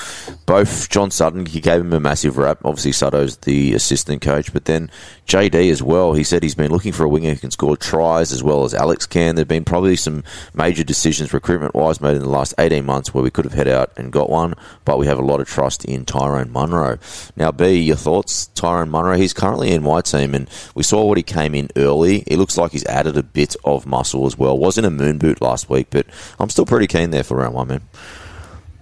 both 0.48 0.90
John 0.90 1.12
Sutton, 1.12 1.46
he 1.46 1.62
gave 1.62 1.82
him 1.82 1.94
a 1.94 2.00
massive 2.00 2.40
rap. 2.40 2.58
Obviously, 2.66 2.92
Sutto's 2.92 3.38
the 3.38 3.76
assistant 3.76 4.24
coach, 4.24 4.52
but 4.52 4.66
then 4.66 4.90
JD 5.28 5.70
as 5.70 5.84
well. 5.84 6.14
He 6.14 6.24
said 6.24 6.42
he's 6.42 6.56
been 6.56 6.72
looking 6.72 6.92
for 6.92 7.04
a 7.04 7.10
winger 7.10 7.36
who 7.36 7.40
can 7.40 7.52
score 7.52 7.78
tries 7.78 8.32
as 8.32 8.42
well 8.42 8.64
as 8.64 8.74
Alex 8.74 9.06
can. 9.06 9.36
There 9.36 9.42
have 9.42 9.48
been 9.48 9.64
probably 9.64 9.96
some 9.96 10.24
major 10.56 10.84
decisions 10.84 11.34
recruitment 11.34 11.76
wise 11.76 12.02
made 12.02 12.16
in 12.16 12.24
the 12.24 12.30
last 12.30 12.56
18 12.58 12.84
months 12.84 13.14
where 13.14 13.24
we 13.24 13.30
could 13.30 13.46
have 13.46 13.54
head 13.54 13.68
out 13.68 13.92
and 13.96 14.12
got 14.12 14.32
one, 14.32 14.56
but 14.86 14.98
we 14.98 15.06
have 15.06 15.20
a 15.20 15.24
lot 15.24 15.40
of 15.40 15.48
trust 15.48 15.86
in 15.86 16.04
Tyrone 16.04 16.52
Munro. 16.52 16.98
Now, 17.36 17.52
B, 17.52 17.76
your 17.76 17.96
thoughts? 17.96 18.48
Tyrone 18.56 18.90
Munro, 18.90 19.18
he's 19.18 19.34
currently 19.34 19.72
in 19.72 19.84
my 19.84 20.02
team, 20.02 20.34
and 20.34 20.50
we 20.74 20.82
saw 20.82 21.06
what 21.06 21.18
he 21.18 21.24
came 21.24 21.54
in 21.54 21.70
early. 21.76 22.24
It 22.26 22.38
looks 22.38 22.58
like 22.58 22.72
he's 22.72 22.86
added 22.86 23.18
a 23.18 23.24
bit 23.24 23.56
of 23.64 23.86
muscle 23.86 24.26
as 24.26 24.36
well. 24.36 24.58
Was 24.58 24.80
in 24.80 24.86
a 24.86 24.90
moon 24.90 25.20
boot 25.20 25.42
last 25.42 25.70
week 25.70 25.75
week, 25.76 25.88
but 25.90 26.06
I'm 26.40 26.50
still 26.50 26.66
pretty 26.66 26.88
keen 26.88 27.12
there 27.12 27.24
for 27.24 27.38
round 27.38 27.54
one, 27.54 27.68
man. 27.68 27.82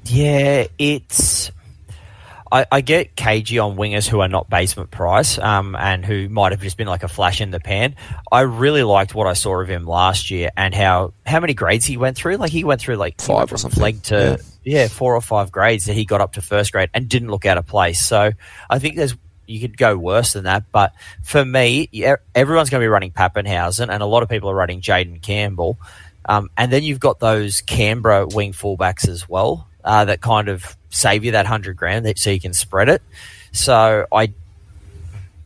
Yeah, 0.06 0.68
it's. 0.78 1.52
I, 2.52 2.68
I 2.72 2.82
get 2.82 3.16
cagey 3.16 3.58
on 3.58 3.78
wingers 3.78 4.08
who 4.08 4.20
are 4.20 4.28
not 4.28 4.48
basement 4.48 4.92
price 4.92 5.40
um, 5.40 5.76
and 5.76 6.06
who 6.06 6.30
might 6.30 6.52
have 6.52 6.62
just 6.62 6.78
been 6.78 6.88
like 6.88 7.02
a 7.02 7.08
flash 7.08 7.42
in 7.42 7.50
the 7.50 7.60
pan. 7.60 7.96
I 8.32 8.42
really 8.42 8.84
liked 8.84 9.16
what 9.16 9.26
I 9.26 9.34
saw 9.34 9.60
of 9.60 9.68
him 9.68 9.86
last 9.86 10.30
year 10.30 10.52
and 10.56 10.72
how 10.76 11.14
how 11.26 11.40
many 11.40 11.56
grades 11.56 11.84
he 11.84 11.98
went 11.98 12.16
through. 12.16 12.38
Like 12.38 12.52
he 12.52 12.64
went 12.64 12.80
through 12.80 12.98
like 12.98 13.20
five 13.20 13.52
or 13.52 13.58
something. 13.58 13.80
Flag 13.80 14.04
to 14.04 14.40
yeah. 14.64 14.82
yeah, 14.82 14.88
four 14.88 15.16
or 15.16 15.22
five 15.22 15.52
grades 15.52 15.86
that 15.86 15.94
he 15.94 16.06
got 16.06 16.22
up 16.22 16.34
to 16.34 16.44
first 16.44 16.72
grade 16.74 16.92
and 16.94 17.10
didn't 17.10 17.30
look 17.30 17.48
out 17.48 17.58
of 17.58 17.66
place. 17.66 18.06
So 18.06 18.34
I 18.70 18.78
think 18.78 18.98
there's 18.98 19.16
you 19.48 19.60
could 19.60 19.78
go 19.78 19.98
worse 19.98 20.34
than 20.34 20.44
that. 20.46 20.72
But 20.72 20.94
for 21.24 21.44
me, 21.44 21.90
everyone's 22.36 22.70
going 22.70 22.82
to 22.82 22.86
be 22.86 22.90
running 22.90 23.12
Papenhuyzen, 23.12 23.90
and 23.90 24.04
a 24.04 24.06
lot 24.06 24.24
of 24.24 24.30
people 24.30 24.50
are 24.50 24.56
running 24.56 24.82
Jayden 24.82 25.22
Campbell. 25.22 25.80
Um, 26.26 26.50
and 26.58 26.72
then 26.72 26.84
you've 26.84 27.00
got 27.00 27.20
those 27.20 27.62
Canberra 27.62 28.28
wing 28.28 28.54
fullbacks 28.54 29.08
as 29.08 29.28
well 29.28 29.68
uh, 29.84 30.06
that 30.06 30.22
kind 30.22 30.50
of 30.50 30.78
save 30.90 31.26
you 31.26 31.32
that 31.32 31.46
hundred 31.46 31.78
grand 31.78 32.06
that, 32.06 32.18
so 32.18 32.30
you 32.30 32.40
can 32.40 32.54
spread 32.54 32.90
it. 32.90 33.02
So 33.52 34.06
I, 34.12 34.34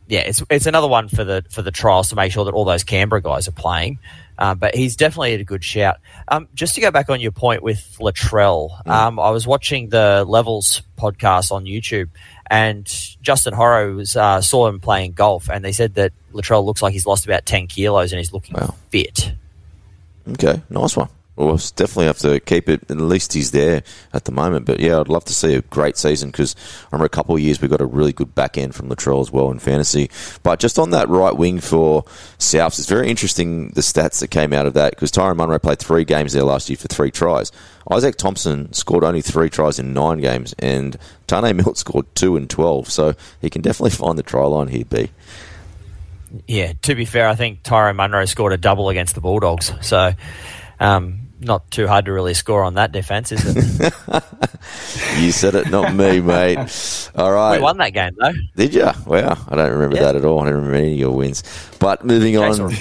yeah, 0.06 0.20
it's 0.20 0.42
it's 0.50 0.66
another 0.66 0.88
one 0.88 1.08
for 1.08 1.24
the 1.24 1.44
for 1.50 1.62
the 1.62 1.70
trials 1.70 2.10
to 2.10 2.16
make 2.16 2.32
sure 2.32 2.44
that 2.44 2.54
all 2.54 2.64
those 2.64 2.84
Canberra 2.84 3.22
guys 3.22 3.48
are 3.48 3.52
playing. 3.52 3.98
Uh, 4.38 4.54
but 4.54 4.72
he's 4.76 4.94
definitely 4.94 5.34
a 5.34 5.42
good 5.42 5.64
shout. 5.64 5.96
Um, 6.28 6.46
just 6.54 6.76
to 6.76 6.80
go 6.80 6.92
back 6.92 7.10
on 7.10 7.20
your 7.20 7.32
point 7.32 7.60
with 7.60 7.96
Latrell, 7.98 8.70
mm. 8.84 8.90
um, 8.90 9.18
I 9.18 9.30
was 9.30 9.48
watching 9.48 9.88
the 9.88 10.24
Levels 10.28 10.82
podcast 10.96 11.50
on 11.50 11.64
YouTube, 11.64 12.10
and 12.48 12.86
Justin 13.20 13.52
Horo 13.52 13.96
was, 13.96 14.16
uh, 14.16 14.40
saw 14.40 14.68
him 14.68 14.78
playing 14.78 15.12
golf, 15.12 15.50
and 15.50 15.64
they 15.64 15.72
said 15.72 15.94
that 15.94 16.12
Latrell 16.32 16.64
looks 16.64 16.82
like 16.82 16.92
he's 16.92 17.04
lost 17.04 17.24
about 17.24 17.46
ten 17.46 17.66
kilos 17.66 18.12
and 18.12 18.18
he's 18.18 18.32
looking 18.32 18.54
wow. 18.54 18.76
fit. 18.90 19.32
Okay, 20.32 20.62
nice 20.70 20.96
one. 20.96 21.08
Well, 21.38 21.46
we'll 21.46 21.56
definitely 21.76 22.06
have 22.06 22.18
to 22.18 22.40
keep 22.40 22.68
it. 22.68 22.90
At 22.90 22.96
least 22.96 23.32
he's 23.32 23.52
there 23.52 23.84
at 24.12 24.24
the 24.24 24.32
moment. 24.32 24.66
But 24.66 24.80
yeah, 24.80 24.98
I'd 24.98 25.06
love 25.06 25.24
to 25.26 25.32
see 25.32 25.54
a 25.54 25.62
great 25.62 25.96
season 25.96 26.32
because 26.32 26.56
I 26.58 26.86
remember 26.90 27.06
a 27.06 27.10
couple 27.10 27.36
of 27.36 27.40
years 27.40 27.62
we 27.62 27.68
got 27.68 27.80
a 27.80 27.86
really 27.86 28.12
good 28.12 28.34
back 28.34 28.58
end 28.58 28.74
from 28.74 28.88
Latrell 28.88 29.20
as 29.20 29.30
well 29.30 29.48
in 29.52 29.60
fantasy. 29.60 30.10
But 30.42 30.58
just 30.58 30.80
on 30.80 30.90
that 30.90 31.08
right 31.08 31.36
wing 31.36 31.60
for 31.60 32.02
Souths, 32.40 32.80
it's 32.80 32.88
very 32.88 33.08
interesting 33.08 33.68
the 33.68 33.82
stats 33.82 34.18
that 34.18 34.32
came 34.32 34.52
out 34.52 34.66
of 34.66 34.74
that 34.74 34.90
because 34.90 35.12
Tyrone 35.12 35.36
Munro 35.36 35.60
played 35.60 35.78
three 35.78 36.04
games 36.04 36.32
there 36.32 36.42
last 36.42 36.68
year 36.68 36.76
for 36.76 36.88
three 36.88 37.12
tries. 37.12 37.52
Izaac 37.88 38.16
Thompson 38.16 38.72
scored 38.72 39.04
only 39.04 39.22
three 39.22 39.48
tries 39.48 39.78
in 39.78 39.94
nine 39.94 40.18
games, 40.18 40.56
and 40.58 40.96
Taane 41.28 41.54
Milne 41.54 41.74
scored 41.76 42.12
two 42.16 42.36
in 42.36 42.48
twelve. 42.48 42.90
So 42.90 43.14
he 43.40 43.48
can 43.48 43.62
definitely 43.62 43.90
find 43.90 44.18
the 44.18 44.24
try 44.24 44.44
line 44.44 44.66
here, 44.66 44.84
B. 44.84 45.10
Yeah, 46.46 46.72
to 46.82 46.94
be 46.94 47.04
fair, 47.04 47.28
I 47.28 47.34
think 47.34 47.62
Tyrone 47.62 47.96
Munro 47.96 48.24
scored 48.24 48.52
a 48.52 48.58
double 48.58 48.88
against 48.88 49.14
the 49.14 49.20
Bulldogs. 49.20 49.72
So, 49.80 50.12
um, 50.80 51.28
not 51.40 51.70
too 51.70 51.86
hard 51.86 52.06
to 52.06 52.12
really 52.12 52.34
score 52.34 52.62
on 52.64 52.74
that 52.74 52.92
defence, 52.92 53.32
is 53.32 53.44
it? 53.44 53.94
you 55.18 55.32
said 55.32 55.54
it, 55.54 55.70
not 55.70 55.94
me, 55.94 56.20
mate. 56.20 57.10
All 57.14 57.32
right. 57.32 57.56
We 57.56 57.62
won 57.62 57.78
that 57.78 57.90
game, 57.90 58.16
though. 58.18 58.32
Did 58.56 58.74
you? 58.74 58.90
Wow, 59.06 59.38
I 59.48 59.56
don't 59.56 59.72
remember 59.72 59.96
yeah. 59.96 60.02
that 60.02 60.16
at 60.16 60.24
all. 60.24 60.40
I 60.40 60.44
don't 60.44 60.54
remember 60.54 60.76
any 60.76 60.92
of 60.92 60.98
your 60.98 61.12
wins. 61.12 61.42
But 61.78 62.04
moving 62.04 62.36
on. 62.36 62.72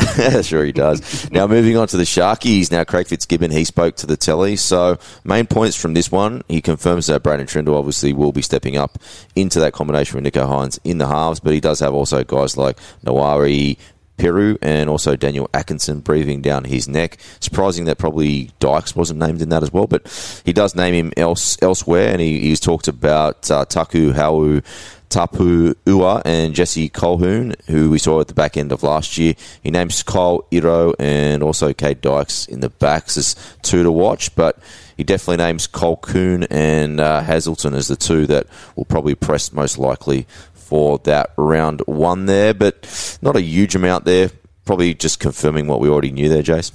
sure 0.42 0.64
he 0.64 0.72
does. 0.72 1.30
now 1.30 1.46
moving 1.46 1.76
on 1.76 1.88
to 1.88 1.96
the 1.96 2.04
Sharkies. 2.04 2.70
Now 2.70 2.84
Craig 2.84 3.06
Fitzgibbon 3.06 3.50
he 3.50 3.64
spoke 3.64 3.96
to 3.96 4.06
the 4.06 4.16
telly. 4.16 4.56
So 4.56 4.98
main 5.24 5.46
points 5.46 5.76
from 5.76 5.94
this 5.94 6.10
one, 6.10 6.42
he 6.48 6.60
confirms 6.60 7.06
that 7.06 7.22
Braydon 7.22 7.46
Trindall 7.46 7.78
obviously 7.78 8.12
will 8.12 8.32
be 8.32 8.42
stepping 8.42 8.76
up 8.76 8.98
into 9.36 9.60
that 9.60 9.72
combination 9.72 10.20
with 10.20 10.32
Nicho 10.32 10.48
Hynes 10.48 10.78
in 10.84 10.98
the 10.98 11.06
halves, 11.06 11.40
but 11.40 11.52
he 11.52 11.60
does 11.60 11.80
have 11.80 11.94
also 11.94 12.24
guys 12.24 12.56
like 12.56 12.78
Nawari, 13.04 13.78
Peru 14.16 14.56
and 14.62 14.88
also 14.88 15.16
Daniel 15.16 15.48
Atkinson 15.52 16.00
breathing 16.00 16.42
down 16.42 16.64
his 16.64 16.86
neck. 16.86 17.18
Surprising 17.40 17.86
that 17.86 17.98
probably 17.98 18.50
Dykes 18.60 18.94
wasn't 18.94 19.18
named 19.18 19.42
in 19.42 19.48
that 19.48 19.62
as 19.62 19.72
well, 19.72 19.86
but 19.86 20.42
he 20.44 20.52
does 20.52 20.76
name 20.76 20.94
him 20.94 21.12
else 21.16 21.60
elsewhere, 21.62 22.08
and 22.12 22.20
he, 22.20 22.40
he's 22.40 22.60
talked 22.60 22.88
about 22.88 23.50
uh, 23.50 23.64
Taku 23.64 24.12
Hau 24.12 24.60
Tapu 25.12 25.74
Ua 25.84 26.22
and 26.24 26.54
Jesse 26.54 26.88
Colquhoun, 26.88 27.54
who 27.66 27.90
we 27.90 27.98
saw 27.98 28.22
at 28.22 28.28
the 28.28 28.34
back 28.34 28.56
end 28.56 28.72
of 28.72 28.82
last 28.82 29.18
year. 29.18 29.34
He 29.62 29.70
names 29.70 30.02
Kyle 30.02 30.46
Iro 30.50 30.94
and 30.98 31.42
also 31.42 31.74
Kade 31.74 32.00
Dykes 32.00 32.46
in 32.46 32.60
the 32.60 32.70
backs 32.70 33.18
as 33.18 33.36
two 33.60 33.82
to 33.82 33.92
watch, 33.92 34.34
but 34.34 34.58
he 34.96 35.04
definitely 35.04 35.36
names 35.36 35.68
Colquhoun 35.68 36.46
and 36.50 36.98
uh, 36.98 37.20
Hazelton 37.20 37.74
as 37.74 37.88
the 37.88 37.96
two 37.96 38.26
that 38.28 38.46
will 38.74 38.86
probably 38.86 39.14
press 39.14 39.52
most 39.52 39.76
likely 39.76 40.26
for 40.54 40.96
that 41.00 41.34
round 41.36 41.82
one 41.82 42.24
there, 42.24 42.54
but 42.54 43.18
not 43.20 43.36
a 43.36 43.42
huge 43.42 43.74
amount 43.74 44.06
there. 44.06 44.30
Probably 44.64 44.94
just 44.94 45.20
confirming 45.20 45.66
what 45.66 45.80
we 45.80 45.90
already 45.90 46.12
knew 46.12 46.30
there, 46.30 46.42
Jace. 46.42 46.72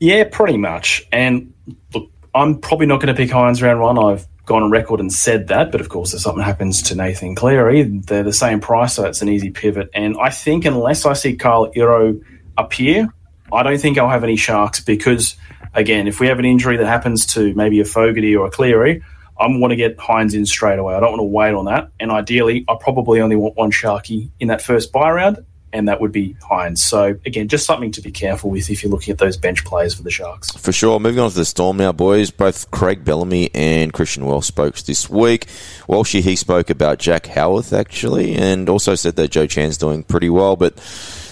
Yeah, 0.00 0.24
pretty 0.24 0.56
much. 0.56 1.06
And 1.12 1.54
look, 1.94 2.10
I'm 2.34 2.58
probably 2.58 2.86
not 2.86 3.00
going 3.00 3.14
to 3.14 3.22
pick 3.22 3.30
Hynes 3.30 3.62
round 3.62 3.80
one. 3.80 3.98
I've 3.98 4.26
gone 4.52 4.62
on 4.62 4.70
record 4.70 5.00
and 5.00 5.10
said 5.10 5.48
that, 5.48 5.72
but 5.72 5.80
of 5.80 5.88
course, 5.88 6.12
if 6.12 6.20
something 6.20 6.44
happens 6.44 6.82
to 6.82 6.94
Nathan 6.94 7.34
Cleary, 7.34 7.84
they're 7.84 8.22
the 8.22 8.34
same 8.34 8.60
price, 8.60 8.94
so 8.94 9.06
it's 9.06 9.22
an 9.22 9.30
easy 9.30 9.50
pivot. 9.50 9.88
And 9.94 10.16
I 10.20 10.28
think 10.28 10.66
unless 10.66 11.06
I 11.06 11.14
see 11.14 11.36
Kyle 11.36 11.72
Iro 11.74 12.20
appear, 12.58 13.08
I 13.50 13.62
don't 13.62 13.80
think 13.80 13.96
I'll 13.96 14.10
have 14.10 14.24
any 14.24 14.36
Sharks 14.36 14.80
because, 14.80 15.36
again, 15.72 16.06
if 16.06 16.20
we 16.20 16.26
have 16.26 16.38
an 16.38 16.44
injury 16.44 16.76
that 16.76 16.86
happens 16.86 17.24
to 17.28 17.54
maybe 17.54 17.80
a 17.80 17.86
Fogarty 17.86 18.36
or 18.36 18.46
a 18.46 18.50
Cleary, 18.50 19.02
I 19.40 19.46
want 19.46 19.70
to 19.70 19.76
get 19.76 19.96
Hynes 19.96 20.34
in 20.34 20.44
straight 20.44 20.78
away. 20.78 20.94
I 20.94 21.00
don't 21.00 21.12
want 21.12 21.20
to 21.20 21.24
wait 21.24 21.54
on 21.54 21.64
that. 21.64 21.88
And 21.98 22.10
ideally, 22.10 22.66
I 22.68 22.76
probably 22.78 23.22
only 23.22 23.36
want 23.36 23.56
one 23.56 23.72
Sharky 23.72 24.30
in 24.38 24.48
that 24.48 24.60
first 24.60 24.92
buy 24.92 25.10
round 25.10 25.44
and 25.72 25.88
that 25.88 26.00
would 26.00 26.12
be 26.12 26.34
Hynes. 26.40 26.78
So 26.78 27.16
again, 27.24 27.48
just 27.48 27.66
something 27.66 27.90
to 27.92 28.00
be 28.00 28.10
careful 28.10 28.50
with 28.50 28.70
if 28.70 28.82
you're 28.82 28.90
looking 28.90 29.12
at 29.12 29.18
those 29.18 29.36
bench 29.36 29.64
players 29.64 29.94
for 29.94 30.02
the 30.02 30.10
Sharks. 30.10 30.50
For 30.52 30.72
sure. 30.72 31.00
Moving 31.00 31.20
on 31.20 31.30
to 31.30 31.36
the 31.36 31.44
Storm 31.44 31.76
now, 31.76 31.92
boys. 31.92 32.30
Both 32.30 32.70
Craig 32.70 33.04
Bellamy 33.04 33.50
and 33.54 33.92
Christian 33.92 34.26
Welch 34.26 34.44
spoke 34.44 34.76
this 34.76 35.08
week. 35.08 35.46
Welch 35.88 36.10
he 36.12 36.36
spoke 36.36 36.70
about 36.70 36.98
Jack 36.98 37.26
Howarth 37.26 37.72
actually, 37.72 38.34
and 38.34 38.68
also 38.68 38.94
said 38.94 39.16
that 39.16 39.30
Joe 39.30 39.46
Chan's 39.46 39.78
doing 39.78 40.02
pretty 40.02 40.30
well, 40.30 40.56
but. 40.56 40.78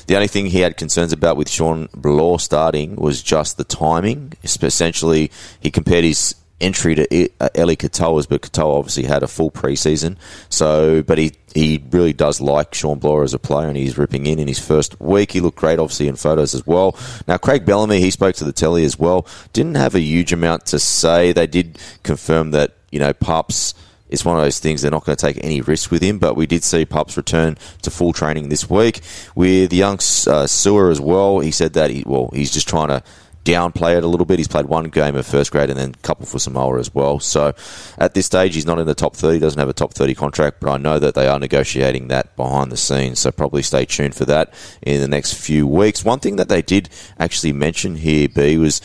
The 0.06 0.16
only 0.16 0.26
thing 0.26 0.46
he 0.46 0.58
had 0.58 0.76
concerns 0.76 1.12
about 1.12 1.36
with 1.36 1.48
Shawn 1.48 1.88
Blore 1.94 2.40
starting 2.40 2.96
was 2.96 3.22
just 3.22 3.58
the 3.58 3.62
timing. 3.62 4.32
Essentially, 4.42 5.30
he 5.60 5.70
compared 5.70 6.02
his 6.02 6.34
entry 6.60 6.94
to 6.94 7.28
uh, 7.40 7.48
Eli 7.56 7.74
Katoa's, 7.74 8.26
but 8.26 8.42
Katoa 8.42 8.78
obviously 8.78 9.04
had 9.04 9.22
a 9.22 9.28
full 9.28 9.50
preseason. 9.50 10.16
So, 10.48 11.02
but 11.02 11.18
he 11.18 11.32
he 11.54 11.82
really 11.90 12.12
does 12.12 12.40
like 12.40 12.74
Shawn 12.74 12.98
Blore 12.98 13.24
as 13.24 13.34
a 13.34 13.38
player, 13.38 13.68
and 13.68 13.76
he's 13.76 13.98
ripping 13.98 14.26
in 14.26 14.38
in 14.38 14.48
his 14.48 14.58
first 14.58 15.00
week. 15.00 15.32
He 15.32 15.40
looked 15.40 15.58
great, 15.58 15.78
obviously, 15.78 16.08
in 16.08 16.16
photos 16.16 16.54
as 16.54 16.66
well. 16.66 16.96
Now, 17.26 17.38
Craig 17.38 17.64
Bellamy, 17.64 18.00
he 18.00 18.10
spoke 18.10 18.36
to 18.36 18.44
the 18.44 18.52
telly 18.52 18.84
as 18.84 18.98
well. 18.98 19.26
Didn't 19.52 19.74
have 19.74 19.94
a 19.94 20.00
huge 20.00 20.32
amount 20.32 20.66
to 20.66 20.78
say. 20.78 21.32
They 21.32 21.46
did 21.46 21.78
confirm 22.02 22.52
that 22.52 22.76
you 22.90 22.98
know 22.98 23.12
Paps. 23.12 23.74
It's 24.08 24.24
one 24.24 24.36
of 24.36 24.42
those 24.42 24.58
things 24.58 24.82
they're 24.82 24.90
not 24.90 25.04
going 25.04 25.16
to 25.16 25.24
take 25.24 25.38
any 25.44 25.60
risk 25.60 25.92
with 25.92 26.02
him, 26.02 26.18
but 26.18 26.34
we 26.34 26.44
did 26.44 26.64
see 26.64 26.84
Paps 26.84 27.16
return 27.16 27.56
to 27.82 27.92
full 27.92 28.12
training 28.12 28.48
this 28.48 28.68
week 28.68 29.02
with 29.36 29.72
young 29.72 30.00
uh, 30.26 30.48
Sewer 30.48 30.90
as 30.90 31.00
well. 31.00 31.38
He 31.38 31.52
said 31.52 31.74
that 31.74 31.90
he 31.90 32.02
well 32.04 32.30
he's 32.32 32.50
just 32.52 32.68
trying 32.68 32.88
to 32.88 33.04
downplay 33.44 33.96
it 33.96 34.04
a 34.04 34.06
little 34.06 34.26
bit. 34.26 34.38
He's 34.38 34.48
played 34.48 34.66
one 34.66 34.84
game 34.84 35.16
of 35.16 35.26
first 35.26 35.50
grade 35.50 35.70
and 35.70 35.78
then 35.78 35.90
a 35.90 36.02
couple 36.06 36.26
for 36.26 36.38
Samoa 36.38 36.78
as 36.78 36.94
well. 36.94 37.18
So 37.20 37.54
at 37.98 38.14
this 38.14 38.26
stage, 38.26 38.54
he's 38.54 38.66
not 38.66 38.78
in 38.78 38.86
the 38.86 38.94
top 38.94 39.16
30, 39.16 39.38
doesn't 39.38 39.58
have 39.58 39.68
a 39.68 39.72
top 39.72 39.94
30 39.94 40.14
contract, 40.14 40.60
but 40.60 40.70
I 40.70 40.76
know 40.76 40.98
that 40.98 41.14
they 41.14 41.26
are 41.26 41.38
negotiating 41.38 42.08
that 42.08 42.36
behind 42.36 42.70
the 42.70 42.76
scenes. 42.76 43.20
So 43.20 43.30
probably 43.30 43.62
stay 43.62 43.84
tuned 43.84 44.14
for 44.14 44.24
that 44.26 44.52
in 44.82 45.00
the 45.00 45.08
next 45.08 45.34
few 45.34 45.66
weeks. 45.66 46.04
One 46.04 46.20
thing 46.20 46.36
that 46.36 46.48
they 46.48 46.62
did 46.62 46.88
actually 47.18 47.52
mention 47.52 47.96
here, 47.96 48.28
B, 48.28 48.58
was 48.58 48.80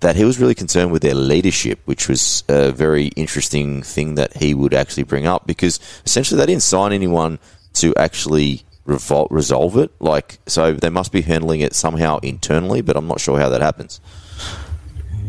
that 0.00 0.16
he 0.16 0.24
was 0.24 0.40
really 0.40 0.54
concerned 0.54 0.90
with 0.90 1.02
their 1.02 1.14
leadership, 1.14 1.80
which 1.84 2.08
was 2.08 2.42
a 2.48 2.72
very 2.72 3.06
interesting 3.08 3.82
thing 3.82 4.16
that 4.16 4.36
he 4.36 4.52
would 4.52 4.74
actually 4.74 5.04
bring 5.04 5.26
up 5.26 5.46
because 5.46 5.78
essentially 6.04 6.38
they 6.38 6.46
didn't 6.46 6.64
sign 6.64 6.92
anyone 6.92 7.38
to 7.74 7.94
actually 7.94 8.64
revol- 8.86 9.28
resolve 9.30 9.76
it. 9.76 9.90
Like, 10.00 10.38
so 10.46 10.72
they 10.72 10.90
must 10.90 11.12
be 11.12 11.22
handling 11.22 11.60
it 11.60 11.74
somehow 11.74 12.18
internally, 12.18 12.80
but 12.82 12.96
I'm 12.96 13.06
not 13.06 13.20
sure 13.20 13.38
how 13.38 13.48
that 13.48 13.60
happens. 13.60 14.00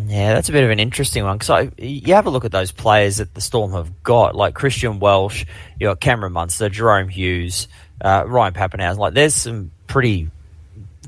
Yeah, 0.08 0.34
that's 0.34 0.50
a 0.50 0.52
bit 0.52 0.64
of 0.64 0.70
an 0.70 0.80
interesting 0.80 1.24
one 1.24 1.38
because 1.38 1.72
you 1.78 2.14
have 2.14 2.28
a 2.28 2.30
look 2.30 2.46
at 2.46 2.52
those 2.52 2.72
players 2.72 3.18
that 3.18 3.34
the 3.34 3.42
Storm 3.42 3.72
have 3.72 4.04
got, 4.04 4.36
like 4.36 4.54
Christian 4.54 5.00
Welch, 5.00 5.46
you 5.80 5.88
got 5.88 6.00
Cameron 6.00 6.34
Munster, 6.34 6.70
Jahrome 6.70 7.10
Hughes, 7.10 7.68
uh, 8.02 8.24
Ryan 8.28 8.54
Papenhuyzen. 8.54 8.98
Like, 8.98 9.16
there's 9.16 9.34
some 9.34 9.72
pretty 9.88 10.30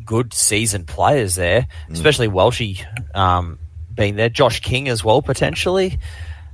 good 0.06 0.34
seasoned 0.34 0.88
players 0.88 1.36
there, 1.36 1.68
especially 1.92 2.28
Welshie 2.30 2.84
um, 3.16 3.60
being 3.94 4.16
there. 4.16 4.30
Josh 4.30 4.62
King 4.62 4.88
as 4.88 5.04
well, 5.04 5.22
potentially, 5.22 6.00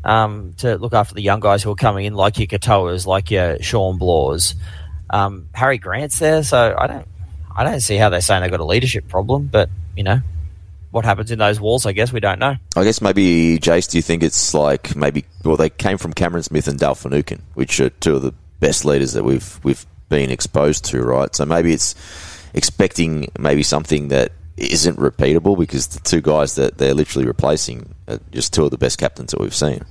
um, 0.03 0.53
to 0.57 0.77
look 0.77 0.93
after 0.93 1.13
the 1.13 1.21
young 1.21 1.39
guys 1.39 1.63
who 1.63 1.71
are 1.71 1.75
coming 1.75 2.05
in, 2.05 2.15
like 2.15 2.37
your 2.37 2.47
Katoas, 2.47 3.05
like 3.05 3.31
your 3.31 3.61
Shawn 3.61 3.97
Blores. 3.99 4.55
Um, 5.11 5.49
Harry 5.53 5.77
Grant's 5.77 6.17
there, 6.19 6.41
so 6.41 6.75
I 6.77 6.87
don't, 6.87 7.07
I 7.55 7.63
don't 7.63 7.81
see 7.81 7.97
how 7.97 8.09
they're 8.09 8.21
saying 8.21 8.41
they've 8.41 8.51
got 8.51 8.61
a 8.61 8.65
leadership 8.65 9.07
problem, 9.07 9.47
but 9.47 9.69
you 9.95 10.03
know, 10.03 10.21
what 10.91 11.05
happens 11.05 11.31
in 11.31 11.39
those 11.39 11.59
walls, 11.59 11.85
I 11.85 11.91
guess 11.91 12.11
we 12.11 12.19
don't 12.19 12.39
know. 12.39 12.55
I 12.75 12.83
guess 12.83 13.01
maybe, 13.01 13.59
Jace, 13.59 13.89
do 13.89 13.97
you 13.97 14.01
think 14.01 14.23
it's 14.23 14.53
like 14.53 14.95
maybe, 14.95 15.25
well, 15.43 15.57
they 15.57 15.69
came 15.69 15.97
from 15.97 16.13
Cameron 16.13 16.43
Smith 16.43 16.67
and 16.67 16.79
Dal 16.79 16.95
Finucane, 16.95 17.41
which 17.53 17.79
are 17.79 17.89
two 17.89 18.15
of 18.15 18.21
the 18.21 18.33
best 18.59 18.85
leaders 18.85 19.13
that 19.13 19.23
we've 19.23 19.59
we've 19.63 19.85
been 20.09 20.29
exposed 20.29 20.85
to, 20.85 21.01
right? 21.01 21.33
So 21.35 21.45
maybe 21.45 21.73
it's 21.73 21.95
expecting 22.53 23.31
maybe 23.39 23.63
something 23.63 24.09
that 24.09 24.31
isn't 24.57 24.97
repeatable 24.97 25.57
because 25.57 25.87
the 25.87 25.99
two 26.01 26.21
guys 26.21 26.55
that 26.55 26.77
they're 26.77 26.93
literally 26.93 27.25
replacing 27.25 27.95
are 28.07 28.19
just 28.31 28.53
two 28.53 28.65
of 28.65 28.71
the 28.71 28.77
best 28.77 28.97
captains 28.97 29.31
that 29.31 29.39
we've 29.39 29.55
seen. 29.55 29.83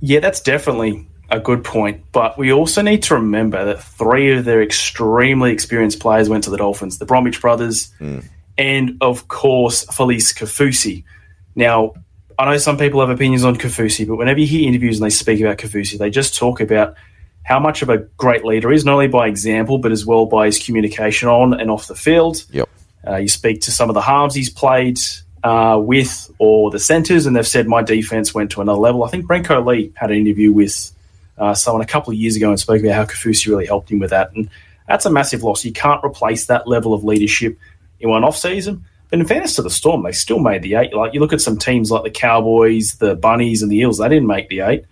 Yeah, 0.00 0.20
that's 0.20 0.40
definitely 0.40 1.08
a 1.30 1.40
good 1.40 1.64
point. 1.64 2.04
But 2.12 2.38
we 2.38 2.52
also 2.52 2.82
need 2.82 3.02
to 3.04 3.14
remember 3.14 3.64
that 3.66 3.82
three 3.82 4.36
of 4.36 4.44
their 4.44 4.62
extremely 4.62 5.52
experienced 5.52 6.00
players 6.00 6.28
went 6.28 6.44
to 6.44 6.50
the 6.50 6.56
Dolphins 6.56 6.98
the 6.98 7.06
Bromwich 7.06 7.40
brothers, 7.40 7.92
and 8.58 8.98
of 9.00 9.28
course, 9.28 9.84
Felise 9.86 10.34
Kaufusi. 10.34 11.04
Now, 11.54 11.94
I 12.38 12.44
know 12.44 12.58
some 12.58 12.76
people 12.76 13.00
have 13.00 13.10
opinions 13.10 13.44
on 13.44 13.56
Kaufusi, 13.56 14.06
but 14.06 14.16
whenever 14.16 14.40
you 14.40 14.46
hear 14.46 14.68
interviews 14.68 14.98
and 14.98 15.06
they 15.06 15.10
speak 15.10 15.40
about 15.40 15.58
Kaufusi, 15.58 15.98
they 15.98 16.10
just 16.10 16.36
talk 16.36 16.60
about 16.60 16.96
how 17.42 17.58
much 17.60 17.82
of 17.82 17.88
a 17.88 17.98
great 17.98 18.44
leader 18.44 18.70
he 18.70 18.76
is, 18.76 18.84
not 18.84 18.94
only 18.94 19.08
by 19.08 19.28
example, 19.28 19.78
but 19.78 19.92
as 19.92 20.04
well 20.04 20.26
by 20.26 20.46
his 20.46 20.64
communication 20.64 21.28
on 21.28 21.58
and 21.58 21.70
off 21.70 21.86
the 21.86 21.94
field. 21.94 22.44
Yep. 22.50 22.68
Uh, 23.06 23.16
you 23.16 23.28
speak 23.28 23.60
to 23.62 23.70
some 23.70 23.88
of 23.88 23.94
the 23.94 24.00
halves 24.00 24.34
he's 24.34 24.50
played 24.50 24.98
uh, 25.44 25.78
with 25.80 26.30
or 26.38 26.70
the 26.70 26.78
centres, 26.80 27.24
and 27.24 27.36
they've 27.36 27.46
said 27.46 27.68
my 27.68 27.82
defence 27.82 28.34
went 28.34 28.50
to 28.50 28.60
another 28.60 28.80
level. 28.80 29.04
I 29.04 29.08
think 29.08 29.26
Brenko 29.26 29.64
Lee 29.64 29.92
had 29.94 30.10
an 30.10 30.16
interview 30.16 30.52
with 30.52 30.92
uh, 31.38 31.54
someone 31.54 31.82
a 31.82 31.86
couple 31.86 32.12
of 32.12 32.18
years 32.18 32.36
ago 32.36 32.50
and 32.50 32.58
spoke 32.58 32.80
about 32.80 32.94
how 32.94 33.04
Kaufusi 33.04 33.48
really 33.48 33.66
helped 33.66 33.90
him 33.90 33.98
with 33.98 34.10
that. 34.10 34.32
And 34.32 34.48
that's 34.88 35.06
a 35.06 35.10
massive 35.10 35.42
loss. 35.42 35.64
You 35.64 35.72
can't 35.72 36.04
replace 36.04 36.46
that 36.46 36.68
level 36.68 36.94
of 36.94 37.04
leadership 37.04 37.58
in 38.00 38.10
one 38.10 38.24
off 38.24 38.36
season. 38.36 38.84
But 39.10 39.20
in 39.20 39.26
fairness 39.26 39.54
to 39.56 39.62
the 39.62 39.70
Storm, 39.70 40.02
they 40.02 40.12
still 40.12 40.38
made 40.38 40.62
the 40.62 40.74
eight. 40.74 40.94
Like 40.94 41.14
you 41.14 41.20
look 41.20 41.32
at 41.32 41.40
some 41.40 41.58
teams 41.58 41.90
like 41.90 42.02
the 42.02 42.10
Cowboys, 42.10 42.96
the 42.96 43.14
Bunnies, 43.14 43.62
and 43.62 43.70
the 43.70 43.78
Eels, 43.78 43.98
they 43.98 44.08
didn't 44.08 44.26
make 44.26 44.48
the 44.48 44.60
eight, 44.60 44.84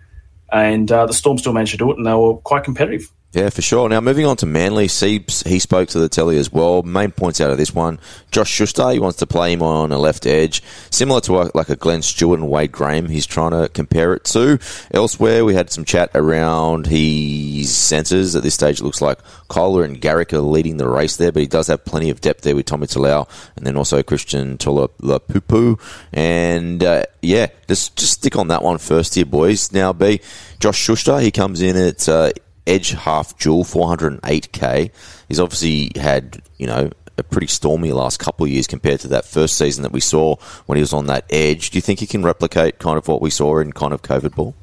and 0.51 0.89
uh, 0.91 1.05
the 1.05 1.13
Storm 1.13 1.37
still 1.37 1.53
managed 1.53 1.71
to 1.71 1.77
do 1.77 1.91
it, 1.91 1.97
and 1.97 2.05
they 2.05 2.13
were 2.13 2.35
quite 2.37 2.63
competitive. 2.63 3.11
Yeah, 3.35 3.49
for 3.49 3.61
sure. 3.61 3.89
Now, 3.89 3.99
moving 3.99 4.25
on 4.25 4.37
to 4.37 4.45
Manly, 4.45 4.87
he 4.87 5.59
spoke 5.59 5.89
to 5.89 5.99
the 5.99 6.07
telly 6.07 6.37
as 6.37 6.53
well. 6.53 6.83
Main 6.83 7.11
points 7.11 7.41
out 7.41 7.51
of 7.51 7.57
this 7.57 7.75
one 7.75 7.99
Josh 8.31 8.49
Schuster, 8.49 8.91
he 8.91 8.99
wants 8.99 9.17
to 9.17 9.27
play 9.27 9.51
him 9.51 9.61
on 9.61 9.91
a 9.91 9.97
left 9.97 10.25
edge, 10.25 10.63
similar 10.89 11.19
to 11.21 11.41
a, 11.41 11.51
like 11.53 11.67
a 11.67 11.75
Glenn 11.75 12.01
Stewart 12.01 12.39
and 12.39 12.49
Wade 12.49 12.71
Graham, 12.71 13.09
he's 13.09 13.25
trying 13.25 13.51
to 13.51 13.67
compare 13.67 14.13
it 14.13 14.23
to. 14.23 14.57
Elsewhere, 14.91 15.43
we 15.43 15.53
had 15.53 15.69
some 15.69 15.83
chat 15.83 16.11
around 16.15 16.87
his 16.87 17.75
centres. 17.75 18.37
At 18.37 18.43
this 18.43 18.53
stage, 18.53 18.79
it 18.79 18.85
looks 18.85 19.01
like 19.01 19.19
Koula 19.49 19.81
and 19.81 19.99
Garrick 19.99 20.31
are 20.31 20.39
leading 20.39 20.77
the 20.77 20.87
race 20.87 21.17
there, 21.17 21.33
but 21.33 21.41
he 21.41 21.47
does 21.47 21.67
have 21.67 21.83
plenty 21.83 22.09
of 22.09 22.21
depth 22.21 22.43
there 22.43 22.55
with 22.55 22.67
Tommy 22.67 22.87
Talau 22.87 23.27
and 23.57 23.67
then 23.67 23.75
also 23.75 24.01
Christian 24.01 24.57
Tuipulotu. 24.57 25.77
And 26.13 26.81
uh, 26.81 27.03
yeah, 27.21 27.47
just, 27.67 27.97
just 27.97 28.13
stick 28.13 28.37
on 28.37 28.47
that 28.47 28.63
one 28.63 28.77
first 28.77 29.15
here, 29.15 29.25
boys. 29.25 29.73
Now, 29.73 29.91
B, 29.91 30.21
Josh 30.61 30.77
Schuster, 30.77 31.19
he 31.19 31.31
comes 31.31 31.61
in 31.61 31.75
at. 31.75 32.07
Uh, 32.07 32.31
edge 32.67 32.91
half 32.91 33.37
dual, 33.37 33.63
408k. 33.63 34.91
He's 35.27 35.39
obviously 35.39 35.91
had, 35.95 36.41
you 36.57 36.67
know, 36.67 36.89
a 37.17 37.23
pretty 37.23 37.47
stormy 37.47 37.91
last 37.91 38.19
couple 38.19 38.45
of 38.45 38.51
years 38.51 38.67
compared 38.67 38.99
to 39.01 39.07
that 39.09 39.25
first 39.25 39.57
season 39.57 39.83
that 39.83 39.91
we 39.91 39.99
saw 39.99 40.35
when 40.65 40.75
he 40.75 40.81
was 40.81 40.93
on 40.93 41.05
that 41.07 41.25
edge. 41.29 41.69
Do 41.69 41.77
you 41.77 41.81
think 41.81 41.99
he 41.99 42.07
can 42.07 42.23
replicate 42.23 42.79
kind 42.79 42.97
of 42.97 43.07
what 43.07 43.21
we 43.21 43.29
saw 43.29 43.59
in 43.59 43.71
kind 43.71 43.93
of 43.93 44.01
COVID 44.01 44.35
ball? 44.35 44.55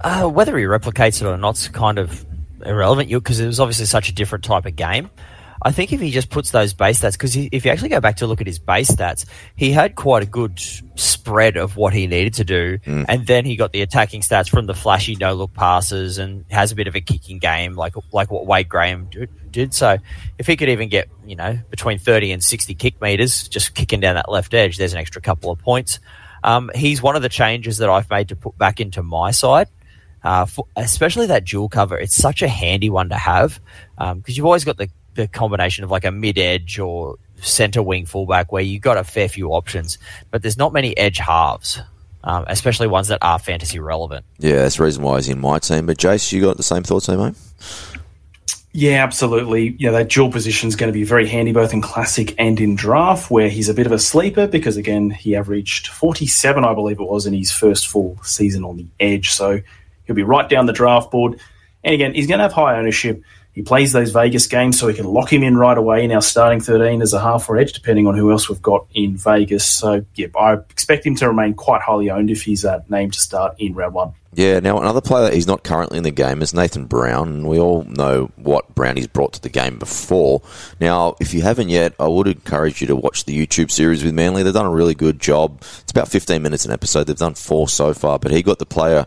Uh, 0.00 0.28
whether 0.28 0.56
he 0.58 0.64
replicates 0.64 1.22
it 1.22 1.26
or 1.26 1.36
not's 1.36 1.68
kind 1.68 1.98
of 1.98 2.26
irrelevant 2.66 3.08
because 3.08 3.38
it 3.38 3.46
was 3.46 3.60
obviously 3.60 3.86
such 3.86 4.08
a 4.08 4.12
different 4.12 4.44
type 4.44 4.66
of 4.66 4.74
game. 4.74 5.10
I 5.64 5.72
think 5.72 5.92
if 5.92 6.00
he 6.00 6.10
just 6.10 6.30
puts 6.30 6.50
those 6.50 6.74
base 6.74 7.00
stats, 7.00 7.12
because 7.12 7.36
if 7.36 7.64
you 7.64 7.70
actually 7.70 7.88
go 7.90 8.00
back 8.00 8.16
to 8.16 8.26
look 8.26 8.40
at 8.40 8.46
his 8.46 8.58
base 8.58 8.90
stats, 8.90 9.24
he 9.56 9.70
had 9.70 9.94
quite 9.94 10.22
a 10.22 10.26
good 10.26 10.60
spread 10.96 11.56
of 11.56 11.76
what 11.76 11.92
he 11.92 12.06
needed 12.06 12.34
to 12.34 12.44
do, 12.44 12.78
mm. 12.78 13.04
and 13.08 13.26
then 13.26 13.44
he 13.44 13.56
got 13.56 13.72
the 13.72 13.82
attacking 13.82 14.22
stats 14.22 14.48
from 14.48 14.66
the 14.66 14.74
flashy 14.74 15.14
no 15.16 15.34
look 15.34 15.52
passes 15.54 16.18
and 16.18 16.44
has 16.50 16.72
a 16.72 16.74
bit 16.74 16.88
of 16.88 16.96
a 16.96 17.00
kicking 17.00 17.38
game, 17.38 17.74
like 17.74 17.94
like 18.12 18.30
what 18.30 18.46
Wade 18.46 18.68
Graham 18.68 19.08
did. 19.50 19.72
So 19.72 19.98
if 20.38 20.46
he 20.46 20.56
could 20.56 20.68
even 20.68 20.88
get 20.88 21.08
you 21.24 21.36
know 21.36 21.58
between 21.70 21.98
thirty 21.98 22.32
and 22.32 22.42
sixty 22.42 22.74
kick 22.74 23.00
meters, 23.00 23.48
just 23.48 23.74
kicking 23.74 24.00
down 24.00 24.16
that 24.16 24.30
left 24.30 24.54
edge, 24.54 24.76
there's 24.76 24.92
an 24.92 24.98
extra 24.98 25.22
couple 25.22 25.50
of 25.50 25.58
points. 25.58 26.00
Um, 26.44 26.70
he's 26.74 27.00
one 27.00 27.14
of 27.14 27.22
the 27.22 27.28
changes 27.28 27.78
that 27.78 27.88
I've 27.88 28.10
made 28.10 28.28
to 28.30 28.36
put 28.36 28.58
back 28.58 28.80
into 28.80 29.02
my 29.02 29.30
side. 29.30 29.68
Uh, 30.24 30.46
especially 30.76 31.26
that 31.26 31.44
dual 31.44 31.68
cover, 31.68 31.98
it's 31.98 32.14
such 32.14 32.42
a 32.42 32.48
handy 32.48 32.88
one 32.88 33.08
to 33.08 33.16
have 33.16 33.60
because 33.96 34.12
um, 34.12 34.22
you've 34.26 34.46
always 34.46 34.64
got 34.64 34.76
the 34.76 34.88
the 35.14 35.28
combination 35.28 35.84
of 35.84 35.90
like 35.90 36.04
a 36.04 36.10
mid 36.10 36.38
edge 36.38 36.78
or 36.78 37.16
center 37.36 37.82
wing 37.82 38.06
fullback 38.06 38.52
where 38.52 38.62
you've 38.62 38.82
got 38.82 38.96
a 38.96 39.04
fair 39.04 39.28
few 39.28 39.50
options, 39.50 39.98
but 40.30 40.42
there's 40.42 40.56
not 40.56 40.72
many 40.72 40.96
edge 40.96 41.18
halves, 41.18 41.80
um, 42.24 42.44
especially 42.48 42.86
ones 42.86 43.08
that 43.08 43.18
are 43.22 43.38
fantasy 43.38 43.78
relevant. 43.78 44.24
Yeah, 44.38 44.56
that's 44.56 44.76
the 44.76 44.84
reason 44.84 45.02
why 45.02 45.16
he's 45.16 45.28
in 45.28 45.40
my 45.40 45.58
team. 45.58 45.86
But 45.86 45.98
Jace, 45.98 46.32
you 46.32 46.40
got 46.40 46.56
the 46.56 46.62
same 46.62 46.82
thoughts, 46.82 47.08
mate? 47.08 47.34
Yeah, 48.74 49.04
absolutely. 49.04 49.76
Yeah, 49.78 49.90
that 49.90 50.08
dual 50.08 50.30
position 50.30 50.68
is 50.68 50.76
going 50.76 50.88
to 50.88 50.94
be 50.94 51.04
very 51.04 51.28
handy 51.28 51.52
both 51.52 51.74
in 51.74 51.82
classic 51.82 52.34
and 52.38 52.58
in 52.58 52.74
draft, 52.74 53.30
where 53.30 53.50
he's 53.50 53.68
a 53.68 53.74
bit 53.74 53.84
of 53.84 53.92
a 53.92 53.98
sleeper 53.98 54.46
because 54.46 54.78
again 54.78 55.10
he 55.10 55.36
averaged 55.36 55.88
47, 55.88 56.64
I 56.64 56.72
believe 56.72 56.98
it 56.98 57.04
was, 57.04 57.26
in 57.26 57.34
his 57.34 57.52
first 57.52 57.88
full 57.88 58.18
season 58.22 58.64
on 58.64 58.78
the 58.78 58.86
edge. 58.98 59.30
So 59.30 59.60
he'll 60.04 60.16
be 60.16 60.22
right 60.22 60.48
down 60.48 60.64
the 60.64 60.72
draft 60.72 61.10
board. 61.10 61.38
And 61.84 61.94
again, 61.94 62.14
he's 62.14 62.26
going 62.26 62.38
to 62.38 62.44
have 62.44 62.52
high 62.52 62.78
ownership. 62.78 63.22
He 63.52 63.62
plays 63.62 63.92
those 63.92 64.12
Vegas 64.12 64.46
games, 64.46 64.78
so 64.78 64.86
we 64.86 64.94
can 64.94 65.04
lock 65.04 65.30
him 65.30 65.42
in 65.42 65.58
right 65.58 65.76
away 65.76 66.04
in 66.04 66.12
our 66.12 66.22
starting 66.22 66.60
13 66.60 67.02
as 67.02 67.12
a 67.12 67.20
half 67.20 67.50
or 67.50 67.58
edge, 67.58 67.74
depending 67.74 68.06
on 68.06 68.16
who 68.16 68.30
else 68.30 68.48
we've 68.48 68.62
got 68.62 68.86
in 68.94 69.18
Vegas. 69.18 69.66
So, 69.66 70.06
yeah, 70.14 70.28
I 70.38 70.54
expect 70.54 71.04
him 71.04 71.16
to 71.16 71.28
remain 71.28 71.52
quite 71.52 71.82
highly 71.82 72.08
owned 72.08 72.30
if 72.30 72.42
he's 72.42 72.64
uh, 72.64 72.80
named 72.88 73.12
to 73.12 73.20
start 73.20 73.54
in 73.58 73.74
round 73.74 73.92
one. 73.92 74.14
Yeah, 74.34 74.60
now 74.60 74.80
another 74.80 75.02
player 75.02 75.24
that 75.24 75.34
he's 75.34 75.46
not 75.46 75.62
currently 75.62 75.98
in 75.98 76.04
the 76.04 76.10
game 76.10 76.40
is 76.40 76.54
Nathan 76.54 76.86
Brown, 76.86 77.28
and 77.28 77.46
we 77.46 77.58
all 77.58 77.84
know 77.84 78.30
what 78.36 78.74
Brownie's 78.74 79.06
brought 79.06 79.34
to 79.34 79.42
the 79.42 79.50
game 79.50 79.78
before. 79.78 80.40
Now, 80.80 81.16
if 81.20 81.34
you 81.34 81.42
haven't 81.42 81.68
yet, 81.68 81.92
I 82.00 82.06
would 82.06 82.26
encourage 82.26 82.80
you 82.80 82.86
to 82.86 82.96
watch 82.96 83.26
the 83.26 83.46
YouTube 83.46 83.70
series 83.70 84.02
with 84.02 84.14
Manly. 84.14 84.42
They've 84.42 84.54
done 84.54 84.64
a 84.64 84.70
really 84.70 84.94
good 84.94 85.20
job. 85.20 85.58
It's 85.60 85.90
about 85.90 86.08
15 86.08 86.40
minutes 86.40 86.64
an 86.64 86.72
episode. 86.72 87.08
They've 87.08 87.16
done 87.16 87.34
four 87.34 87.68
so 87.68 87.92
far, 87.92 88.18
but 88.18 88.32
he 88.32 88.42
got 88.42 88.58
the 88.58 88.64
player 88.64 89.06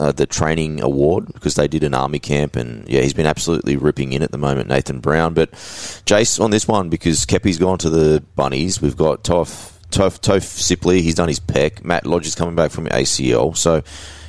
uh, 0.00 0.12
the 0.12 0.26
training 0.26 0.80
award 0.80 1.26
because 1.32 1.54
they 1.54 1.68
did 1.68 1.84
an 1.84 1.94
army 1.94 2.18
camp, 2.18 2.56
and 2.56 2.88
yeah, 2.88 3.02
he's 3.02 3.12
been 3.12 3.26
absolutely 3.26 3.76
ripping 3.76 4.14
in 4.14 4.22
at 4.22 4.32
the 4.32 4.38
moment, 4.38 4.68
Nathan 4.68 4.98
Brown. 4.98 5.34
But 5.34 5.52
Jace 5.52 6.40
on 6.40 6.50
this 6.50 6.66
one 6.66 6.88
because 6.88 7.26
Keppie's 7.26 7.58
gone 7.58 7.78
to 7.78 7.90
the 7.90 8.24
Bunnies. 8.34 8.80
We've 8.80 8.96
got 8.96 9.22
Toff. 9.22 9.76
Toff 9.90 10.20
Toph 10.20 10.44
Sipley, 10.44 11.00
he's 11.00 11.16
done 11.16 11.26
his 11.26 11.40
pec. 11.40 11.84
Matt 11.84 12.06
Lodge 12.06 12.24
is 12.24 12.36
coming 12.36 12.54
back 12.54 12.70
from 12.70 12.86
ACL. 12.86 13.56
So 13.56 13.82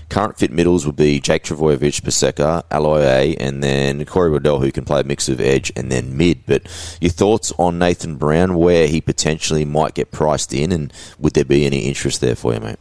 current 0.10 0.40
fit 0.40 0.52
middles 0.52 0.88
would 0.88 0.96
be 0.96 1.20
Jake 1.20 1.44
Trbojevic, 1.44 2.02
Paseka, 2.02 2.64
Aloiai, 2.72 3.38
and 3.40 3.64
then 3.64 4.04
Corey 4.06 4.32
Waddell, 4.32 4.60
who 4.60 4.72
can 4.72 4.86
play 4.86 5.02
a 5.02 5.04
mix 5.04 5.30
of 5.30 5.40
edge 5.40 5.72
and 5.76 5.92
then 5.92 6.18
mid. 6.18 6.48
But 6.48 6.64
your 7.00 7.12
thoughts 7.12 7.54
on 7.60 7.78
Nathan 7.78 8.16
Brown, 8.16 8.56
where 8.56 8.88
he 8.88 9.02
potentially 9.02 9.64
might 9.64 9.94
get 9.94 10.10
priced 10.10 10.52
in, 10.52 10.72
and 10.72 10.92
would 11.20 11.34
there 11.34 11.46
be 11.46 11.68
any 11.68 11.82
interest 11.82 12.22
there 12.22 12.36
for 12.36 12.56
you, 12.56 12.60
mate? 12.60 12.80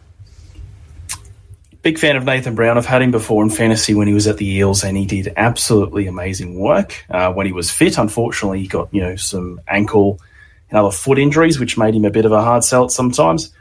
Big 1.83 1.99
fan 1.99 2.17
of 2.17 2.25
Nathan 2.25 2.55
Brown. 2.55 2.77
I've 2.77 2.87
had 2.87 3.03
him 3.03 3.11
before 3.11 3.43
in 3.43 3.51
fantasy 3.51 3.95
when 3.95 4.07
he 4.07 4.15
was 4.15 4.27
at 4.27 4.37
the 4.37 4.47
Eels, 4.47 4.85
and 4.85 4.97
he 4.97 5.07
did 5.07 5.33
absolutely 5.37 6.07
amazing 6.07 6.59
work 6.59 7.05
uh, 7.11 7.33
when 7.33 7.47
he 7.47 7.53
was 7.53 7.71
fit. 7.71 7.99
Unfortunately, 7.99 8.61
he 8.61 8.67
got 8.67 8.93
you 8.93 9.01
know 9.01 9.17
some 9.17 9.61
ankle 9.69 10.21
and 10.69 10.79
other 10.79 10.91
foot 10.91 11.19
injuries, 11.19 11.59
which 11.59 11.79
made 11.79 11.95
him 11.95 12.05
a 12.05 12.11
bit 12.11 12.25
of 12.25 12.33
a 12.33 12.43
hard 12.43 12.65
sell 12.65 12.89
sometimes. 12.89 13.53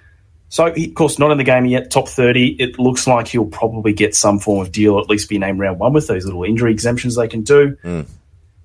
So, 0.51 0.73
he, 0.73 0.89
of 0.89 0.95
course, 0.95 1.19
not 1.19 1.31
in 1.31 1.37
the 1.37 1.43
game 1.43 1.65
yet. 1.65 1.91
Top 1.91 2.07
thirty. 2.07 2.47
It 2.59 2.79
looks 2.79 3.05
like 3.05 3.27
he'll 3.27 3.45
probably 3.45 3.93
get 3.93 4.15
some 4.15 4.39
form 4.39 4.65
of 4.65 4.71
deal, 4.71 4.95
or 4.95 5.01
at 5.01 5.09
least 5.09 5.29
be 5.29 5.37
named 5.37 5.59
round 5.59 5.79
one 5.79 5.93
with 5.93 6.07
those 6.07 6.25
little 6.25 6.43
injury 6.43 6.71
exemptions 6.71 7.15
they 7.15 7.27
can 7.27 7.43
do. 7.43 7.77
Mm. 7.83 8.07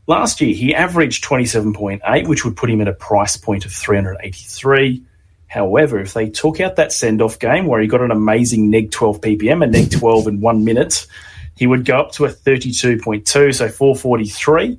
Last 0.07 0.41
year, 0.41 0.55
he 0.55 0.75
averaged 0.75 1.25
twenty 1.25 1.47
seven 1.47 1.73
point 1.75 2.03
eight, 2.07 2.27
which 2.27 2.45
would 2.45 2.57
put 2.57 2.71
him 2.71 2.81
at 2.81 2.89
a 2.89 2.93
price 2.93 3.37
point 3.37 3.67
of 3.67 3.73
three 3.73 3.97
hundred 3.97 4.17
eighty 4.23 4.45
three. 4.45 5.03
However, 5.47 6.01
if 6.01 6.15
they 6.15 6.29
took 6.29 6.61
out 6.61 6.77
that 6.77 6.93
send 6.93 7.23
off 7.23 7.39
game 7.39 7.67
where 7.67 7.81
he 7.81 7.87
got 7.87 8.01
an 8.01 8.11
amazing 8.11 8.71
neg 8.71 8.91
12 8.91 9.21
ppm, 9.21 9.63
a 9.63 9.67
neg 9.67 9.91
12 9.91 10.29
in 10.29 10.41
one 10.41 10.65
minute, 10.65 11.07
he 11.57 11.67
would 11.67 11.85
go 11.85 11.99
up 11.99 12.13
to 12.13 12.25
a 12.25 12.29
32.2, 12.29 13.55
so 13.55 13.69
443, 13.69 14.79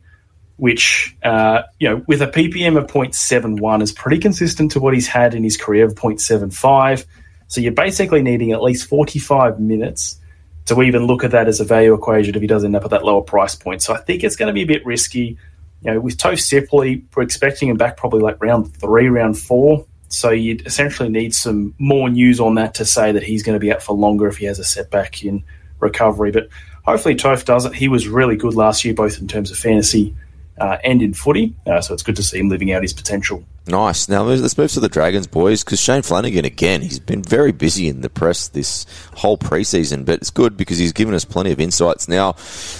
which, 0.57 1.15
uh, 1.23 1.61
you 1.79 1.89
know, 1.89 2.03
with 2.07 2.21
a 2.21 2.27
ppm 2.27 2.77
of 2.77 2.87
0.71 2.87 3.81
is 3.81 3.91
pretty 3.93 4.17
consistent 4.17 4.71
to 4.71 4.79
what 4.79 4.93
he's 4.93 5.07
had 5.07 5.33
in 5.33 5.43
his 5.43 5.55
career 5.55 5.85
of 5.85 5.95
0.75. 5.95 7.05
So 7.47 7.61
you're 7.61 7.71
basically 7.71 8.21
needing 8.21 8.51
at 8.51 8.61
least 8.61 8.89
45 8.89 9.59
minutes 9.59 10.19
to 10.65 10.81
even 10.81 11.05
look 11.05 11.23
at 11.23 11.31
that 11.31 11.47
as 11.47 11.59
a 11.59 11.63
value 11.63 11.93
equation 11.93 12.35
if 12.35 12.41
he 12.41 12.47
does 12.47 12.65
end 12.65 12.75
up 12.75 12.83
at 12.83 12.89
that 12.89 13.05
lower 13.05 13.21
price 13.21 13.55
point. 13.55 13.81
So 13.83 13.93
I 13.93 13.97
think 13.97 14.23
it's 14.23 14.35
going 14.35 14.47
to 14.47 14.53
be 14.53 14.63
a 14.63 14.67
bit 14.67 14.85
risky 14.85 15.37
you 15.85 15.93
know, 15.93 15.99
with 15.99 16.17
Toph 16.17 16.39
Sipley, 16.39 17.03
we're 17.15 17.23
expecting 17.23 17.69
him 17.69 17.77
back 17.77 17.95
probably 17.95 18.21
like 18.21 18.41
round 18.41 18.75
three, 18.77 19.07
round 19.07 19.37
four. 19.37 19.85
So 20.15 20.29
you'd 20.29 20.65
essentially 20.65 21.09
need 21.09 21.35
some 21.35 21.75
more 21.77 22.09
news 22.09 22.39
on 22.39 22.55
that 22.55 22.73
to 22.75 22.85
say 22.85 23.11
that 23.11 23.21
he's 23.21 23.43
going 23.43 23.57
to 23.57 23.59
be 23.59 23.73
out 23.73 23.83
for 23.83 23.93
longer 23.93 24.27
if 24.27 24.37
he 24.37 24.45
has 24.45 24.59
a 24.59 24.63
setback 24.63 25.25
in 25.25 25.43
recovery. 25.81 26.31
But 26.31 26.47
hopefully 26.85 27.15
Toph 27.15 27.43
doesn't. 27.43 27.75
He 27.75 27.89
was 27.89 28.07
really 28.07 28.37
good 28.37 28.53
last 28.53 28.85
year, 28.85 28.93
both 28.93 29.19
in 29.19 29.27
terms 29.27 29.51
of 29.51 29.57
fantasy 29.57 30.15
uh, 30.59 30.77
and 30.83 31.01
in 31.01 31.13
footy. 31.13 31.53
Uh, 31.65 31.81
so 31.81 31.93
it's 31.93 32.03
good 32.03 32.15
to 32.15 32.23
see 32.23 32.39
him 32.39 32.49
living 32.49 32.71
out 32.71 32.81
his 32.81 32.93
potential. 32.93 33.43
Nice. 33.67 34.07
Now 34.07 34.21
let's 34.21 34.59
move 34.59 34.71
to 34.73 34.79
the 34.79 34.89
Dragons, 34.89 35.25
boys, 35.25 35.63
because 35.63 35.81
Shane 35.81 36.03
Flanagan 36.03 36.45
again. 36.45 36.83
He's 36.83 36.99
been 36.99 37.23
very 37.23 37.51
busy 37.51 37.87
in 37.87 38.01
the 38.01 38.11
press 38.11 38.47
this 38.47 38.85
whole 39.15 39.39
preseason, 39.39 40.05
but 40.05 40.19
it's 40.19 40.29
good 40.29 40.55
because 40.55 40.77
he's 40.77 40.93
given 40.93 41.15
us 41.15 41.25
plenty 41.25 41.51
of 41.51 41.59
insights. 41.59 42.07
Now 42.07 42.33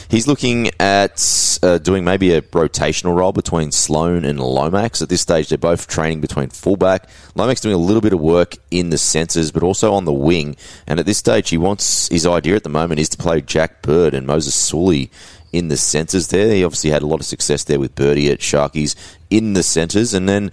he's 0.09 0.27
looking 0.27 0.69
at 0.79 1.59
uh, 1.63 1.79
doing 1.79 2.03
maybe 2.03 2.33
a 2.33 2.43
rotational 2.43 3.15
role 3.15 3.31
between 3.31 3.71
Sloan 3.71 4.25
and 4.25 4.39
Lomax. 4.39 5.01
At 5.01 5.09
this 5.09 5.21
stage, 5.21 5.49
they're 5.49 5.57
both 5.57 5.87
training 5.87 6.21
between 6.21 6.49
fullback. 6.49 7.09
Lomax 7.33 7.61
doing 7.61 7.73
a 7.73 7.79
little 7.79 8.01
bit 8.01 8.13
of 8.13 8.19
work 8.19 8.55
in 8.69 8.91
the 8.91 8.99
centres, 8.99 9.51
but 9.51 9.63
also 9.63 9.91
on 9.91 10.05
the 10.05 10.13
wing. 10.13 10.55
And 10.85 10.99
at 10.99 11.07
this 11.07 11.17
stage, 11.17 11.49
he 11.49 11.57
wants 11.57 12.09
his 12.09 12.27
idea 12.27 12.55
at 12.55 12.63
the 12.63 12.69
moment 12.69 12.99
is 12.99 13.09
to 13.09 13.17
play 13.17 13.41
Jack 13.41 13.81
Bird 13.81 14.13
and 14.13 14.27
Moses 14.27 14.53
Suli 14.53 15.09
in 15.55 15.69
the 15.69 15.77
centres 15.77 16.27
there. 16.27 16.53
He 16.53 16.65
obviously 16.65 16.89
had 16.89 17.01
a 17.01 17.07
lot 17.07 17.21
of 17.21 17.25
success 17.25 17.63
there 17.63 17.79
with 17.79 17.95
Birdie 17.95 18.29
at 18.29 18.39
Sharkies 18.39 18.95
in 19.29 19.53
the 19.53 19.63
centres. 19.63 20.13
And 20.13 20.27
then 20.27 20.51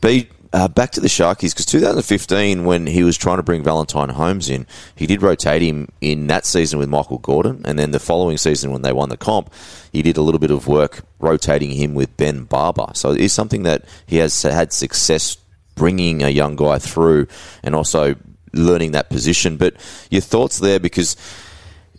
be 0.00 0.28
uh, 0.52 0.66
back 0.66 0.90
to 0.92 1.00
the 1.00 1.08
Sharkies 1.08 1.52
because 1.52 1.66
2015, 1.66 2.64
when 2.64 2.88
he 2.88 3.04
was 3.04 3.16
trying 3.16 3.36
to 3.36 3.44
bring 3.44 3.62
Valentine 3.62 4.08
Holmes 4.08 4.50
in, 4.50 4.66
he 4.96 5.06
did 5.06 5.22
rotate 5.22 5.62
him 5.62 5.88
in 6.00 6.26
that 6.26 6.44
season 6.44 6.80
with 6.80 6.88
Michael 6.88 7.18
Gordon, 7.18 7.62
and 7.64 7.78
then 7.78 7.92
the 7.92 8.00
following 8.00 8.36
season 8.36 8.72
when 8.72 8.82
they 8.82 8.92
won 8.92 9.08
the 9.08 9.16
comp, 9.16 9.52
he 9.92 10.02
did 10.02 10.16
a 10.16 10.22
little 10.22 10.40
bit 10.40 10.50
of 10.50 10.66
work 10.66 11.04
rotating 11.20 11.70
him 11.70 11.94
with 11.94 12.16
Ben 12.16 12.44
Barba. 12.44 12.90
So 12.94 13.12
it 13.12 13.20
is 13.20 13.32
something 13.32 13.62
that 13.62 13.84
he 14.06 14.16
has 14.16 14.42
had 14.42 14.72
success 14.72 15.36
bringing 15.76 16.22
a 16.24 16.28
young 16.28 16.56
guy 16.56 16.78
through, 16.80 17.28
and 17.62 17.76
also 17.76 18.16
learning 18.52 18.90
that 18.92 19.10
position. 19.10 19.56
But 19.56 19.74
your 20.10 20.22
thoughts 20.22 20.58
there 20.58 20.80
because 20.80 21.16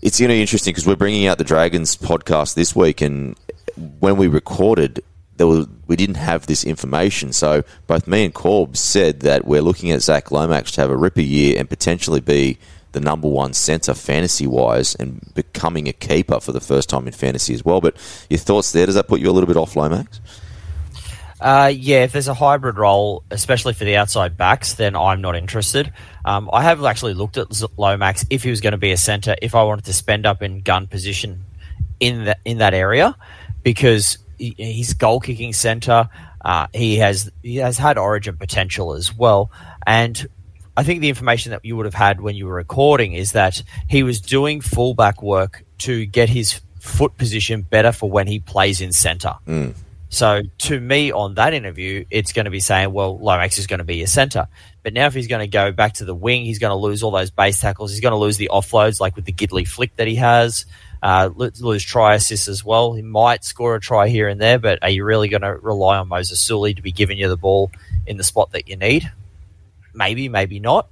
it's 0.02 0.20
going 0.20 0.30
to 0.30 0.36
be 0.36 0.42
interesting 0.42 0.72
because 0.72 0.88
we're 0.88 0.96
bringing 0.96 1.28
out 1.28 1.38
the 1.38 1.44
Dragons 1.44 1.96
podcast 1.96 2.56
this 2.56 2.76
week, 2.76 3.02
and 3.02 3.36
when 4.00 4.18
we 4.18 4.28
recorded, 4.28 5.04
there 5.38 5.48
was, 5.48 5.68
we 5.88 5.96
didn't 5.96 6.16
have 6.16 6.48
this 6.48 6.64
information. 6.64 7.34
So 7.34 7.64
both 7.88 8.08
me 8.08 8.26
and 8.26 8.34
Corb 8.34 8.78
said 8.78 9.22
that 9.22 9.46
we're 9.46 9.62
looking 9.62 9.92
at 9.92 10.02
Zac 10.02 10.32
Lomax 10.32 10.72
to 10.74 10.82
have 10.82 10.90
a 10.90 10.98
ripper 10.98 11.22
year 11.22 11.56
and 11.58 11.70
potentially 11.70 12.20
be 12.20 12.58
the 12.92 13.00
number 13.00 13.28
one 13.28 13.54
centre 13.54 13.94
fantasy 13.94 14.46
wise 14.46 14.96
and 14.96 15.32
becoming 15.34 15.88
a 15.88 15.94
keeper 15.94 16.40
for 16.40 16.52
the 16.52 16.60
first 16.60 16.90
time 16.90 17.08
in 17.08 17.14
fantasy 17.14 17.54
as 17.54 17.64
well. 17.64 17.80
But 17.80 17.96
your 18.30 18.40
thoughts 18.40 18.72
there? 18.72 18.86
Does 18.86 18.96
that 18.96 19.08
put 19.08 19.22
you 19.22 19.30
a 19.30 19.34
little 19.34 19.48
bit 19.48 19.58
off 19.58 19.76
Lomax? 19.76 20.20
Uh, 21.42 21.74
yeah, 21.76 22.04
if 22.04 22.12
there's 22.12 22.28
a 22.28 22.36
hybrid 22.36 22.78
role, 22.78 23.24
especially 23.32 23.74
for 23.74 23.84
the 23.84 23.98
outside 23.98 24.38
backs, 24.38 24.76
then 24.76 24.96
I'm 24.96 25.22
not 25.22 25.36
interested. 25.36 25.92
Um, 26.24 26.50
I 26.54 26.62
have 26.62 26.84
actually 26.86 27.16
looked 27.16 27.38
at 27.38 27.48
Lomax 27.78 28.26
if 28.30 28.44
he 28.44 28.52
was 28.52 28.62
going 28.62 28.74
to 28.74 28.78
be 28.78 28.92
a 28.92 28.98
centre, 28.98 29.36
if 29.42 29.56
I 29.56 29.64
wanted 29.64 29.86
to 29.86 29.94
spend 29.94 30.28
up 30.28 30.44
in 30.44 30.62
gun 30.62 30.86
position 30.86 31.46
in 32.00 32.26
that 32.26 32.40
in 32.46 32.60
that 32.60 32.76
area, 32.76 33.16
because 33.64 34.20
he, 34.38 34.54
he's 34.56 34.94
goal 34.94 35.20
kicking 35.20 35.52
centre. 35.52 36.10
Uh, 36.46 36.68
he 36.74 36.98
has 36.98 37.32
he 37.42 37.56
has 37.58 37.78
had 37.80 37.98
origin 37.98 38.38
potential 38.38 38.94
as 38.94 39.16
well, 39.16 39.52
and 39.88 40.28
I 40.78 40.84
think 40.84 41.02
the 41.02 41.10
information 41.10 41.52
that 41.52 41.66
you 41.66 41.76
would 41.76 41.86
have 41.86 41.96
had 41.96 42.22
when 42.22 42.36
you 42.36 42.46
were 42.46 42.54
recording 42.54 43.14
is 43.14 43.32
that 43.32 43.64
he 43.90 44.04
was 44.04 44.22
doing 44.22 44.62
fullback 44.62 45.24
work 45.24 45.64
to 45.80 46.06
get 46.06 46.30
his 46.30 46.62
foot 46.80 47.18
position 47.18 47.64
better 47.64 47.92
for 47.92 48.10
when 48.10 48.28
he 48.28 48.40
plays 48.40 48.80
in 48.80 48.92
centre. 48.92 49.36
Mm. 49.48 49.74
So 50.12 50.42
to 50.60 50.80
me, 50.80 51.14
on 51.14 51.36
that 51.36 51.54
interview, 51.54 52.06
it's 52.12 52.34
going 52.34 52.44
to 52.44 52.52
be 52.52 52.60
saying, 52.60 52.92
well, 52.92 53.18
Lomax 53.18 53.58
is 53.58 53.66
going 53.66 53.78
to 53.78 53.86
be 53.86 53.96
your 53.96 54.08
centre. 54.08 54.50
But 54.84 54.94
now 54.94 55.06
if 55.06 55.14
he's 55.14 55.28
going 55.28 55.40
to 55.40 55.48
go 55.48 55.72
back 55.72 55.94
to 55.96 56.06
the 56.06 56.14
wing, 56.14 56.44
he's 56.44 56.60
going 56.60 56.72
to 56.72 56.76
lose 56.76 57.02
all 57.02 57.12
those 57.12 57.32
base 57.32 57.62
tackles. 57.62 57.92
He's 57.92 58.02
going 58.02 58.12
to 58.12 58.18
lose 58.18 58.36
the 58.36 58.50
offloads, 58.52 59.00
like 59.00 59.16
with 59.16 59.24
the 59.24 59.32
Gidley 59.32 59.66
flick 59.66 59.96
that 59.96 60.08
he 60.08 60.16
has. 60.16 60.66
Uh, 61.02 61.30
lose 61.36 61.82
try 61.82 62.16
assists 62.16 62.50
as 62.50 62.64
well. 62.64 62.94
He 62.94 63.02
might 63.02 63.46
score 63.46 63.76
a 63.76 63.80
try 63.80 64.10
here 64.10 64.28
and 64.28 64.40
there, 64.40 64.60
but 64.60 64.80
are 64.84 64.90
you 64.90 65.06
really 65.06 65.30
going 65.30 65.44
to 65.44 65.56
rely 65.56 65.98
on 65.98 66.10
Moses 66.10 66.42
Suli 66.42 66.74
to 66.74 66.82
be 66.82 66.92
giving 66.92 67.18
you 67.18 67.30
the 67.30 67.38
ball 67.38 67.72
in 68.06 68.18
the 68.18 68.24
spot 68.24 68.52
that 68.52 68.68
you 68.68 68.76
need? 68.76 69.10
Maybe, 69.94 70.28
maybe 70.28 70.60
not. 70.60 70.90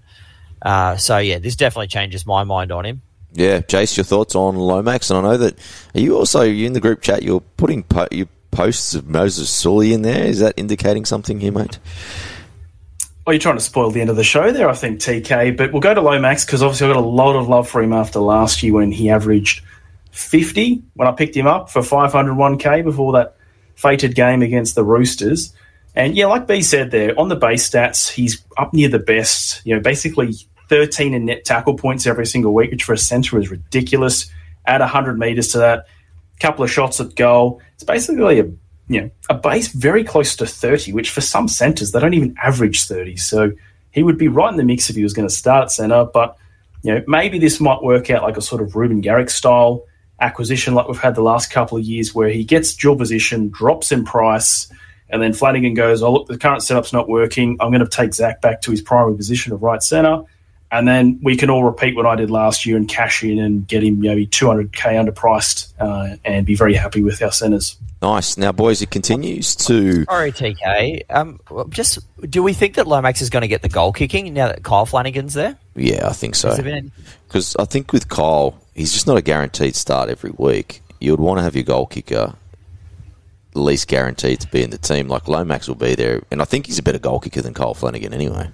Uh, 0.61 0.95
so 0.95 1.17
yeah, 1.17 1.39
this 1.39 1.57
definitely 1.57 1.87
changes 1.87 2.25
my 2.25 2.45
mind 2.45 2.71
on 2.71 2.85
him. 2.85 3.01
Yeah, 3.33 3.59
Jace, 3.59 3.97
your 3.97 4.05
thoughts 4.05 4.33
on 4.33 4.55
Lomax? 4.55 5.11
And 5.11 5.19
I 5.19 5.31
know 5.31 5.37
that 5.37 5.59
are 5.93 5.99
you 5.99 6.17
also 6.17 6.41
you 6.41 6.65
in 6.65 6.73
the 6.73 6.79
group 6.79 7.01
chat. 7.01 7.21
You're 7.21 7.41
putting 7.41 7.85
you 8.11 8.27
posts 8.51 8.95
of 8.95 9.07
Moses 9.07 9.49
Suli 9.49 9.93
in 9.93 10.01
there. 10.01 10.25
Is 10.25 10.39
that 10.39 10.53
indicating 10.57 11.05
something 11.05 11.39
here, 11.39 11.51
mate? 11.51 11.79
Well, 13.25 13.33
you're 13.33 13.41
trying 13.41 13.57
to 13.57 13.63
spoil 13.63 13.91
the 13.91 14.01
end 14.01 14.09
of 14.09 14.15
the 14.15 14.23
show 14.23 14.51
there, 14.51 14.69
I 14.69 14.73
think, 14.73 14.99
TK. 14.99 15.55
But 15.55 15.71
we'll 15.71 15.81
go 15.81 15.93
to 15.93 16.01
Lomax 16.01 16.45
because 16.45 16.63
obviously 16.63 16.89
I 16.89 16.93
got 16.93 16.99
a 16.99 17.07
lot 17.07 17.35
of 17.35 17.47
love 17.47 17.69
for 17.69 17.81
him 17.81 17.93
after 17.93 18.19
last 18.19 18.63
year 18.63 18.73
when 18.73 18.91
he 18.91 19.09
averaged 19.09 19.63
50 20.11 20.81
when 20.95 21.07
I 21.07 21.11
picked 21.11 21.35
him 21.35 21.47
up 21.47 21.69
for 21.69 21.81
501k 21.81 22.83
before 22.83 23.13
that 23.13 23.35
fated 23.75 24.15
game 24.15 24.41
against 24.41 24.75
the 24.75 24.83
Roosters. 24.83 25.53
And 25.95 26.15
yeah, 26.15 26.25
like 26.25 26.47
B 26.47 26.61
said 26.61 26.91
there, 26.91 27.17
on 27.19 27.29
the 27.29 27.35
base 27.35 27.69
stats, 27.69 28.09
he's 28.09 28.43
up 28.57 28.73
near 28.73 28.89
the 28.89 28.99
best. 28.99 29.65
You 29.65 29.75
know, 29.75 29.81
basically 29.81 30.33
13 30.69 31.13
in 31.13 31.25
net 31.25 31.45
tackle 31.45 31.75
points 31.75 32.07
every 32.07 32.25
single 32.25 32.53
week, 32.53 32.71
which 32.71 32.83
for 32.83 32.93
a 32.93 32.97
centre 32.97 33.39
is 33.39 33.49
ridiculous. 33.51 34.31
Add 34.65 34.81
100 34.81 35.17
metres 35.17 35.49
to 35.49 35.59
that 35.59 35.85
couple 36.39 36.63
of 36.63 36.71
shots 36.71 36.99
at 36.99 37.15
goal. 37.15 37.61
It's 37.75 37.83
basically 37.83 38.39
a 38.39 38.45
you 38.87 39.01
know 39.01 39.09
a 39.29 39.35
base 39.35 39.67
very 39.69 40.03
close 40.03 40.35
to 40.37 40.45
30, 40.45 40.93
which 40.93 41.11
for 41.11 41.21
some 41.21 41.47
centres 41.47 41.91
they 41.91 41.99
don't 41.99 42.13
even 42.13 42.35
average 42.41 42.83
30. 42.85 43.17
So 43.17 43.51
he 43.91 44.03
would 44.03 44.17
be 44.17 44.27
right 44.27 44.51
in 44.51 44.57
the 44.57 44.63
mix 44.63 44.89
if 44.89 44.95
he 44.95 45.03
was 45.03 45.13
going 45.13 45.27
to 45.27 45.33
start 45.33 45.63
at 45.63 45.71
centre. 45.71 46.05
But 46.11 46.37
you 46.83 46.93
know 46.93 47.03
maybe 47.07 47.39
this 47.39 47.59
might 47.59 47.83
work 47.83 48.09
out 48.09 48.23
like 48.23 48.37
a 48.37 48.41
sort 48.41 48.61
of 48.61 48.75
Reuben 48.75 49.01
Garrick 49.01 49.29
style 49.29 49.83
acquisition 50.21 50.73
like 50.73 50.87
we've 50.87 50.99
had 50.99 51.15
the 51.15 51.21
last 51.21 51.51
couple 51.51 51.77
of 51.77 51.83
years, 51.83 52.13
where 52.13 52.29
he 52.29 52.43
gets 52.43 52.75
dual 52.75 52.95
position, 52.95 53.49
drops 53.49 53.91
in 53.91 54.03
price. 54.03 54.71
And 55.11 55.23
then 55.23 55.33
Flanagan 55.33 55.73
goes, 55.73 56.03
"Oh 56.03 56.11
look, 56.13 56.27
the 56.27 56.37
current 56.37 56.61
setup's 56.61 56.93
not 56.93 57.09
working. 57.09 57.57
I'm 57.59 57.71
going 57.71 57.83
to 57.83 57.89
take 57.89 58.13
Zach 58.13 58.41
back 58.41 58.61
to 58.61 58.71
his 58.71 58.81
primary 58.81 59.15
position 59.15 59.53
of 59.53 59.63
right 59.63 59.81
centre, 59.81 60.23
and 60.71 60.87
then 60.87 61.19
we 61.21 61.35
can 61.35 61.49
all 61.49 61.63
repeat 61.63 61.95
what 61.95 62.05
I 62.05 62.15
did 62.15 62.29
last 62.29 62.65
year 62.65 62.77
and 62.77 62.87
cash 62.87 63.23
in 63.23 63.39
and 63.39 63.67
get 63.67 63.83
him 63.83 63.99
maybe 63.99 64.27
200k 64.27 64.71
underpriced 64.71 65.73
uh, 65.79 66.17
and 66.23 66.45
be 66.45 66.55
very 66.55 66.75
happy 66.75 67.01
with 67.01 67.21
our 67.21 67.31
centres. 67.31 67.77
Nice. 68.01 68.37
Now, 68.37 68.51
boys, 68.51 68.81
it 68.81 68.91
continues 68.91 69.55
to. 69.57 70.05
Sorry, 70.05 70.31
TK. 70.31 71.03
Um, 71.09 71.39
just 71.69 71.99
do 72.29 72.43
we 72.43 72.53
think 72.53 72.75
that 72.75 72.87
Lomax 72.87 73.21
is 73.21 73.29
going 73.29 73.41
to 73.41 73.47
get 73.47 73.61
the 73.61 73.69
goal 73.69 73.91
kicking 73.91 74.33
now 74.33 74.47
that 74.47 74.63
Kyle 74.63 74.85
Flanagan's 74.85 75.33
there? 75.33 75.57
Yeah, 75.75 76.07
I 76.07 76.13
think 76.13 76.35
so. 76.35 76.55
Because 77.27 77.55
I 77.57 77.65
think 77.65 77.91
with 77.91 78.07
Kyle, 78.07 78.55
he's 78.73 78.93
just 78.93 79.07
not 79.07 79.17
a 79.17 79.21
guaranteed 79.21 79.75
start 79.75 80.09
every 80.09 80.31
week. 80.37 80.81
You 80.99 81.11
would 81.11 81.19
want 81.19 81.39
to 81.39 81.43
have 81.43 81.55
your 81.55 81.63
goal 81.63 81.87
kicker 81.87 82.35
at 83.51 83.57
least 83.57 83.87
guaranteed 83.87 84.39
to 84.41 84.47
be 84.47 84.63
in 84.63 84.69
the 84.69 84.77
team. 84.77 85.07
Like 85.07 85.27
Lomax 85.27 85.67
will 85.67 85.75
be 85.75 85.95
there, 85.95 86.21
and 86.31 86.41
I 86.41 86.45
think 86.45 86.67
he's 86.67 86.79
a 86.79 86.83
better 86.83 86.99
goal 86.99 87.19
kicker 87.19 87.41
than 87.41 87.53
Kyle 87.53 87.73
Flanagan 87.73 88.13
anyway. 88.13 88.49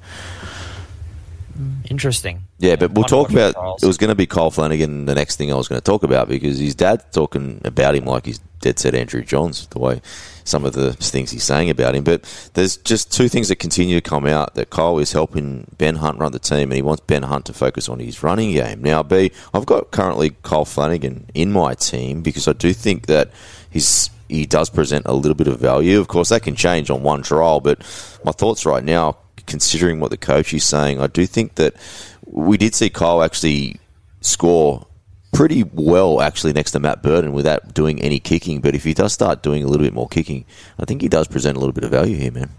Mm. 1.57 1.89
Interesting. 1.89 2.43
Yeah, 2.59 2.75
but 2.75 2.91
we'll 2.91 3.05
talk 3.05 3.29
about. 3.29 3.55
It 3.81 3.85
was 3.85 3.97
going 3.97 4.09
to 4.09 4.15
be 4.15 4.25
Kyle 4.25 4.51
Flanagan. 4.51 5.05
The 5.05 5.15
next 5.15 5.37
thing 5.37 5.51
I 5.51 5.55
was 5.55 5.67
going 5.67 5.79
to 5.79 5.85
talk 5.85 6.03
about 6.03 6.27
because 6.27 6.59
his 6.59 6.75
dad's 6.75 7.05
talking 7.11 7.61
about 7.63 7.95
him 7.95 8.05
like 8.05 8.25
he's 8.25 8.39
dead 8.59 8.79
set 8.79 8.95
Andrew 8.95 9.23
Johns. 9.23 9.67
The 9.67 9.79
way 9.79 10.01
some 10.43 10.65
of 10.65 10.73
the 10.73 10.93
things 10.93 11.31
he's 11.31 11.43
saying 11.43 11.69
about 11.69 11.95
him, 11.95 12.03
but 12.03 12.23
there's 12.53 12.77
just 12.77 13.11
two 13.11 13.27
things 13.27 13.47
that 13.49 13.55
continue 13.57 13.99
to 13.99 14.09
come 14.09 14.25
out 14.25 14.55
that 14.55 14.69
Kyle 14.69 14.99
is 14.99 15.11
helping 15.11 15.65
Ben 15.77 15.95
Hunt 15.95 16.19
run 16.19 16.31
the 16.31 16.39
team, 16.39 16.71
and 16.71 16.73
he 16.73 16.81
wants 16.81 17.01
Ben 17.07 17.23
Hunt 17.23 17.45
to 17.45 17.53
focus 17.53 17.89
on 17.89 17.99
his 17.99 18.21
running 18.21 18.51
game. 18.51 18.81
Now, 18.81 19.01
B, 19.01 19.31
I've 19.53 19.65
got 19.65 19.91
currently 19.91 20.35
Kyle 20.43 20.65
Flanagan 20.65 21.25
in 21.33 21.51
my 21.51 21.73
team 21.73 22.21
because 22.21 22.47
I 22.47 22.53
do 22.53 22.73
think 22.73 23.07
that 23.07 23.31
he's 23.69 24.09
he 24.27 24.45
does 24.45 24.69
present 24.69 25.05
a 25.05 25.13
little 25.13 25.35
bit 25.35 25.47
of 25.47 25.59
value. 25.59 25.99
Of 25.99 26.07
course, 26.07 26.29
that 26.29 26.43
can 26.43 26.55
change 26.55 26.89
on 26.89 27.03
one 27.03 27.21
trial, 27.21 27.59
but 27.59 27.79
my 28.23 28.31
thoughts 28.31 28.65
right 28.65 28.83
now 28.83 29.17
considering 29.45 29.99
what 29.99 30.11
the 30.11 30.17
coach 30.17 30.53
is 30.53 30.63
saying, 30.63 30.99
I 30.99 31.07
do 31.07 31.25
think 31.25 31.55
that 31.55 31.75
we 32.25 32.57
did 32.57 32.75
see 32.75 32.89
Kyle 32.89 33.23
actually 33.23 33.79
score 34.21 34.85
pretty 35.33 35.63
well 35.63 36.21
actually 36.21 36.53
next 36.53 36.71
to 36.71 36.79
Matt 36.79 37.03
Burton 37.03 37.33
without 37.33 37.73
doing 37.73 38.01
any 38.01 38.19
kicking. 38.19 38.61
But 38.61 38.73
if 38.73 38.83
he 38.83 38.93
does 38.93 39.13
start 39.13 39.43
doing 39.43 39.63
a 39.63 39.67
little 39.67 39.85
bit 39.85 39.93
more 39.93 40.07
kicking, 40.07 40.45
I 40.79 40.85
think 40.85 41.01
he 41.01 41.09
does 41.09 41.27
present 41.27 41.57
a 41.57 41.59
little 41.59 41.73
bit 41.73 41.83
of 41.83 41.91
value 41.91 42.15
here, 42.15 42.31
man. 42.31 42.49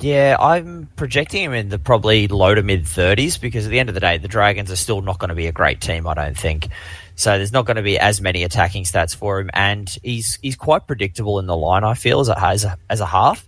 Yeah, 0.00 0.36
I'm 0.38 0.88
projecting 0.96 1.42
him 1.42 1.52
in 1.52 1.68
the 1.70 1.78
probably 1.78 2.28
low 2.28 2.54
to 2.54 2.62
mid 2.62 2.84
30s 2.84 3.40
because 3.40 3.64
at 3.66 3.70
the 3.70 3.78
end 3.78 3.88
of 3.88 3.94
the 3.94 4.00
day, 4.00 4.18
the 4.18 4.28
Dragons 4.28 4.70
are 4.70 4.76
still 4.76 5.00
not 5.00 5.18
going 5.18 5.30
to 5.30 5.34
be 5.34 5.46
a 5.46 5.52
great 5.52 5.80
team, 5.80 6.06
I 6.06 6.14
don't 6.14 6.36
think. 6.36 6.68
So 7.16 7.38
there's 7.38 7.52
not 7.52 7.64
going 7.64 7.76
to 7.76 7.82
be 7.82 7.98
as 7.98 8.20
many 8.20 8.42
attacking 8.42 8.84
stats 8.84 9.14
for 9.14 9.40
him, 9.40 9.50
and 9.54 9.88
he's 10.02 10.38
he's 10.42 10.56
quite 10.56 10.86
predictable 10.86 11.38
in 11.38 11.46
the 11.46 11.56
line. 11.56 11.84
I 11.84 11.94
feel 11.94 12.20
as 12.20 12.28
a 12.28 12.38
as 12.38 12.64
a, 12.64 12.76
as 12.90 13.00
a 13.00 13.06
half. 13.06 13.46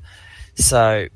So 0.55 1.09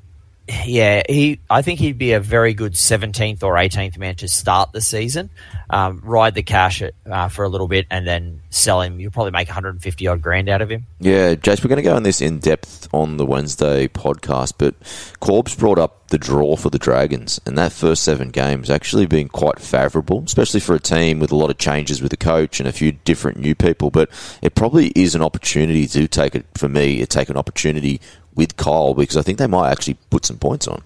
yeah, 0.65 1.03
he. 1.07 1.39
I 1.49 1.61
think 1.61 1.79
he'd 1.79 1.97
be 1.97 2.13
a 2.13 2.19
very 2.19 2.53
good 2.53 2.73
17th 2.73 3.43
or 3.43 3.55
18th 3.55 3.97
man 3.97 4.15
to 4.15 4.27
start 4.27 4.71
the 4.71 4.81
season. 4.81 5.29
Um, 5.69 6.01
ride 6.03 6.35
the 6.35 6.43
cash 6.43 6.81
at, 6.81 6.93
uh, 7.09 7.29
for 7.29 7.45
a 7.45 7.49
little 7.49 7.67
bit 7.67 7.87
and 7.89 8.05
then 8.05 8.41
sell 8.49 8.81
him. 8.81 8.99
You'll 8.99 9.11
probably 9.11 9.31
make 9.31 9.47
150 9.47 10.07
odd 10.07 10.21
grand 10.21 10.49
out 10.49 10.61
of 10.61 10.69
him. 10.69 10.85
Yeah, 10.99 11.35
Jace, 11.35 11.63
we're 11.63 11.69
going 11.69 11.77
to 11.77 11.83
go 11.83 11.95
on 11.95 12.03
this 12.03 12.21
in 12.21 12.39
depth 12.39 12.89
on 12.93 13.17
the 13.17 13.25
Wednesday 13.25 13.87
podcast, 13.87 14.53
but 14.57 14.75
Corb's 15.19 15.55
brought 15.55 15.79
up 15.79 16.09
the 16.09 16.17
draw 16.17 16.57
for 16.57 16.69
the 16.69 16.77
Dragons, 16.77 17.39
and 17.45 17.57
that 17.57 17.71
first 17.71 18.03
seven 18.03 18.31
games 18.31 18.69
actually 18.69 19.05
been 19.05 19.29
quite 19.29 19.59
favourable, 19.59 20.23
especially 20.25 20.59
for 20.59 20.75
a 20.75 20.79
team 20.79 21.19
with 21.19 21.31
a 21.31 21.35
lot 21.35 21.49
of 21.49 21.57
changes 21.57 22.01
with 22.01 22.11
the 22.11 22.17
coach 22.17 22.59
and 22.59 22.67
a 22.67 22.73
few 22.73 22.91
different 22.91 23.39
new 23.39 23.55
people. 23.55 23.89
But 23.89 24.09
it 24.41 24.53
probably 24.53 24.87
is 24.89 25.15
an 25.15 25.21
opportunity 25.21 25.87
to 25.87 26.07
take 26.09 26.35
it 26.35 26.45
for 26.55 26.67
me. 26.67 26.99
To 26.99 27.07
take 27.07 27.29
an 27.29 27.37
opportunity 27.37 28.01
with 28.35 28.57
Kyle 28.57 28.93
because 28.93 29.17
I 29.17 29.21
think 29.21 29.37
they 29.37 29.47
might 29.47 29.71
actually 29.71 29.95
put 30.09 30.25
some 30.25 30.37
points 30.37 30.67
on. 30.67 30.81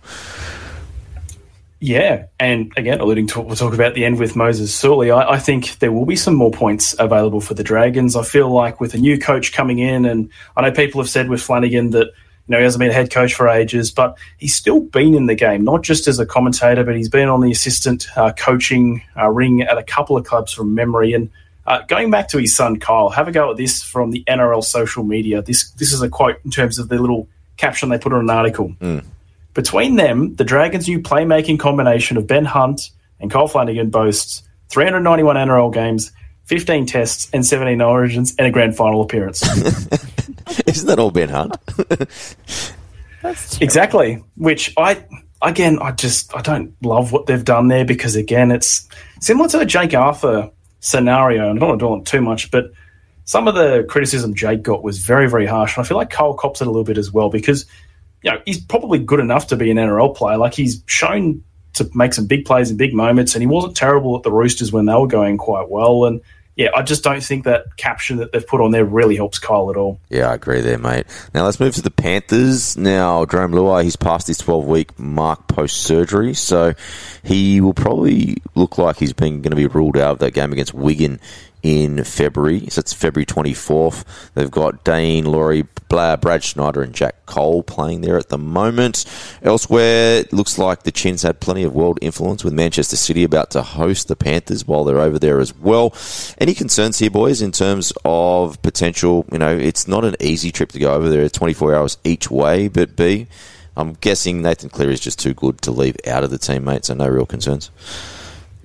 Yeah, 1.85 2.25
and 2.39 2.71
again, 2.77 2.99
alluding 2.99 3.27
to 3.27 3.39
what 3.39 3.47
we'll 3.47 3.55
talk 3.57 3.73
about 3.73 3.93
the 3.93 4.05
end 4.05 4.17
with 4.17 4.35
Moses 4.35 4.73
Suli, 4.73 5.11
I, 5.11 5.33
I, 5.33 5.39
think 5.39 5.77
there 5.79 5.91
will 5.91 6.05
be 6.05 6.15
some 6.15 6.33
more 6.33 6.49
points 6.49 6.95
available 6.97 7.41
for 7.41 7.53
the 7.53 7.63
Dragons. 7.63 8.15
I 8.15 8.23
feel 8.23 8.49
like 8.49 8.79
with 8.79 8.93
a 8.93 8.97
new 8.97 9.19
coach 9.19 9.53
coming 9.53 9.79
in, 9.79 10.05
and 10.05 10.29
I 10.55 10.61
know 10.61 10.71
people 10.71 11.01
have 11.01 11.09
said 11.09 11.29
with 11.29 11.41
Flanagan 11.41 11.91
that 11.91 12.07
you 12.07 12.13
know 12.47 12.57
he 12.57 12.63
hasn't 12.63 12.79
been 12.79 12.91
a 12.91 12.93
head 12.93 13.11
coach 13.11 13.35
for 13.35 13.49
ages, 13.49 13.91
but 13.91 14.17
he's 14.37 14.55
still 14.55 14.79
been 14.79 15.13
in 15.13 15.25
the 15.25 15.35
game, 15.35 15.65
not 15.65 15.83
just 15.83 16.07
as 16.07 16.17
a 16.17 16.25
commentator, 16.25 16.83
but 16.85 16.95
he's 16.95 17.09
been 17.09 17.27
on 17.27 17.41
the 17.41 17.51
assistant 17.51 18.07
uh, 18.15 18.31
coaching 18.31 19.03
uh, 19.15 19.29
ring 19.29 19.61
at 19.61 19.77
a 19.77 19.83
couple 19.83 20.15
of 20.15 20.25
clubs 20.25 20.53
from 20.53 20.73
memory. 20.73 21.13
And 21.13 21.29
uh, 21.67 21.81
going 21.81 22.09
back 22.09 22.29
to 22.29 22.37
his 22.37 22.55
son 22.55 22.79
Kyle, 22.79 23.09
have 23.09 23.27
a 23.27 23.31
go 23.31 23.51
at 23.51 23.57
this 23.57 23.83
from 23.83 24.11
the 24.11 24.23
NRL 24.23 24.63
social 24.63 25.03
media. 25.03 25.41
This 25.41 25.69
this 25.71 25.91
is 25.91 26.01
a 26.01 26.09
quote 26.09 26.39
in 26.45 26.51
terms 26.51 26.79
of 26.79 26.87
the 26.87 26.97
little 26.97 27.27
caption 27.57 27.89
they 27.89 27.97
put 27.97 28.13
on 28.13 28.21
an 28.21 28.29
article. 28.29 28.69
Mm. 28.81 29.03
Between 29.53 29.95
them, 29.95 30.35
the 30.35 30.43
Dragons' 30.43 30.87
new 30.87 30.99
playmaking 30.99 31.59
combination 31.59 32.17
of 32.17 32.27
Ben 32.27 32.45
Hunt 32.45 32.89
and 33.19 33.31
Cole 33.31 33.47
Flanagan 33.47 33.89
boasts 33.89 34.43
391 34.69 35.35
NRL 35.35 35.73
games, 35.73 36.11
15 36.45 36.85
tests, 36.85 37.29
and 37.33 37.45
17 37.45 37.81
origins, 37.81 38.35
and 38.37 38.47
a 38.47 38.51
grand 38.51 38.75
final 38.75 39.01
appearance. 39.01 39.41
Isn't 40.67 40.87
that 40.87 40.99
all 40.99 41.11
Ben 41.11 41.29
Hunt? 41.29 41.55
exactly. 43.61 44.23
Which 44.35 44.73
I, 44.77 45.03
again, 45.41 45.79
I 45.81 45.91
just 45.91 46.35
I 46.35 46.41
don't 46.41 46.75
love 46.83 47.11
what 47.11 47.25
they've 47.25 47.43
done 47.43 47.69
there 47.69 47.85
because 47.85 48.15
again, 48.15 48.51
it's 48.51 48.87
similar 49.21 49.47
to 49.49 49.57
the 49.57 49.65
Jake 49.65 49.93
Arthur 49.93 50.51
scenario. 50.81 51.49
And 51.49 51.57
I 51.57 51.59
don't 51.59 51.69
want 51.69 51.79
to 51.79 51.85
dwell 51.85 51.93
on 51.93 52.03
too 52.03 52.21
much, 52.21 52.51
but 52.51 52.71
some 53.25 53.47
of 53.47 53.55
the 53.55 53.83
criticism 53.89 54.33
Jake 54.33 54.63
got 54.63 54.83
was 54.83 54.99
very, 54.99 55.29
very 55.29 55.45
harsh. 55.45 55.75
And 55.75 55.83
I 55.83 55.87
feel 55.87 55.97
like 55.97 56.11
Cole 56.11 56.35
cops 56.35 56.61
it 56.61 56.67
a 56.67 56.69
little 56.69 56.83
bit 56.83 56.97
as 56.97 57.11
well 57.11 57.29
because, 57.29 57.65
you 58.21 58.31
know, 58.31 58.39
he's 58.45 58.61
probably 58.61 58.99
good 58.99 59.19
enough 59.19 59.47
to 59.47 59.55
be 59.55 59.71
an 59.71 59.77
NRL 59.77 60.15
player. 60.15 60.37
Like 60.37 60.53
he's 60.53 60.83
shown 60.85 61.43
to 61.73 61.89
make 61.93 62.13
some 62.13 62.27
big 62.27 62.45
plays 62.45 62.71
in 62.71 62.77
big 62.77 62.93
moments, 62.93 63.35
and 63.35 63.41
he 63.41 63.47
wasn't 63.47 63.75
terrible 63.75 64.15
at 64.15 64.23
the 64.23 64.31
Roosters 64.31 64.71
when 64.71 64.85
they 64.85 64.93
were 64.93 65.07
going 65.07 65.37
quite 65.37 65.69
well. 65.69 66.05
And 66.05 66.21
yeah, 66.55 66.69
I 66.73 66.83
just 66.83 67.03
don't 67.03 67.21
think 67.21 67.43
that 67.43 67.75
caption 67.75 68.17
that 68.17 68.31
they've 68.31 68.45
put 68.45 68.61
on 68.61 68.71
there 68.71 68.85
really 68.85 69.17
helps 69.17 69.39
Kyle 69.39 69.69
at 69.69 69.75
all. 69.75 69.99
Yeah, 70.09 70.29
I 70.29 70.35
agree 70.35 70.61
there, 70.61 70.77
mate. 70.77 71.05
Now 71.33 71.43
let's 71.43 71.59
move 71.59 71.75
to 71.75 71.81
the 71.81 71.91
Panthers. 71.91 72.77
Now, 72.77 73.25
Jarome 73.25 73.53
Luai, 73.53 73.83
he's 73.83 73.97
passed 73.97 74.27
his 74.27 74.37
12 74.37 74.65
week 74.65 74.97
mark 74.97 75.47
post 75.47 75.77
surgery, 75.77 76.33
so 76.33 76.73
he 77.23 77.59
will 77.59 77.73
probably 77.73 78.37
look 78.55 78.77
like 78.77 78.95
he's 78.97 79.13
been 79.13 79.41
going 79.41 79.51
to 79.51 79.57
be 79.57 79.67
ruled 79.67 79.97
out 79.97 80.13
of 80.13 80.19
that 80.19 80.31
game 80.31 80.53
against 80.53 80.73
Wigan 80.73 81.19
in 81.65 82.03
February. 82.03 82.67
So 82.69 82.79
it's 82.79 82.93
February 82.93 83.25
24th. 83.25 84.03
They've 84.35 84.51
got 84.51 84.83
Dane, 84.83 85.25
Laurie, 85.25 85.65
Blair, 85.89 86.15
Brad 86.15 86.43
Schneider, 86.43 86.83
and 86.83 86.93
Jack 86.93 87.25
Cole 87.25 87.63
playing 87.63 88.01
there 88.01 88.19
at 88.19 88.29
the 88.29 88.37
moment. 88.37 89.03
Elsewhere, 89.41 90.19
it 90.19 90.31
looks 90.31 90.59
like 90.59 90.83
the 90.83 90.91
Chins 90.91 91.23
had 91.23 91.39
plenty 91.39 91.63
of 91.63 91.73
world 91.73 91.97
influence 92.03 92.43
with 92.43 92.53
Manchester 92.53 92.95
City 92.95 93.23
about 93.23 93.49
to 93.51 93.63
host 93.63 94.07
the 94.07 94.15
Panthers 94.15 94.67
while 94.67 94.83
they're 94.83 94.99
over 94.99 95.17
there 95.17 95.39
as 95.39 95.55
well. 95.55 95.95
Any 96.37 96.53
concerns 96.53 96.99
here, 96.99 97.09
boys, 97.09 97.41
in 97.41 97.51
terms 97.51 97.91
of 98.05 98.61
potential? 98.61 99.25
You 99.31 99.39
know, 99.39 99.57
it's 99.57 99.87
not 99.87 100.05
an 100.05 100.15
easy 100.19 100.51
trip 100.51 100.71
to 100.73 100.79
go 100.79 100.93
over 100.93 101.09
there, 101.09 101.27
24 101.27 101.73
hours 101.73 101.97
each 102.03 102.29
way, 102.29 102.67
but 102.67 102.95
B, 102.95 103.25
I'm 103.75 103.93
guessing 103.93 104.43
Nathan 104.43 104.69
Cleary 104.69 104.93
is 104.93 104.99
just 104.99 105.17
too 105.17 105.33
good 105.33 105.63
to 105.63 105.71
leave 105.71 105.97
out 106.05 106.23
of 106.23 106.29
the 106.29 106.37
team, 106.37 106.65
mate, 106.65 106.85
so 106.85 106.93
no 106.93 107.07
real 107.07 107.25
concerns. 107.25 107.71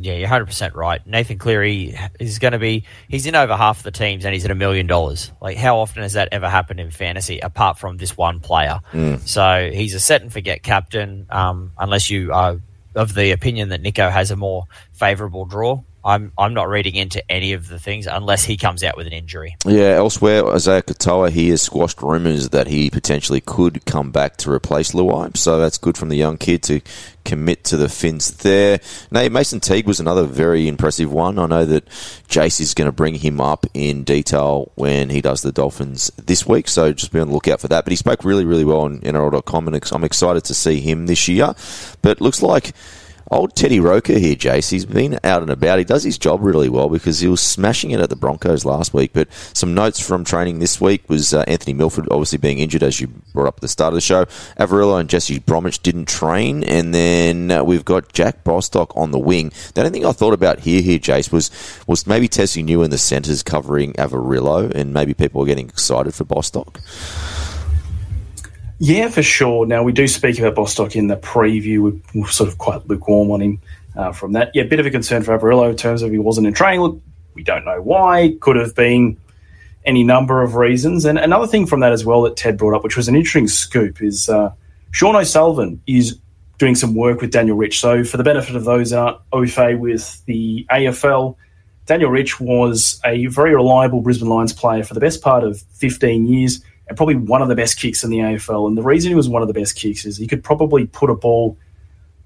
Yeah, 0.03 0.14
you're 0.14 0.28
100% 0.28 0.74
right. 0.74 1.07
Nathan 1.07 1.38
Cleary 1.38 1.94
is 2.18 2.38
going 2.38 2.53
to 2.53 2.59
be, 2.59 2.84
he's 3.09 3.26
in 3.26 3.34
over 3.34 3.55
half 3.55 3.82
the 3.82 3.90
teams 3.90 4.24
and 4.24 4.32
he's 4.32 4.44
at 4.44 4.51
a 4.51 4.55
million 4.55 4.86
dollars. 4.86 5.30
Like, 5.42 5.57
how 5.57 5.78
often 5.78 6.03
has 6.03 6.14
that 6.14 6.30
ever 6.32 6.48
happened 6.48 6.80
in 6.80 6.90
fantasy 6.90 7.38
apart 7.40 7.78
from 7.78 7.98
this 7.98 8.16
one 8.16 8.40
player? 8.40 8.80
Mm. 8.92 9.20
So 9.28 9.70
he's 9.72 9.94
a 9.94 10.01
set 10.01 10.22
and 10.22 10.32
forget 10.32 10.62
captain, 10.62 11.26
um, 11.28 11.72
unless 11.78 12.09
you 12.09 12.32
are 12.32 12.61
of 12.94 13.14
the 13.14 13.30
opinion 13.32 13.68
that 13.68 13.82
Nicho 13.82 14.11
has 14.11 14.30
a 14.30 14.36
more 14.36 14.64
favourable 14.92 15.44
draw. 15.44 15.82
I'm 16.05 16.32
I'm 16.38 16.55
not 16.55 16.68
reading 16.68 16.94
into 16.94 17.22
any 17.30 17.53
of 17.53 17.68
the 17.68 17.78
things 17.78 18.07
unless 18.07 18.44
he 18.44 18.57
comes 18.57 18.82
out 18.82 18.96
with 18.96 19.07
an 19.07 19.12
injury. 19.12 19.57
Yeah, 19.66 19.96
elsewhere, 19.96 20.46
Isaiah 20.46 20.82
Katoa, 20.82 21.30
he 21.30 21.51
has 21.51 21.62
squashed 21.62 22.03
rumours 22.03 22.51
that 22.51 22.66
he 22.66 22.90
potentially 22.90 23.40
could 23.40 23.84
come 23.84 24.11
back 24.11 24.36
to 24.38 24.51
replace 24.51 24.92
Luai, 24.92 25.36
so 25.36 25.59
that's 25.59 25.78
good 25.78 25.98
from 25.98 26.09
the 26.09 26.16
young 26.16 26.38
kid 26.38 26.62
to 26.64 26.80
commit 27.24 27.64
to 27.64 27.76
the 27.76 27.88
Finns 27.88 28.38
there. 28.38 28.80
Now, 29.11 29.28
Mason 29.28 29.61
Teague 29.61 29.86
was 29.86 30.01
another 30.01 30.24
very 30.24 30.66
impressive 30.66 31.12
one. 31.12 31.38
I 31.38 31.46
know 31.46 31.64
that 31.64 31.86
Jace 32.28 32.61
is 32.61 32.74
going 32.74 32.86
to 32.86 32.92
bring 32.92 33.14
him 33.14 33.40
up 33.40 33.66
in 33.74 34.05
detail 34.05 34.72
when 34.74 35.11
he 35.11 35.20
does 35.20 35.42
the 35.42 35.53
Dolphins 35.53 36.11
this 36.16 36.46
week, 36.46 36.68
so 36.68 36.92
just 36.92 37.12
be 37.12 37.20
on 37.20 37.28
the 37.28 37.34
lookout 37.34 37.61
for 37.61 37.68
that. 37.68 37.84
But 37.84 37.92
he 37.92 37.96
spoke 37.96 38.24
really, 38.24 38.44
really 38.44 38.64
well 38.64 38.80
on 38.80 39.01
NRL.com, 39.01 39.68
and 39.68 39.92
I'm 39.92 40.05
excited 40.05 40.44
to 40.44 40.55
see 40.55 40.80
him 40.80 41.07
this 41.07 41.28
year. 41.28 41.55
But 42.03 42.20
looks 42.20 42.42
like 42.42 42.72
Old 43.31 43.55
Teddy 43.55 43.78
Roker 43.78 44.18
here, 44.18 44.35
Jace. 44.35 44.70
He's 44.70 44.85
been 44.85 45.20
out 45.22 45.43
and 45.43 45.53
about. 45.53 45.78
He 45.78 45.85
does 45.85 46.03
his 46.03 46.18
job 46.18 46.43
really 46.43 46.68
well 46.68 46.89
because 46.89 47.20
he 47.20 47.28
was 47.28 47.41
smashing 47.41 47.93
it 47.93 48.01
at 48.01 48.11
the 48.11 48.16
Broncos 48.16 48.64
last 48.64 48.93
week. 48.93 49.12
But 49.12 49.28
some 49.53 49.72
notes 49.72 50.01
from 50.05 50.24
training 50.24 50.59
this 50.59 50.81
week 50.81 51.09
was 51.09 51.33
uh, 51.33 51.45
Anthony 51.47 51.72
Milford 51.72 52.09
obviously 52.11 52.39
being 52.39 52.59
injured, 52.59 52.83
as 52.83 53.01
you 53.01 53.07
brought 53.33 53.47
up 53.47 53.59
at 53.59 53.61
the 53.61 53.68
start 53.68 53.93
of 53.93 53.95
the 53.95 54.01
show. 54.01 54.24
Averillo 54.59 54.99
and 54.99 55.09
Jesse 55.09 55.39
Bromwich 55.39 55.81
didn't 55.81 56.07
train. 56.09 56.64
And 56.64 56.93
then 56.93 57.53
uh, 57.53 57.62
we've 57.62 57.85
got 57.85 58.12
Jack 58.12 58.43
Bostock 58.43 58.93
on 58.97 59.12
the 59.12 59.18
wing. 59.18 59.53
The 59.74 59.83
only 59.83 59.93
thing 59.93 60.07
I 60.07 60.12
thought 60.12 60.35
about 60.35 60.61
here, 60.61 60.83
here, 60.83 60.99
Jace, 60.99 61.31
was, 61.31 61.53
was 61.87 62.09
maybe 62.09 62.28
Tesi 62.28 62.64
Niu 62.64 62.83
in 62.83 62.91
the 62.91 62.99
centres 62.99 63.45
covering 63.45 63.93
Averillo, 63.93 64.72
and 64.74 64.93
maybe 64.93 65.14
people 65.14 65.41
were 65.41 65.47
getting 65.47 65.68
excited 65.68 66.14
for 66.14 66.24
Bostock. 66.24 66.81
Yeah, 68.83 69.09
for 69.11 69.22
sure. 69.22 69.66
Now, 69.66 69.83
we 69.83 69.93
do 69.93 70.09
speak 70.09 70.39
about 70.39 70.55
Bostock 70.55 70.97
in 70.97 71.09
the 71.09 71.16
preview. 71.16 72.01
We're 72.14 72.28
sort 72.28 72.49
of 72.49 72.57
quite 72.57 72.89
lukewarm 72.89 73.31
on 73.31 73.43
him 73.43 73.61
uh, 73.95 74.12
from 74.12 74.33
that. 74.33 74.53
Yeah, 74.55 74.62
bit 74.62 74.81
of 74.81 74.87
a 74.87 74.91
concern 74.91 75.22
for 75.22 75.39
Averillo 75.39 75.68
in 75.68 75.76
terms 75.76 76.01
of 76.01 76.11
he 76.11 76.18
wasn't 76.18 76.47
in 76.47 76.55
training. 76.55 76.81
Look, 76.81 77.03
we 77.35 77.43
don't 77.43 77.66
know 77.66 77.83
why. 77.83 78.39
Could 78.41 78.57
have 78.57 78.74
been 78.74 79.18
any 79.85 80.03
number 80.03 80.43
of 80.43 80.55
reasons. 80.55 81.05
And 81.05 81.18
another 81.18 81.47
thing 81.47 81.66
from 81.66 81.81
that 81.81 81.93
as 81.93 82.07
well 82.07 82.22
that 82.22 82.39
Ted 82.39 82.57
brought 82.57 82.74
up, 82.74 82.83
which 82.83 82.97
was 82.97 83.07
an 83.07 83.14
interesting 83.14 83.49
scoop, 83.49 84.01
is 84.01 84.31
uh, 84.31 84.51
Sean 84.93 85.14
O'Sullivan 85.14 85.83
is 85.87 86.18
doing 86.57 86.74
some 86.74 86.95
work 86.95 87.20
with 87.20 87.33
Daniel 87.33 87.59
Rich. 87.59 87.81
So, 87.81 88.03
for 88.03 88.16
the 88.16 88.24
benefit 88.24 88.57
of 88.57 88.64
those 88.64 88.91
that 88.91 88.99
aren't 88.99 89.18
au 89.35 89.47
fait 89.47 89.74
with 89.74 90.24
the 90.24 90.66
AFL, 90.70 91.37
Daniel 91.85 92.11
Rich 92.11 92.41
was 92.41 92.99
a 93.05 93.26
very 93.26 93.55
reliable 93.55 94.01
Brisbane 94.01 94.31
Lions 94.31 94.55
player 94.55 94.85
for 94.85 94.95
the 94.95 95.01
best 95.01 95.20
part 95.20 95.45
of 95.45 95.61
15 95.74 96.26
years 96.26 96.64
and 96.91 96.97
probably 96.97 97.14
one 97.14 97.41
of 97.41 97.49
the 97.49 97.55
best 97.55 97.78
kicks 97.78 98.03
in 98.03 98.11
the 98.11 98.18
AFL. 98.18 98.66
And 98.66 98.76
the 98.76 98.82
reason 98.82 99.11
he 99.11 99.14
was 99.14 99.28
one 99.28 99.43
of 99.43 99.49
the 99.49 99.55
best 99.55 99.76
kicks 99.76 100.05
is 100.05 100.16
he 100.16 100.26
could 100.26 100.43
probably 100.43 100.86
put 100.86 101.09
a 101.09 101.14
ball 101.14 101.57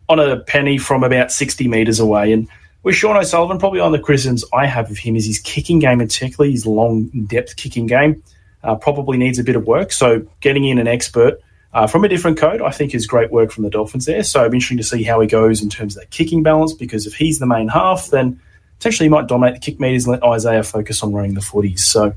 on 0.09 0.19
a 0.19 0.41
penny 0.41 0.79
from 0.79 1.05
about 1.05 1.31
60 1.31 1.69
metres 1.69 2.01
away. 2.01 2.33
And 2.33 2.49
with 2.83 2.95
Sean 2.95 3.15
O'Sullivan, 3.15 3.59
probably 3.59 3.81
on 3.81 3.93
the 3.93 3.99
criticisms 3.99 4.43
I 4.55 4.65
have 4.65 4.91
of 4.91 4.97
him 4.97 5.17
is 5.17 5.27
his 5.27 5.39
kicking 5.39 5.81
game, 5.81 5.99
particularly 5.99 6.53
his 6.53 6.65
long 6.67 7.11
depth 7.27 7.57
kicking 7.57 7.87
game, 7.87 8.23
uh, 8.63 8.75
probably 8.75 9.19
needs 9.19 9.39
a 9.39 9.45
bit 9.45 9.55
of 9.55 9.67
work. 9.67 9.93
So 9.93 10.27
getting 10.41 10.65
in 10.65 10.79
an 10.79 10.89
expert 10.89 11.43
uh, 11.75 11.87
from 11.87 12.03
a 12.05 12.09
different 12.09 12.39
code, 12.39 12.63
I 12.63 12.71
think, 12.71 12.95
is 12.95 13.07
great 13.07 13.31
work 13.31 13.51
from 13.53 13.65
the 13.65 13.71
Dolphins 13.71 14.07
there. 14.07 14.23
So 14.23 14.47
I'm 14.47 14.55
interested 14.55 14.79
to 14.79 14.83
see 14.85 15.03
how 15.03 15.21
he 15.21 15.27
goes 15.27 15.63
in 15.63 15.69
terms 15.69 15.95
of 15.95 16.03
that 16.03 16.11
kicking 16.11 16.43
balance, 16.43 16.73
because 16.73 17.07
if 17.07 17.15
he's 17.15 17.39
the 17.39 17.47
main 17.47 17.69
half, 17.69 18.09
then 18.09 18.41
potentially 18.79 19.07
he 19.07 19.11
might 19.11 19.27
dominate 19.27 19.55
the 19.57 19.61
kick 19.61 19.79
meters 19.79 20.07
and 20.07 20.13
let 20.13 20.23
Isaiah 20.23 20.63
focus 20.63 21.03
on 21.03 21.13
running 21.13 21.35
the 21.35 21.43
footies. 21.43 21.81
So 21.81 22.15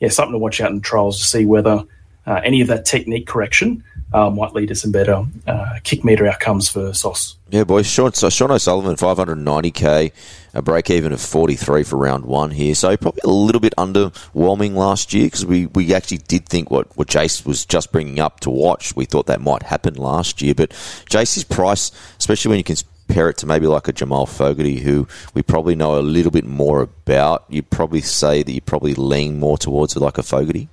yeah, 0.00 0.08
something 0.08 0.32
to 0.32 0.38
watch 0.38 0.60
out 0.60 0.70
in 0.70 0.80
trials 0.80 1.18
to 1.18 1.24
see 1.24 1.44
whether 1.44 1.84
uh, 2.26 2.40
any 2.44 2.60
of 2.60 2.68
that 2.68 2.84
technique 2.84 3.26
correction 3.26 3.82
uh, 4.12 4.30
might 4.30 4.54
lead 4.54 4.68
to 4.68 4.74
some 4.74 4.92
better 4.92 5.24
uh, 5.46 5.78
kick 5.84 6.04
meter 6.04 6.26
outcomes 6.26 6.68
for 6.68 6.92
Sauce. 6.94 7.36
Yeah, 7.50 7.64
boys. 7.64 7.86
Sean, 7.86 8.12
so 8.12 8.30
Sean 8.30 8.50
O'Sullivan, 8.50 8.96
590k, 8.96 10.12
a 10.54 10.62
break 10.62 10.90
even 10.90 11.12
of 11.12 11.20
43 11.20 11.82
for 11.84 11.96
round 11.96 12.24
one 12.24 12.50
here. 12.50 12.74
So 12.74 12.96
probably 12.96 13.20
a 13.24 13.30
little 13.30 13.60
bit 13.60 13.74
underwhelming 13.76 14.74
last 14.74 15.12
year 15.12 15.26
because 15.26 15.44
we, 15.44 15.66
we 15.66 15.94
actually 15.94 16.18
did 16.18 16.46
think 16.46 16.70
what, 16.70 16.94
what 16.96 17.08
Jace 17.08 17.44
was 17.44 17.66
just 17.66 17.92
bringing 17.92 18.18
up 18.18 18.40
to 18.40 18.50
watch. 18.50 18.96
We 18.96 19.04
thought 19.04 19.26
that 19.26 19.40
might 19.40 19.62
happen 19.62 19.94
last 19.94 20.40
year. 20.40 20.54
But 20.54 20.70
Jace's 20.70 21.44
price, 21.44 21.90
especially 22.18 22.50
when 22.50 22.58
you 22.58 22.64
can 22.64 22.76
compare 23.08 23.30
it 23.30 23.38
to 23.38 23.46
maybe 23.46 23.66
like 23.66 23.88
a 23.88 23.92
Jamal 23.92 24.26
Fogarty, 24.26 24.78
who 24.80 25.08
we 25.32 25.42
probably 25.42 25.74
know 25.74 25.98
a 25.98 26.00
little 26.00 26.30
bit 26.30 26.44
more 26.44 26.82
about, 26.82 27.44
you 27.48 27.62
probably 27.62 28.02
say 28.02 28.42
that 28.42 28.52
you 28.52 28.60
probably 28.60 28.94
lean 28.94 29.40
more 29.40 29.56
towards 29.56 29.96
like 29.96 30.18
a 30.18 30.22
Fogarty. 30.22 30.68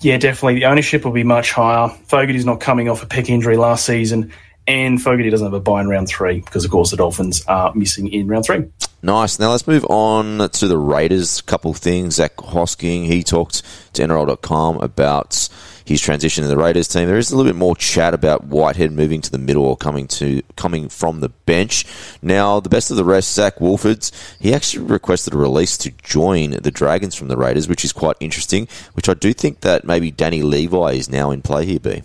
Yeah, 0.00 0.16
definitely. 0.18 0.60
The 0.60 0.66
ownership 0.66 1.04
will 1.04 1.12
be 1.12 1.24
much 1.24 1.50
higher. 1.50 1.88
Fogarty's 1.88 2.46
not 2.46 2.60
coming 2.60 2.88
off 2.88 3.02
a 3.02 3.06
pec 3.06 3.28
injury 3.28 3.56
last 3.56 3.84
season, 3.84 4.32
and 4.68 5.02
Fogarty 5.02 5.28
doesn't 5.28 5.46
have 5.46 5.54
a 5.54 5.60
buy 5.60 5.80
in 5.80 5.88
round 5.88 6.08
three 6.08 6.40
because, 6.40 6.64
of 6.64 6.70
course, 6.70 6.92
the 6.92 6.96
Dolphins 6.96 7.44
are 7.46 7.74
missing 7.74 8.12
in 8.12 8.28
round 8.28 8.44
three. 8.44 8.64
Nice. 9.02 9.40
Now 9.40 9.50
let's 9.50 9.66
move 9.66 9.84
on 9.86 10.48
to 10.50 10.68
the 10.68 10.78
Raiders. 10.78 11.40
A 11.40 11.42
couple 11.42 11.72
of 11.72 11.78
things. 11.78 12.14
Zac 12.16 12.36
Hosking, 12.36 13.06
he 13.06 13.24
talked 13.24 13.62
to 13.94 14.02
NRL.com 14.02 14.78
about 14.78 15.48
his 15.86 16.00
transition 16.00 16.42
to 16.42 16.48
the 16.48 16.56
Raiders 16.56 16.88
team. 16.88 17.06
There 17.06 17.16
is 17.16 17.30
a 17.30 17.36
little 17.36 17.50
bit 17.50 17.56
more 17.56 17.76
chat 17.76 18.12
about 18.12 18.44
Whitehead 18.44 18.92
moving 18.92 19.20
to 19.22 19.30
the 19.30 19.38
middle 19.38 19.64
or 19.64 19.76
coming 19.76 20.08
to 20.08 20.42
coming 20.56 20.88
from 20.88 21.20
the 21.20 21.28
bench. 21.28 21.86
Now, 22.20 22.60
the 22.60 22.68
best 22.68 22.90
of 22.90 22.96
the 22.96 23.04
rest, 23.04 23.32
Zac 23.32 23.56
Woolfords, 23.56 24.10
he 24.40 24.52
actually 24.52 24.84
requested 24.84 25.32
a 25.32 25.38
release 25.38 25.78
to 25.78 25.92
join 26.02 26.50
the 26.50 26.72
Dragons 26.72 27.14
from 27.14 27.28
the 27.28 27.36
Raiders, 27.36 27.68
which 27.68 27.84
is 27.84 27.92
quite 27.92 28.16
interesting. 28.18 28.66
Which 28.94 29.08
I 29.08 29.14
do 29.14 29.32
think 29.32 29.60
that 29.60 29.84
maybe 29.84 30.10
Danny 30.10 30.42
Levi 30.42 30.92
is 30.92 31.08
now 31.08 31.30
in 31.30 31.40
play 31.40 31.64
here. 31.64 31.78
B. 31.78 32.02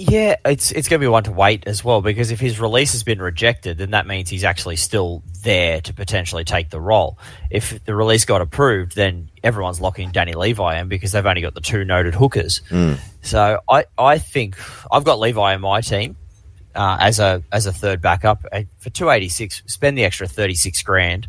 Yeah, 0.00 0.36
it's 0.44 0.70
it's 0.70 0.86
going 0.86 1.00
to 1.00 1.04
be 1.04 1.08
one 1.08 1.24
to 1.24 1.32
wait 1.32 1.66
as 1.66 1.82
well 1.82 2.00
because 2.00 2.30
if 2.30 2.38
his 2.38 2.60
release 2.60 2.92
has 2.92 3.02
been 3.02 3.20
rejected, 3.20 3.78
then 3.78 3.90
that 3.90 4.06
means 4.06 4.30
he's 4.30 4.44
actually 4.44 4.76
still 4.76 5.24
there 5.42 5.80
to 5.80 5.92
potentially 5.92 6.44
take 6.44 6.70
the 6.70 6.80
role. 6.80 7.18
If 7.50 7.84
the 7.84 7.96
release 7.96 8.24
got 8.24 8.40
approved, 8.40 8.94
then 8.94 9.28
everyone's 9.42 9.80
locking 9.80 10.12
Danny 10.12 10.34
Levi 10.34 10.78
in 10.78 10.86
because 10.86 11.10
they've 11.10 11.26
only 11.26 11.42
got 11.42 11.54
the 11.54 11.60
two 11.60 11.84
noted 11.84 12.14
hookers. 12.14 12.60
Mm. 12.70 13.00
So 13.22 13.58
I, 13.68 13.86
I 13.98 14.18
think 14.18 14.56
I've 14.88 15.02
got 15.02 15.18
Levi 15.18 15.54
in 15.54 15.60
my 15.60 15.80
team 15.80 16.14
uh, 16.76 16.98
as 17.00 17.18
a 17.18 17.42
as 17.50 17.66
a 17.66 17.72
third 17.72 18.00
backup 18.00 18.46
for 18.78 18.90
two 18.90 19.10
eighty 19.10 19.28
six. 19.28 19.64
Spend 19.66 19.98
the 19.98 20.04
extra 20.04 20.28
thirty 20.28 20.54
six 20.54 20.80
grand 20.80 21.26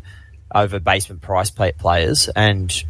over 0.54 0.78
basement 0.78 1.22
price 1.22 1.50
players 1.50 2.28
and 2.36 2.84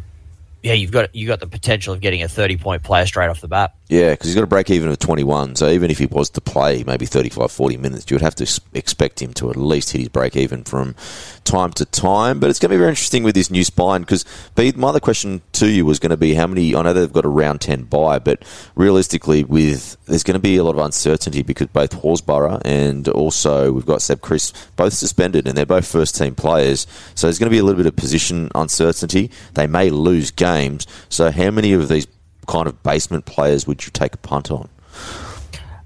yeah, 0.63 0.73
you've 0.73 0.91
got 0.91 1.15
you 1.15 1.27
got 1.27 1.39
the 1.39 1.47
potential 1.47 1.93
of 1.93 2.01
getting 2.01 2.21
a 2.21 2.27
thirty 2.27 2.57
point 2.57 2.83
player 2.83 3.05
straight 3.05 3.29
off 3.29 3.41
the 3.41 3.47
bat. 3.47 3.73
Yeah, 3.91 4.11
because 4.11 4.27
he's 4.27 4.35
got 4.35 4.45
a 4.45 4.47
break 4.47 4.69
even 4.69 4.89
of 4.89 4.99
21. 4.99 5.57
So 5.57 5.67
even 5.67 5.91
if 5.91 5.99
he 5.99 6.05
was 6.05 6.29
to 6.29 6.39
play 6.39 6.81
maybe 6.85 7.05
35, 7.05 7.51
40 7.51 7.75
minutes, 7.75 8.09
you 8.09 8.15
would 8.15 8.21
have 8.21 8.35
to 8.35 8.61
expect 8.73 9.21
him 9.21 9.33
to 9.33 9.49
at 9.49 9.57
least 9.57 9.91
hit 9.91 9.99
his 9.99 10.07
break 10.07 10.37
even 10.37 10.63
from 10.63 10.95
time 11.43 11.73
to 11.73 11.83
time. 11.83 12.39
But 12.39 12.49
it's 12.49 12.57
going 12.57 12.69
to 12.69 12.75
be 12.75 12.79
very 12.79 12.91
interesting 12.91 13.23
with 13.23 13.35
this 13.35 13.51
new 13.51 13.65
spine 13.65 13.99
because 13.99 14.23
my 14.55 14.87
other 14.87 15.01
question 15.01 15.41
to 15.51 15.67
you 15.67 15.85
was 15.85 15.99
going 15.99 16.11
to 16.11 16.15
be 16.15 16.35
how 16.35 16.47
many. 16.47 16.73
I 16.73 16.83
know 16.83 16.93
they've 16.93 17.11
got 17.11 17.25
a 17.25 17.27
round 17.27 17.59
10 17.59 17.83
buy, 17.83 18.17
but 18.17 18.43
realistically, 18.75 19.43
with 19.43 19.97
there's 20.05 20.23
going 20.23 20.35
to 20.35 20.39
be 20.39 20.55
a 20.55 20.63
lot 20.63 20.75
of 20.75 20.85
uncertainty 20.85 21.41
because 21.41 21.67
both 21.67 21.91
Horsburgh 21.91 22.61
and 22.63 23.09
also 23.09 23.73
we've 23.73 23.85
got 23.85 24.01
Seb 24.01 24.21
Kris 24.21 24.53
both 24.77 24.93
suspended 24.93 25.49
and 25.49 25.57
they're 25.57 25.65
both 25.65 25.85
first 25.85 26.15
team 26.15 26.33
players. 26.33 26.87
So 27.15 27.27
there's 27.27 27.39
going 27.39 27.49
to 27.49 27.53
be 27.53 27.59
a 27.59 27.63
little 27.63 27.83
bit 27.83 27.87
of 27.87 27.97
position 27.97 28.49
uncertainty. 28.55 29.31
They 29.55 29.67
may 29.67 29.89
lose 29.89 30.31
games. 30.31 30.87
So 31.09 31.29
how 31.29 31.51
many 31.51 31.73
of 31.73 31.89
these 31.89 32.07
kind 32.47 32.67
of 32.67 32.81
basement 32.83 33.25
players 33.25 33.67
would 33.67 33.85
you 33.85 33.91
take 33.91 34.13
a 34.13 34.17
punt 34.17 34.51
on? 34.51 34.69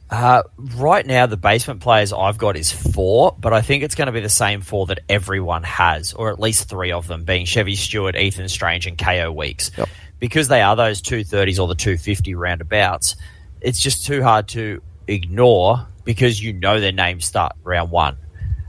Uh, 0.10 0.44
right 0.76 1.06
now, 1.06 1.26
the 1.26 1.38
basement 1.38 1.82
players 1.82 2.14
I've 2.14 2.38
got 2.38 2.56
is 2.56 2.72
four, 2.72 3.36
but 3.40 3.54
I 3.54 3.62
think 3.62 3.84
it's 3.84 3.96
going 3.96 4.06
to 4.06 4.12
be 4.12 4.20
the 4.20 4.30
same 4.30 4.62
four 4.62 4.86
that 4.88 5.00
everyone 5.10 5.64
has, 5.64 6.14
or 6.14 6.30
at 6.30 6.40
least 6.40 6.70
three 6.70 6.92
of 6.92 7.08
them, 7.08 7.24
being 7.24 7.46
Chevy 7.46 7.76
Stewart, 7.76 8.16
Ethan 8.16 8.48
Strange, 8.48 8.86
and 8.88 8.98
Kaeo 8.98 9.34
Weekes. 9.34 9.72
Yep. 9.78 9.90
Because 10.20 10.48
they 10.48 10.62
are 10.62 10.76
those 10.76 11.02
230s 11.02 11.60
or 11.60 11.68
the 11.68 11.76
250 11.76 12.36
roundabouts, 12.36 13.16
it's 13.62 13.82
just 13.82 14.06
too 14.06 14.22
hard 14.22 14.48
to 14.50 14.82
ignore 15.08 15.88
because 16.04 16.42
you 16.42 16.54
know 16.54 16.80
their 16.80 16.92
names 16.92 17.26
start 17.26 17.54
round 17.64 17.92
one. 17.92 18.18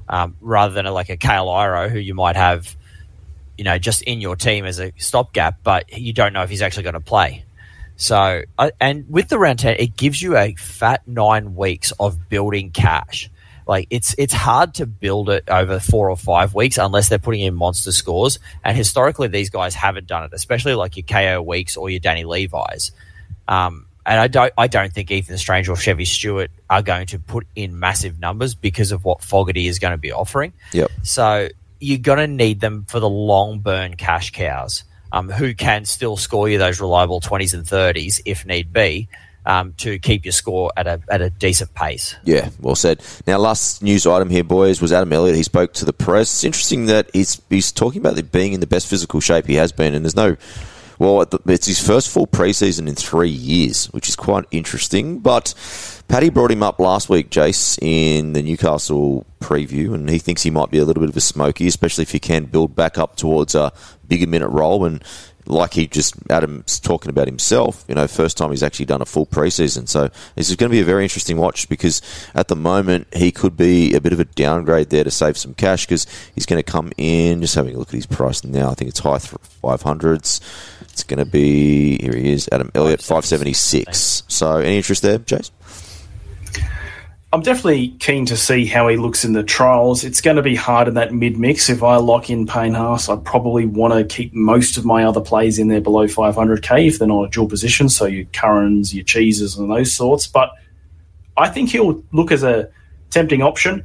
Um, 0.09 0.37
rather 0.41 0.73
than 0.73 0.87
a, 0.87 0.93
like 0.93 1.11
a 1.11 1.17
Kayal 1.17 1.49
Iro, 1.49 1.89
who 1.89 1.99
you 1.99 2.15
might 2.15 2.37
have, 2.37 2.77
you 3.59 3.65
know, 3.65 3.79
just 3.79 4.03
in 4.03 4.21
your 4.21 4.37
team 4.37 4.65
as 4.65 4.81
a 4.81 4.93
stopgap, 4.97 5.63
but 5.63 5.99
you 5.99 6.13
don't 6.13 6.33
know 6.33 6.43
if 6.43 6.51
he's 6.51 6.63
actually 6.63 6.85
going 6.85 6.95
to 6.95 7.01
play. 7.01 7.45
So, 7.97 8.43
and 8.81 9.09
with 9.09 9.29
the 9.29 9.39
round 9.39 9.59
10, 9.59 9.77
it 9.79 9.97
gives 9.97 10.21
you 10.21 10.37
a 10.37 10.55
fat 10.55 11.07
nine 11.07 11.55
weeks 11.55 11.93
of 11.99 12.29
building 12.29 12.71
cash. 12.71 13.31
Like 13.67 13.89
it's 13.91 14.15
it's 14.17 14.33
hard 14.33 14.75
to 14.75 14.87
build 14.87 15.29
it 15.29 15.45
over 15.49 15.81
four 15.81 16.09
or 16.09 16.17
five 16.17 16.55
weeks 16.55 16.79
unless 16.79 17.09
they're 17.09 17.19
putting 17.19 17.41
in 17.41 17.55
monster 17.55 17.91
scores. 17.91 18.39
And 18.63 18.77
historically, 18.77 19.27
these 19.27 19.51
guys 19.51 19.75
haven't 19.75 20.07
done 20.07 20.23
it, 20.23 20.31
especially 20.33 20.75
like 20.75 20.97
your 20.97 21.05
Kaeo 21.05 21.45
Weekes 21.45 21.77
or 21.77 21.91
your 21.91 21.99
Danny 21.99 22.25
Levi's. 22.25 22.93
Um, 23.49 23.87
and 24.05 24.21
I 24.21 24.29
don't 24.29 24.53
I 24.57 24.69
don't 24.69 24.93
think 24.93 25.11
Ethan 25.11 25.37
Strange 25.37 25.69
or 25.69 25.77
Chevy 25.77 26.05
Stewart 26.05 26.53
are 26.71 26.83
going 26.83 27.07
to 27.09 27.19
put 27.19 27.47
in 27.57 27.79
massive 27.79 28.21
numbers 28.21 28.55
because 28.55 28.93
of 28.93 29.05
what 29.05 29.21
Fogarty 29.21 29.67
is 29.67 29.81
going 29.81 29.93
to 29.93 29.99
be 29.99 30.13
offering. 30.13 30.53
Yep. 30.73 30.91
So 31.03 31.49
you're 31.81 31.99
going 31.99 32.19
to 32.19 32.29
need 32.29 32.61
them 32.61 32.85
for 32.85 33.01
the 33.01 33.09
long 33.09 33.59
burn 33.59 33.97
cash 33.97 34.31
cows 34.31 34.85
um, 35.13 35.31
who 35.31 35.55
can 35.55 35.85
still 35.85 36.17
score 36.17 36.49
you 36.49 36.59
those 36.59 36.81
reliable 36.81 37.21
20s 37.21 37.55
and 37.55 37.65
30s 37.65 38.21
if 38.25 38.47
need 38.47 38.73
be. 38.73 39.09
Um, 39.49 39.75
to 39.75 40.01
keep 40.01 40.25
your 40.25 40.33
score 40.33 40.73
at 40.77 40.89
a 40.89 41.01
at 41.09 41.23
a 41.23 41.31
decent 41.31 41.73
pace. 41.73 42.17
Yeah, 42.25 42.51
well 42.61 42.75
said. 42.75 43.01
Now, 43.29 43.39
last 43.39 43.81
news 43.81 44.05
item 44.05 44.29
here, 44.29 44.43
boys, 44.43 44.83
was 44.83 44.93
Adam 44.93 45.13
Elliott. 45.13 45.37
He 45.37 45.45
spoke 45.45 45.73
to 45.75 45.85
the 45.85 45.93
press. 45.93 46.35
It's 46.35 46.43
interesting 46.43 46.87
that 46.87 47.09
he's 47.13 47.41
he's 47.49 47.71
talking 47.71 48.01
about 48.01 48.33
being 48.33 48.55
in 48.55 48.59
the 48.59 48.67
best 48.67 48.89
physical 48.89 49.21
shape 49.21 49.47
he 49.47 49.55
has 49.55 49.71
been, 49.71 49.95
and 49.95 50.05
there's 50.05 50.17
no. 50.17 50.37
Well, 50.99 51.27
it's 51.47 51.67
his 51.67 51.85
first 51.85 52.09
full 52.11 52.27
preseason 52.27 52.89
in 52.89 52.95
three 52.95 53.31
years, 53.31 53.87
which 53.87 54.09
is 54.09 54.17
quite 54.17 54.45
interesting. 54.51 55.19
But 55.19 55.55
Paddy 56.09 56.31
brought 56.31 56.51
him 56.51 56.63
up 56.63 56.79
last 56.79 57.09
week, 57.09 57.31
Jace, 57.31 57.79
in 57.83 58.33
the 58.33 58.43
Newcastle 58.43 59.27
preview, 59.41 59.95
and 59.95 60.09
he 60.09 60.19
thinks 60.19 60.43
he 60.43 60.51
might 60.51 60.71
be 60.71 60.79
a 60.79 60.85
little 60.85 61.03
bit 61.03 61.11
of 61.11 61.17
a 61.17 61.21
smoky, 61.21 61.67
especially 61.67 62.03
if 62.03 62.13
he 62.13 62.19
can 62.19 62.45
build 62.45 62.75
back 62.75 62.99
up 62.99 63.17
towards 63.17 63.55
a 63.55 63.73
bigger 64.09 64.27
minute 64.27 64.49
role. 64.49 64.85
And 64.85 65.03
like 65.47 65.75
he 65.75 65.87
just 65.87 66.15
Adam's 66.31 66.81
talking 66.81 67.11
about 67.11 67.27
himself, 67.27 67.85
you 67.89 67.95
know, 67.95 68.07
first 68.07 68.37
time 68.37 68.51
he's 68.51 68.63
actually 68.63 68.87
done 68.87 69.03
a 69.03 69.07
full 69.07 69.27
preseason. 69.27 69.89
So 69.89 70.11
this 70.35 70.51
is 70.51 70.57
going 70.57 70.71
to 70.71 70.75
be 70.75 70.81
a 70.81 70.85
very 70.85 71.03
interesting 71.05 71.37
watch 71.37 71.69
because 71.69 72.03
at 72.35 72.49
the 72.49 72.57
moment 72.57 73.07
he 73.15 73.31
could 73.31 73.57
be 73.57 73.95
a 73.95 74.01
bit 74.01 74.13
of 74.13 74.21
a 74.21 74.25
downgrade 74.25 74.91
there 74.91 75.05
to 75.05 75.11
save 75.11 75.37
some 75.37 75.55
cash 75.55 75.87
because 75.87 76.07
he's 76.35 76.47
going 76.47 76.63
to 76.63 76.71
come 76.71 76.93
in. 76.97 77.41
Just 77.41 77.55
having 77.55 77.75
a 77.75 77.79
look 77.79 77.89
at 77.89 77.95
his 77.95 78.07
price 78.07 78.45
now, 78.45 78.71
I 78.71 78.75
think 78.75 78.89
it's 78.89 79.01
high 79.01 79.19
five 79.19 79.83
hundreds. 79.83 80.41
It's 80.97 81.05
going 81.05 81.19
to 81.19 81.31
be 81.31 81.99
here 82.01 82.17
he 82.17 82.33
is, 82.33 82.49
Adam 82.51 82.71
Elliott, 82.75 83.03
five 83.03 83.27
seventy 83.27 83.53
six. 83.53 84.23
So 84.29 84.57
any 84.57 84.79
interest 84.79 85.03
there, 85.03 85.19
Jace? 85.19 85.51
I'm 87.35 87.43
definitely 87.43 87.89
keen 87.99 88.25
to 88.25 88.35
see 88.35 88.65
how 88.65 88.89
he 88.89 88.97
looks 88.97 89.23
in 89.23 89.35
the 89.35 89.43
trials. 89.43 90.05
It's 90.05 90.23
going 90.23 90.39
to 90.39 90.43
be 90.43 90.55
hard 90.55 90.89
in 90.89 90.95
that 90.95 91.13
mid 91.13 91.37
mix. 91.37 91.69
If 91.69 91.83
I 91.83 91.97
lock 91.97 92.31
in 92.31 92.47
Payne 92.47 92.73
Haas, 92.73 93.11
I 93.11 93.17
probably 93.17 93.67
want 93.67 93.93
to 93.93 94.05
keep 94.05 94.33
most 94.33 94.79
of 94.79 94.87
my 94.87 95.05
other 95.05 95.21
plays 95.21 95.59
in 95.59 95.69
there 95.69 95.83
below 95.83 96.07
500k 96.07 96.89
if 96.89 96.99
they're 96.99 97.07
not 97.07 97.25
a 97.25 97.29
dual 97.29 97.47
position. 97.47 97.91
So 97.91 98.07
your 98.07 98.25
Currans, 98.33 98.95
your 98.95 99.05
Cheeses, 99.05 99.59
and 99.59 99.71
those 99.71 99.95
sorts. 99.95 100.27
But 100.27 100.51
I 101.37 101.51
think 101.51 101.69
he'll 101.69 102.03
look 102.11 102.33
as 102.33 102.43
a 102.43 102.71
tempting 103.11 103.43
option. 103.43 103.85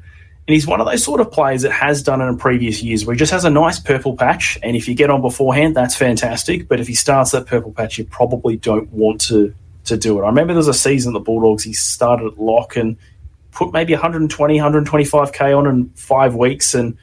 And 0.51 0.55
he's 0.55 0.67
one 0.67 0.81
of 0.81 0.85
those 0.85 1.01
sort 1.01 1.21
of 1.21 1.31
players 1.31 1.61
that 1.61 1.71
has 1.71 2.03
done 2.03 2.19
in 2.19 2.35
previous 2.35 2.83
years 2.83 3.05
where 3.05 3.13
he 3.13 3.17
just 3.17 3.31
has 3.31 3.45
a 3.45 3.49
nice 3.49 3.79
purple 3.79 4.17
patch. 4.17 4.59
And 4.61 4.75
if 4.75 4.85
you 4.85 4.93
get 4.93 5.09
on 5.09 5.21
beforehand, 5.21 5.77
that's 5.77 5.95
fantastic. 5.95 6.67
But 6.67 6.81
if 6.81 6.89
he 6.89 6.93
starts 6.93 7.31
that 7.31 7.45
purple 7.45 7.71
patch, 7.71 7.97
you 7.97 8.03
probably 8.03 8.57
don't 8.57 8.91
want 8.91 9.21
to 9.27 9.55
to 9.85 9.95
do 9.95 10.19
it. 10.19 10.23
I 10.23 10.25
remember 10.25 10.51
there 10.51 10.57
was 10.57 10.67
a 10.67 10.73
season 10.73 11.13
the 11.13 11.21
Bulldogs, 11.21 11.63
he 11.63 11.71
started 11.71 12.33
at 12.33 12.37
lock 12.37 12.75
and 12.75 12.97
put 13.51 13.71
maybe 13.71 13.93
120, 13.93 14.57
125k 14.57 15.57
on 15.57 15.67
in 15.67 15.89
five 15.91 16.35
weeks, 16.35 16.73
and 16.73 16.95
a 16.95 16.97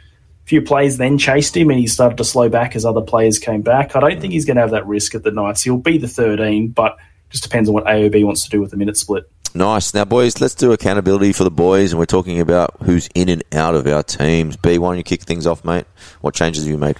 few 0.44 0.60
plays 0.60 0.98
then 0.98 1.16
chased 1.16 1.56
him, 1.56 1.70
and 1.70 1.78
he 1.78 1.86
started 1.86 2.18
to 2.18 2.24
slow 2.24 2.50
back 2.50 2.76
as 2.76 2.84
other 2.84 3.00
players 3.00 3.38
came 3.38 3.62
back. 3.62 3.96
I 3.96 4.00
don't 4.00 4.20
think 4.20 4.34
he's 4.34 4.44
going 4.44 4.56
to 4.56 4.60
have 4.60 4.72
that 4.72 4.86
risk 4.86 5.14
at 5.14 5.22
the 5.22 5.30
Knights. 5.30 5.62
He'll 5.62 5.78
be 5.78 5.96
the 5.96 6.06
13, 6.06 6.68
but 6.68 6.98
just 7.30 7.42
depends 7.42 7.68
on 7.68 7.74
what 7.74 7.84
AOB 7.84 8.24
wants 8.24 8.42
to 8.44 8.50
do 8.50 8.60
with 8.60 8.70
the 8.70 8.76
minute 8.76 8.96
split. 8.96 9.30
Nice. 9.54 9.94
Now, 9.94 10.04
boys, 10.04 10.40
let's 10.40 10.54
do 10.54 10.72
accountability 10.72 11.32
for 11.32 11.44
the 11.44 11.50
boys, 11.50 11.92
and 11.92 11.98
we're 11.98 12.06
talking 12.06 12.40
about 12.40 12.76
who's 12.82 13.08
in 13.14 13.28
and 13.28 13.42
out 13.52 13.74
of 13.74 13.86
our 13.86 14.02
teams. 14.02 14.56
B, 14.56 14.78
why 14.78 14.90
don't 14.90 14.98
you 14.98 15.02
kick 15.02 15.22
things 15.22 15.46
off, 15.46 15.64
mate? 15.64 15.86
What 16.20 16.34
changes 16.34 16.64
have 16.64 16.70
you 16.70 16.78
made? 16.78 16.96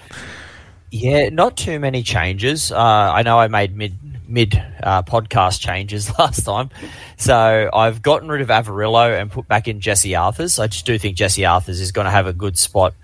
Yeah, 0.91 1.29
not 1.29 1.57
too 1.57 1.79
many 1.79 2.03
changes. 2.03 2.73
Uh, 2.73 2.79
I 2.79 3.23
know 3.23 3.39
I 3.39 3.49
made 3.49 3.77
mid 3.77 3.99
mid 4.27 4.63
uh, 4.83 5.03
podcast 5.03 5.61
changes 5.61 6.11
last 6.19 6.45
time, 6.45 6.71
so 7.19 7.69
I've 7.73 8.01
gotten 8.01 8.29
rid 8.29 8.41
of 8.41 8.49
Averillo 8.49 9.21
and 9.21 9.31
put 9.31 9.47
back 9.47 9.69
in 9.69 9.81
Jesse 9.81 10.15
Arthurs. 10.15 10.59
I 10.59 10.67
just 10.67 10.87
do 10.87 10.99
think 10.99 11.17
Jesse 11.17 11.45
Arthurs 11.45 11.81
is 11.81 11.93
going 11.93 12.07
to 12.07 12.11
have 12.11 12.27
a 12.27 12.33
good 12.33 12.59
spot 12.59 12.95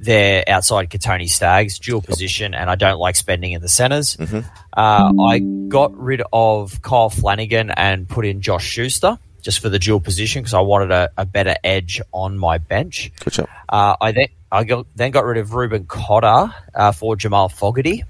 there 0.00 0.44
outside 0.48 0.90
Kotoni 0.90 1.28
Staggs, 1.28 1.78
dual 1.78 2.00
position, 2.00 2.54
and 2.54 2.70
I 2.70 2.74
don't 2.74 2.98
like 2.98 3.16
spending 3.16 3.52
in 3.52 3.60
the 3.60 3.68
centres. 3.68 4.16
Mm-hmm. 4.16 4.40
Uh, 4.72 5.12
I 5.22 5.38
got 5.68 5.96
rid 5.96 6.22
of 6.32 6.82
Kyle 6.82 7.10
Flanagan 7.10 7.70
and 7.70 8.08
put 8.08 8.24
in 8.26 8.40
Josh 8.40 8.64
Schuster 8.64 9.18
just 9.42 9.60
for 9.60 9.68
the 9.68 9.78
dual 9.78 10.00
position 10.00 10.42
because 10.42 10.54
I 10.54 10.60
wanted 10.60 10.90
a, 10.90 11.10
a, 11.16 11.24
better 11.24 11.56
edge 11.64 12.00
on 12.12 12.38
my 12.38 12.58
bench. 12.58 13.10
Good 13.20 13.32
job. 13.34 13.48
Uh, 13.68 13.96
I 14.00 14.12
then 14.12 14.26
I 14.52 14.64
got, 14.64 14.86
then 14.94 15.10
got 15.12 15.24
rid 15.24 15.38
of 15.38 15.54
Reuben 15.54 15.86
Cotter 15.86 16.54
uh, 16.74 16.92
for 16.92 17.16
Jamal 17.16 17.48
Fogarty, 17.48 18.04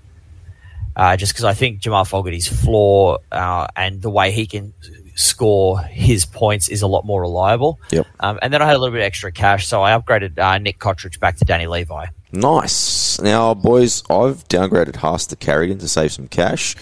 uh, 0.96 1.16
just 1.16 1.32
because 1.32 1.44
I 1.44 1.54
think 1.54 1.80
Jamal 1.80 2.04
Fogarty's 2.04 2.48
floor 2.48 3.20
uh, 3.30 3.66
and 3.76 4.00
the 4.00 4.10
way 4.10 4.32
he 4.32 4.46
can 4.46 4.72
score 5.20 5.80
his 5.80 6.24
points 6.24 6.68
is 6.68 6.82
a 6.82 6.86
lot 6.86 7.04
more 7.04 7.20
reliable. 7.20 7.78
Yep. 7.90 8.06
Um, 8.20 8.38
and 8.42 8.52
then 8.52 8.62
I 8.62 8.66
had 8.66 8.76
a 8.76 8.78
little 8.78 8.92
bit 8.92 9.02
of 9.02 9.06
extra 9.06 9.30
cash, 9.30 9.66
so 9.66 9.82
I 9.82 9.96
upgraded 9.96 10.38
uh, 10.38 10.58
Nick 10.58 10.78
Cotric 10.78 11.18
back 11.20 11.36
to 11.36 11.44
Danny 11.44 11.66
Levi. 11.66 12.06
Nice. 12.32 13.20
Now, 13.20 13.54
boys, 13.54 14.02
I've 14.08 14.46
downgraded 14.48 14.96
Haas 14.96 15.26
to 15.26 15.36
Carrigan 15.36 15.78
to 15.78 15.88
save 15.88 16.12
some 16.12 16.28
cash. 16.28 16.76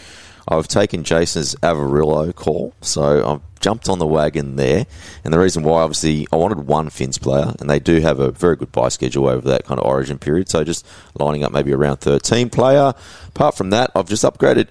I've 0.47 0.69
taken 0.69 1.05
Jason's 1.05 1.55
Averillo 1.57 2.35
call, 2.35 2.73
so 2.81 3.35
I've 3.35 3.61
jumped 3.61 3.89
on 3.89 3.99
the 3.99 4.07
wagon 4.07 4.57
there. 4.57 4.87
And 5.25 5.35
the 5.35 5.39
reason 5.39 5.63
why, 5.63 5.83
obviously, 5.83 6.27
I 6.33 6.37
wanted 6.37 6.67
one 6.67 6.89
Finns 6.89 7.19
player, 7.19 7.55
and 7.61 7.69
they 7.69 7.79
do 7.79 8.01
have 8.01 8.19
a 8.19 8.31
very 8.31 8.57
good 8.57 8.73
buy 8.73 8.89
schedule 8.89 9.29
over 9.29 9.47
that 9.49 9.65
kind 9.65 9.79
of 9.79 9.87
origin 9.87 10.19
period. 10.19 10.49
So 10.49 10.65
just 10.65 10.87
lining 11.19 11.45
up 11.45 11.53
maybe 11.53 11.73
around 11.73 11.99
13 11.99 12.49
player. 12.49 12.95
Apart 13.29 13.57
from 13.57 13.71
that, 13.71 13.91
I've 13.95 14.09
just 14.09 14.25
upgraded 14.25 14.69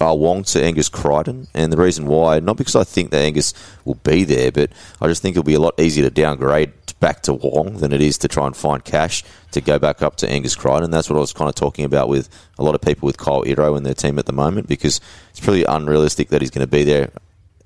uh, 0.00 0.14
Wong 0.14 0.44
to 0.44 0.62
Angus 0.62 0.88
Crichton, 0.88 1.48
and 1.54 1.72
the 1.72 1.76
reason 1.76 2.06
why, 2.06 2.40
not 2.40 2.56
because 2.56 2.76
I 2.76 2.84
think 2.84 3.10
that 3.10 3.22
Angus 3.22 3.54
will 3.84 3.96
be 3.96 4.24
there, 4.24 4.52
but 4.52 4.70
I 5.00 5.08
just 5.08 5.22
think 5.22 5.34
it'll 5.34 5.44
be 5.44 5.54
a 5.54 5.60
lot 5.60 5.78
easier 5.78 6.04
to 6.04 6.10
downgrade 6.10 6.72
back 7.00 7.22
to 7.22 7.34
Wong 7.34 7.78
than 7.78 7.92
it 7.92 8.00
is 8.00 8.16
to 8.18 8.28
try 8.28 8.46
and 8.46 8.56
find 8.56 8.84
cash 8.84 9.24
to 9.50 9.60
go 9.60 9.78
back 9.78 10.00
up 10.00 10.16
to 10.16 10.30
Angus 10.30 10.54
Crichton. 10.54 10.90
That's 10.90 11.10
what 11.10 11.16
I 11.16 11.20
was 11.20 11.32
kind 11.32 11.48
of 11.48 11.54
talking 11.54 11.84
about 11.84 12.08
with 12.08 12.28
a 12.58 12.62
lot 12.62 12.74
of 12.74 12.80
people 12.80 13.06
with 13.06 13.18
Kayal 13.18 13.46
Iro 13.46 13.74
and 13.74 13.84
their 13.84 13.94
team 13.94 14.18
at 14.18 14.26
the 14.26 14.32
moment, 14.32 14.68
because 14.68 15.00
it's 15.30 15.40
pretty 15.40 15.64
unrealistic 15.64 16.28
that 16.28 16.40
he's 16.40 16.50
going 16.50 16.66
to 16.66 16.70
be 16.70 16.84
there 16.84 17.10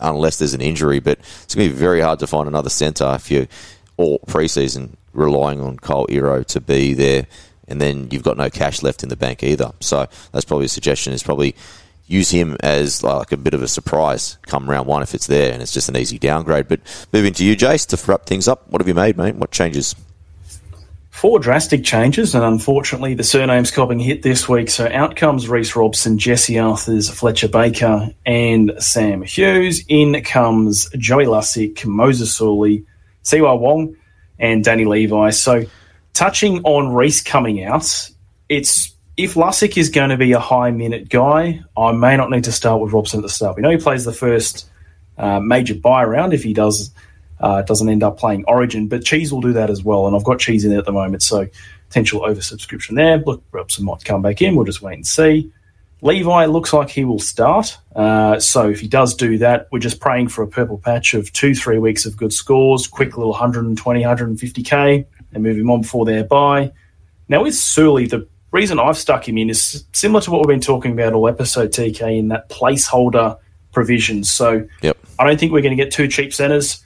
unless 0.01 0.39
there's 0.39 0.55
an 0.55 0.61
injury, 0.61 1.01
but 1.01 1.19
it's 1.43 1.55
going 1.55 1.69
to 1.69 1.75
be 1.75 1.79
very 1.79 2.01
hard 2.01 2.19
to 2.21 2.27
find 2.27 2.49
another 2.49 2.71
centre 2.71 3.13
if 3.15 3.31
you're 3.31 3.49
all 3.97 4.19
preseason 4.21 4.91
relying 5.13 5.61
on 5.61 5.77
Kayal 5.77 6.07
Iro 6.11 6.43
to 6.45 6.61
be 6.61 6.95
there 6.95 7.27
and 7.69 7.81
then 7.81 8.09
you've 8.11 8.23
got 8.23 8.37
no 8.37 8.51
cash 8.51 8.83
left 8.83 9.03
in 9.03 9.09
the 9.09 9.17
bank 9.17 9.43
either. 9.43 9.73
So 9.81 10.09
that's 10.33 10.45
probably 10.45 10.67
a 10.67 10.71
suggestion 10.71 11.13
is 11.13 11.23
probably 11.23 11.55
use 12.09 12.31
him 12.31 12.57
as 12.61 13.05
like 13.05 13.31
a 13.31 13.37
bit 13.37 13.55
of 13.55 13.63
a 13.63 13.69
surprise 13.69 14.39
come 14.43 14.69
round 14.69 14.89
one 14.89 15.03
if 15.03 15.15
it's 15.15 15.29
there, 15.29 15.53
and 15.53 15.63
it's 15.63 15.73
just 15.73 15.89
an 15.89 15.97
easy 15.97 16.19
downgrade. 16.19 16.67
But 16.67 16.81
moving 17.13 17.35
to 17.35 17.45
you, 17.45 17.57
Jace, 17.57 17.87
to 17.89 18.11
wrap 18.11 18.27
things 18.27 18.49
up, 18.49 18.69
what 18.71 18.81
have 18.81 18.89
you 18.89 18.95
made, 18.95 19.17
mate? 19.17 19.37
What 19.37 19.53
changes? 19.53 19.95
Four 21.11 21.41
drastic 21.41 21.85
changes, 21.85 22.35
and 22.35 22.45
unfortunately, 22.45 23.15
the 23.15 23.25
surnames 23.25 23.71
copping 23.73 23.99
hit 23.99 24.23
this 24.23 24.49
week. 24.49 24.71
So 24.71 24.87
out 24.87 25.17
comes 25.17 25.49
Reece 25.49 25.75
Robson, 25.75 26.17
Jesse 26.17 26.59
Arthurs, 26.59 27.11
Fletcher 27.11 27.49
Baker, 27.49 28.09
and 28.25 28.73
Sam 28.79 29.23
Hughes. 29.23 29.85
In 29.89 30.23
comes 30.23 30.89
Joey 30.97 31.27
Lussick, 31.27 31.85
Moses 31.85 32.33
Suli, 32.33 32.85
Siua 33.25 33.59
Wong, 33.59 33.97
and 34.39 34.63
Danny 34.63 34.85
Levi. 34.85 35.31
So 35.31 35.65
touching 36.15 36.61
on 36.63 36.95
Reese 36.95 37.21
coming 37.21 37.65
out, 37.65 38.11
it's 38.49 38.95
if 39.19 39.35
Lussick 39.35 39.77
is 39.77 39.91
going 39.91 40.11
to 40.11 40.17
be 40.17 40.31
a 40.31 40.39
high 40.39 40.71
minute 40.71 41.09
guy, 41.09 41.61
I 41.77 41.91
may 41.91 42.17
not 42.17 42.31
need 42.31 42.45
to 42.45 42.53
start 42.53 42.81
with 42.81 42.93
Robson 42.93 43.19
at 43.19 43.23
the 43.23 43.29
start. 43.29 43.57
We 43.57 43.63
know 43.63 43.71
he 43.71 43.77
plays 43.77 44.05
the 44.05 44.13
first 44.13 44.71
uh, 45.19 45.41
major 45.41 45.75
buy 45.75 46.05
round 46.05 46.33
if 46.33 46.45
he 46.45 46.55
does 46.55 46.93
uh, 47.41 47.63
doesn't 47.63 47.89
end 47.89 48.05
up 48.05 48.17
playing 48.17 48.45
Origin, 48.47 48.87
but 48.87 49.05
Cheese 49.05 49.33
will 49.33 49.41
do 49.41 49.53
that 49.53 49.71
as 49.71 49.83
well, 49.83 50.07
and 50.07 50.17
I've 50.17 50.25
got 50.25 50.39
Cheese 50.39 50.65
in 50.65 50.71
there 50.71 50.79
at 50.79 50.87
the 50.87 50.93
moment, 50.93 51.23
so 51.23 51.47
potential 51.89 52.21
oversubscription 52.23 52.95
there. 52.95 53.19
Look, 53.19 53.43
Robson 53.53 53.85
might 53.85 54.05
come 54.05 54.23
back 54.23 54.41
in. 54.41 54.55
We'll 54.55 54.65
just 54.65 54.83
wait 54.83 54.95
and 54.95 55.07
see. 55.07 55.53
Levi 56.01 56.47
looks 56.47 56.73
like 56.73 56.89
he 56.89 57.05
will 57.05 57.19
start, 57.19 57.77
uh, 57.97 58.39
so 58.39 58.71
if 58.71 58.81
he 58.81 58.87
does 58.87 59.15
do 59.15 59.39
that, 59.39 59.67
we're 59.73 59.79
just 59.81 60.01
praying 60.01 60.29
for 60.29 60.43
a 60.43 60.49
purple 60.49 60.79
patch 60.79 61.15
of 61.15 61.33
two, 61.33 61.57
three 61.57 61.79
weeks 61.79 62.07
of 62.07 62.17
good 62.17 62.33
scores, 62.33 62.87
quick 62.87 63.17
little 63.17 63.33
120, 63.33 64.03
150k, 64.03 65.07
and 65.33 65.43
move 65.43 65.59
him 65.59 65.71
on 65.71 65.83
before 65.83 66.05
their 66.05 66.23
buy. 66.23 66.73
Now 67.29 67.43
with 67.43 67.57
Suli, 67.57 68.07
the 68.07 68.29
reason 68.51 68.79
I've 68.79 68.97
stuck 68.97 69.29
him 69.29 69.39
in 69.39 69.51
is 69.51 69.85
similar 69.93 70.21
to 70.23 70.31
what 70.31 70.41
we've 70.41 70.49
been 70.49 70.61
talking 70.61 70.93
about 70.93 71.13
all 71.13 71.29
episode 71.29 71.71
TK 71.71 72.19
in 72.19 72.29
that 72.29 72.49
placeholder 72.49 73.39
provision. 73.73 74.25
So 74.25 74.67
yep. 74.83 74.97
I 75.19 75.27
don't 75.27 75.39
think 75.39 75.53
we're 75.53 75.63
going 75.63 75.77
to 75.77 75.83
get 75.83 75.93
two 75.93 76.09
cheap 76.09 76.33
centers. 76.33 76.83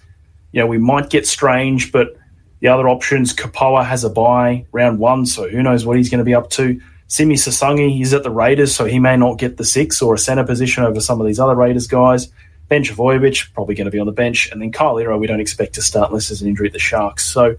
You 0.52 0.60
know, 0.60 0.66
we 0.66 0.78
might 0.78 1.10
get 1.10 1.26
Strange, 1.26 1.92
but 1.92 2.16
the 2.60 2.68
other 2.68 2.88
options, 2.88 3.34
Kapoa 3.34 3.84
has 3.84 4.04
a 4.04 4.10
buy 4.10 4.66
round 4.72 4.98
one, 4.98 5.26
so 5.26 5.48
who 5.48 5.62
knows 5.62 5.86
what 5.86 5.96
he's 5.96 6.10
going 6.10 6.18
to 6.18 6.24
be 6.24 6.34
up 6.34 6.50
to. 6.50 6.80
Simi 7.08 7.34
Sasagi, 7.34 7.92
he's 7.92 8.14
at 8.14 8.22
the 8.22 8.30
Raiders, 8.30 8.74
so 8.74 8.84
he 8.84 8.98
may 8.98 9.16
not 9.16 9.38
get 9.38 9.56
the 9.56 9.64
six 9.64 10.00
or 10.00 10.14
a 10.14 10.18
center 10.18 10.44
position 10.44 10.82
over 10.82 11.00
some 11.00 11.20
of 11.20 11.26
these 11.26 11.38
other 11.38 11.54
Raiders 11.54 11.86
guys. 11.86 12.32
Ben 12.68 12.82
Trbojevic, 12.82 13.52
probably 13.52 13.74
going 13.74 13.84
to 13.84 13.90
be 13.90 13.98
on 13.98 14.06
the 14.06 14.12
bench. 14.12 14.50
And 14.50 14.62
then 14.62 14.72
Kayal 14.72 15.02
Iro, 15.02 15.18
we 15.18 15.26
don't 15.26 15.40
expect 15.40 15.74
to 15.74 15.82
start 15.82 16.08
unless 16.08 16.28
there's 16.28 16.40
an 16.40 16.48
injury 16.48 16.68
at 16.68 16.72
the 16.72 16.78
Sharks. 16.78 17.24
So 17.26 17.56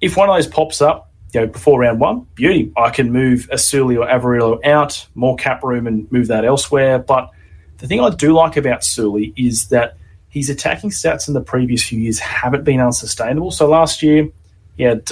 if 0.00 0.16
one 0.16 0.28
of 0.28 0.36
those 0.36 0.46
pops 0.46 0.82
up, 0.82 1.09
you 1.32 1.40
know, 1.40 1.46
before 1.46 1.80
round 1.80 2.00
one, 2.00 2.26
beauty. 2.34 2.72
I 2.76 2.90
can 2.90 3.12
move 3.12 3.48
Asuli 3.52 3.96
or 3.96 4.06
Averillo 4.06 4.64
out, 4.64 5.06
more 5.14 5.36
cap 5.36 5.62
room, 5.62 5.86
and 5.86 6.10
move 6.10 6.28
that 6.28 6.44
elsewhere. 6.44 6.98
But 6.98 7.30
the 7.78 7.86
thing 7.86 8.00
I 8.00 8.10
do 8.10 8.32
like 8.32 8.56
about 8.56 8.84
Suli 8.84 9.32
is 9.36 9.68
that 9.68 9.96
his 10.28 10.50
attacking 10.50 10.90
stats 10.90 11.28
in 11.28 11.34
the 11.34 11.40
previous 11.40 11.82
few 11.82 11.98
years 11.98 12.18
haven't 12.18 12.64
been 12.64 12.80
unsustainable. 12.80 13.50
So 13.50 13.68
last 13.68 14.02
year, 14.02 14.28
he 14.76 14.84
had 14.84 15.10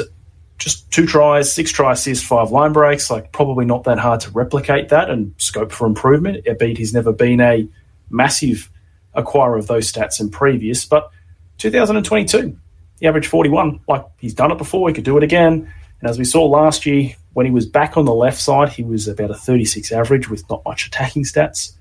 just 0.59 0.91
two 0.91 1.07
tries, 1.07 1.53
six 1.53 1.71
try 1.71 1.93
assists, 1.93 2.27
five 2.27 2.51
line 2.51 2.73
breaks. 2.73 3.11
Like 3.11 3.33
probably 3.33 3.65
not 3.65 3.85
that 3.85 3.99
hard 3.99 4.21
to 4.21 4.31
replicate 4.31 4.89
that 4.91 5.11
and 5.11 5.35
scope 5.39 5.73
for 5.73 5.87
improvement. 5.87 6.47
Albeit 6.47 6.79
he's 6.79 6.93
never 6.93 7.13
been 7.13 7.41
a 7.41 7.69
massive 8.11 8.71
acquirer 9.17 9.59
of 9.59 9.67
those 9.67 9.91
stats 9.91 10.21
in 10.21 10.31
previous. 10.31 10.85
But 10.85 11.11
2022, 11.59 12.57
he 13.01 13.07
averaged 13.07 13.29
41. 13.29 13.81
Like 13.89 14.05
he's 14.19 14.35
done 14.35 14.51
it 14.53 14.59
before, 14.59 14.89
he 14.89 14.95
could 14.95 15.05
do 15.05 15.17
it 15.17 15.23
again. 15.23 15.73
And 16.01 16.11
as 16.11 16.19
we 16.19 16.25
saw 16.25 16.45
last 16.45 16.87
year, 16.87 17.15
when 17.33 17.47
he 17.47 17.53
was 17.53 17.67
back 17.67 17.97
on 17.97 18.05
the 18.05 18.15
left 18.15 18.41
side, 18.41 18.71
he 18.71 18.83
was 18.83 19.09
about 19.09 19.31
a 19.31 19.35
36 19.35 19.93
average 19.93 20.29
with 20.29 20.49
not 20.49 20.65
much 20.65 20.87
attacking 20.87 21.25
stats, 21.25 21.73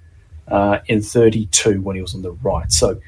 uh, 0.48 0.80
and 0.90 1.06
32 1.06 1.82
when 1.82 1.96
he 1.96 2.02
was 2.02 2.16
on 2.16 2.22
the 2.22 2.32
right. 2.32 2.72
So, 2.72 3.00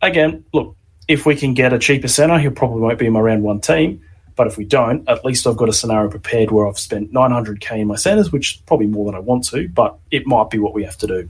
again, 0.00 0.44
look, 0.52 0.76
if 1.08 1.26
we 1.26 1.36
can 1.36 1.54
get 1.54 1.72
a 1.72 1.78
cheaper 1.78 2.08
centre, 2.08 2.38
he 2.38 2.48
probably 2.50 2.80
won't 2.80 2.98
be 2.98 3.06
in 3.06 3.12
my 3.12 3.20
round 3.20 3.42
one 3.42 3.60
team. 3.60 4.02
But 4.34 4.46
if 4.46 4.56
we 4.56 4.64
don't, 4.64 5.06
at 5.08 5.24
least 5.24 5.46
I've 5.46 5.56
got 5.56 5.68
a 5.68 5.72
scenario 5.72 6.08
prepared 6.08 6.50
where 6.50 6.66
I've 6.66 6.78
spent 6.78 7.12
900k 7.12 7.80
in 7.80 7.86
my 7.86 7.96
centres, 7.96 8.32
which 8.32 8.54
is 8.54 8.60
probably 8.62 8.86
more 8.86 9.04
than 9.04 9.14
I 9.14 9.18
want 9.18 9.44
to, 9.48 9.68
but 9.68 9.98
it 10.10 10.26
might 10.26 10.48
be 10.48 10.58
what 10.58 10.72
we 10.72 10.84
have 10.84 10.96
to 10.98 11.06
do. 11.06 11.28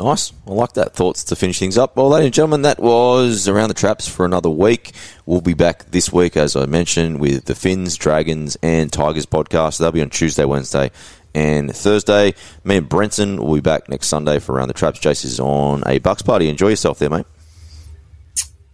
Nice. 0.00 0.32
I 0.46 0.50
like 0.50 0.72
that. 0.72 0.94
Thoughts 0.94 1.22
to 1.24 1.36
finish 1.36 1.58
things 1.58 1.78
up. 1.78 1.96
Well, 1.96 2.08
ladies 2.08 2.26
and 2.26 2.34
gentlemen, 2.34 2.62
that 2.62 2.80
was 2.80 3.46
Around 3.46 3.68
the 3.68 3.74
Traps 3.74 4.08
for 4.08 4.24
another 4.24 4.50
week. 4.50 4.92
We'll 5.26 5.40
be 5.40 5.54
back 5.54 5.90
this 5.90 6.12
week, 6.12 6.36
as 6.36 6.56
I 6.56 6.66
mentioned, 6.66 7.20
with 7.20 7.44
the 7.44 7.54
Finns, 7.54 7.96
Dragons, 7.96 8.56
and 8.62 8.92
Tigers 8.92 9.26
podcast. 9.26 9.78
They'll 9.78 9.92
be 9.92 10.02
on 10.02 10.10
Tuesday, 10.10 10.44
Wednesday, 10.44 10.90
and 11.34 11.74
Thursday. 11.74 12.34
Me 12.64 12.78
and 12.78 12.88
Brenton 12.88 13.40
will 13.40 13.54
be 13.54 13.60
back 13.60 13.88
next 13.88 14.08
Sunday 14.08 14.40
for 14.40 14.54
Around 14.54 14.68
the 14.68 14.74
Traps. 14.74 14.98
Jace 14.98 15.24
is 15.24 15.38
on 15.38 15.84
a 15.86 15.98
Bucks 15.98 16.22
party. 16.22 16.48
Enjoy 16.48 16.68
yourself 16.68 16.98
there, 16.98 17.10
mate. 17.10 17.26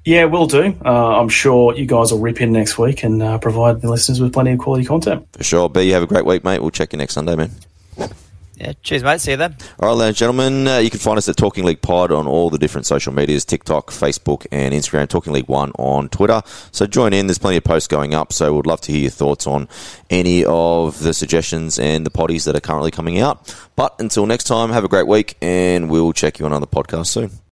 Yeah, 0.06 0.24
we'll 0.24 0.46
do. 0.46 0.74
Uh, 0.82 1.20
I'm 1.20 1.28
sure 1.28 1.74
you 1.74 1.84
guys 1.84 2.10
will 2.10 2.20
rip 2.20 2.40
in 2.40 2.52
next 2.52 2.78
week 2.78 3.02
and 3.02 3.22
uh, 3.22 3.36
provide 3.36 3.82
the 3.82 3.90
listeners 3.90 4.22
with 4.22 4.32
plenty 4.32 4.52
of 4.52 4.58
quality 4.58 4.86
content. 4.86 5.28
For 5.32 5.44
sure. 5.44 5.68
B, 5.68 5.82
you 5.82 5.92
have 5.92 6.02
a 6.02 6.06
great 6.06 6.24
week, 6.24 6.44
mate. 6.44 6.62
We'll 6.62 6.70
check 6.70 6.94
you 6.94 6.98
next 6.98 7.12
Sunday, 7.12 7.36
man. 7.36 7.50
Yeah, 8.60 8.72
cheers, 8.82 9.04
mate. 9.04 9.20
See 9.20 9.30
you 9.30 9.36
then. 9.36 9.56
All 9.78 9.88
right, 9.88 9.94
ladies 9.94 10.08
and 10.08 10.16
gentlemen, 10.16 10.66
uh, 10.66 10.78
you 10.78 10.90
can 10.90 10.98
find 10.98 11.16
us 11.16 11.28
at 11.28 11.36
Talking 11.36 11.64
League 11.64 11.80
Pod 11.80 12.10
on 12.10 12.26
all 12.26 12.50
the 12.50 12.58
different 12.58 12.86
social 12.86 13.12
medias 13.12 13.44
TikTok, 13.44 13.90
Facebook, 13.90 14.46
and 14.50 14.74
Instagram. 14.74 15.08
Talking 15.08 15.32
League 15.32 15.48
One 15.48 15.70
on 15.78 16.08
Twitter. 16.08 16.42
So 16.72 16.86
join 16.86 17.12
in. 17.12 17.28
There's 17.28 17.38
plenty 17.38 17.58
of 17.58 17.64
posts 17.64 17.86
going 17.86 18.14
up. 18.14 18.32
So 18.32 18.54
we'd 18.54 18.66
love 18.66 18.80
to 18.82 18.92
hear 18.92 19.02
your 19.02 19.10
thoughts 19.12 19.46
on 19.46 19.68
any 20.10 20.44
of 20.44 20.98
the 20.98 21.14
suggestions 21.14 21.78
and 21.78 22.04
the 22.04 22.10
potties 22.10 22.46
that 22.46 22.56
are 22.56 22.60
currently 22.60 22.90
coming 22.90 23.20
out. 23.20 23.54
But 23.76 23.94
until 24.00 24.26
next 24.26 24.44
time, 24.44 24.70
have 24.70 24.84
a 24.84 24.88
great 24.88 25.06
week, 25.06 25.36
and 25.40 25.88
we'll 25.88 26.12
check 26.12 26.40
you 26.40 26.46
on 26.46 26.52
another 26.52 26.66
podcast 26.66 27.06
soon. 27.06 27.30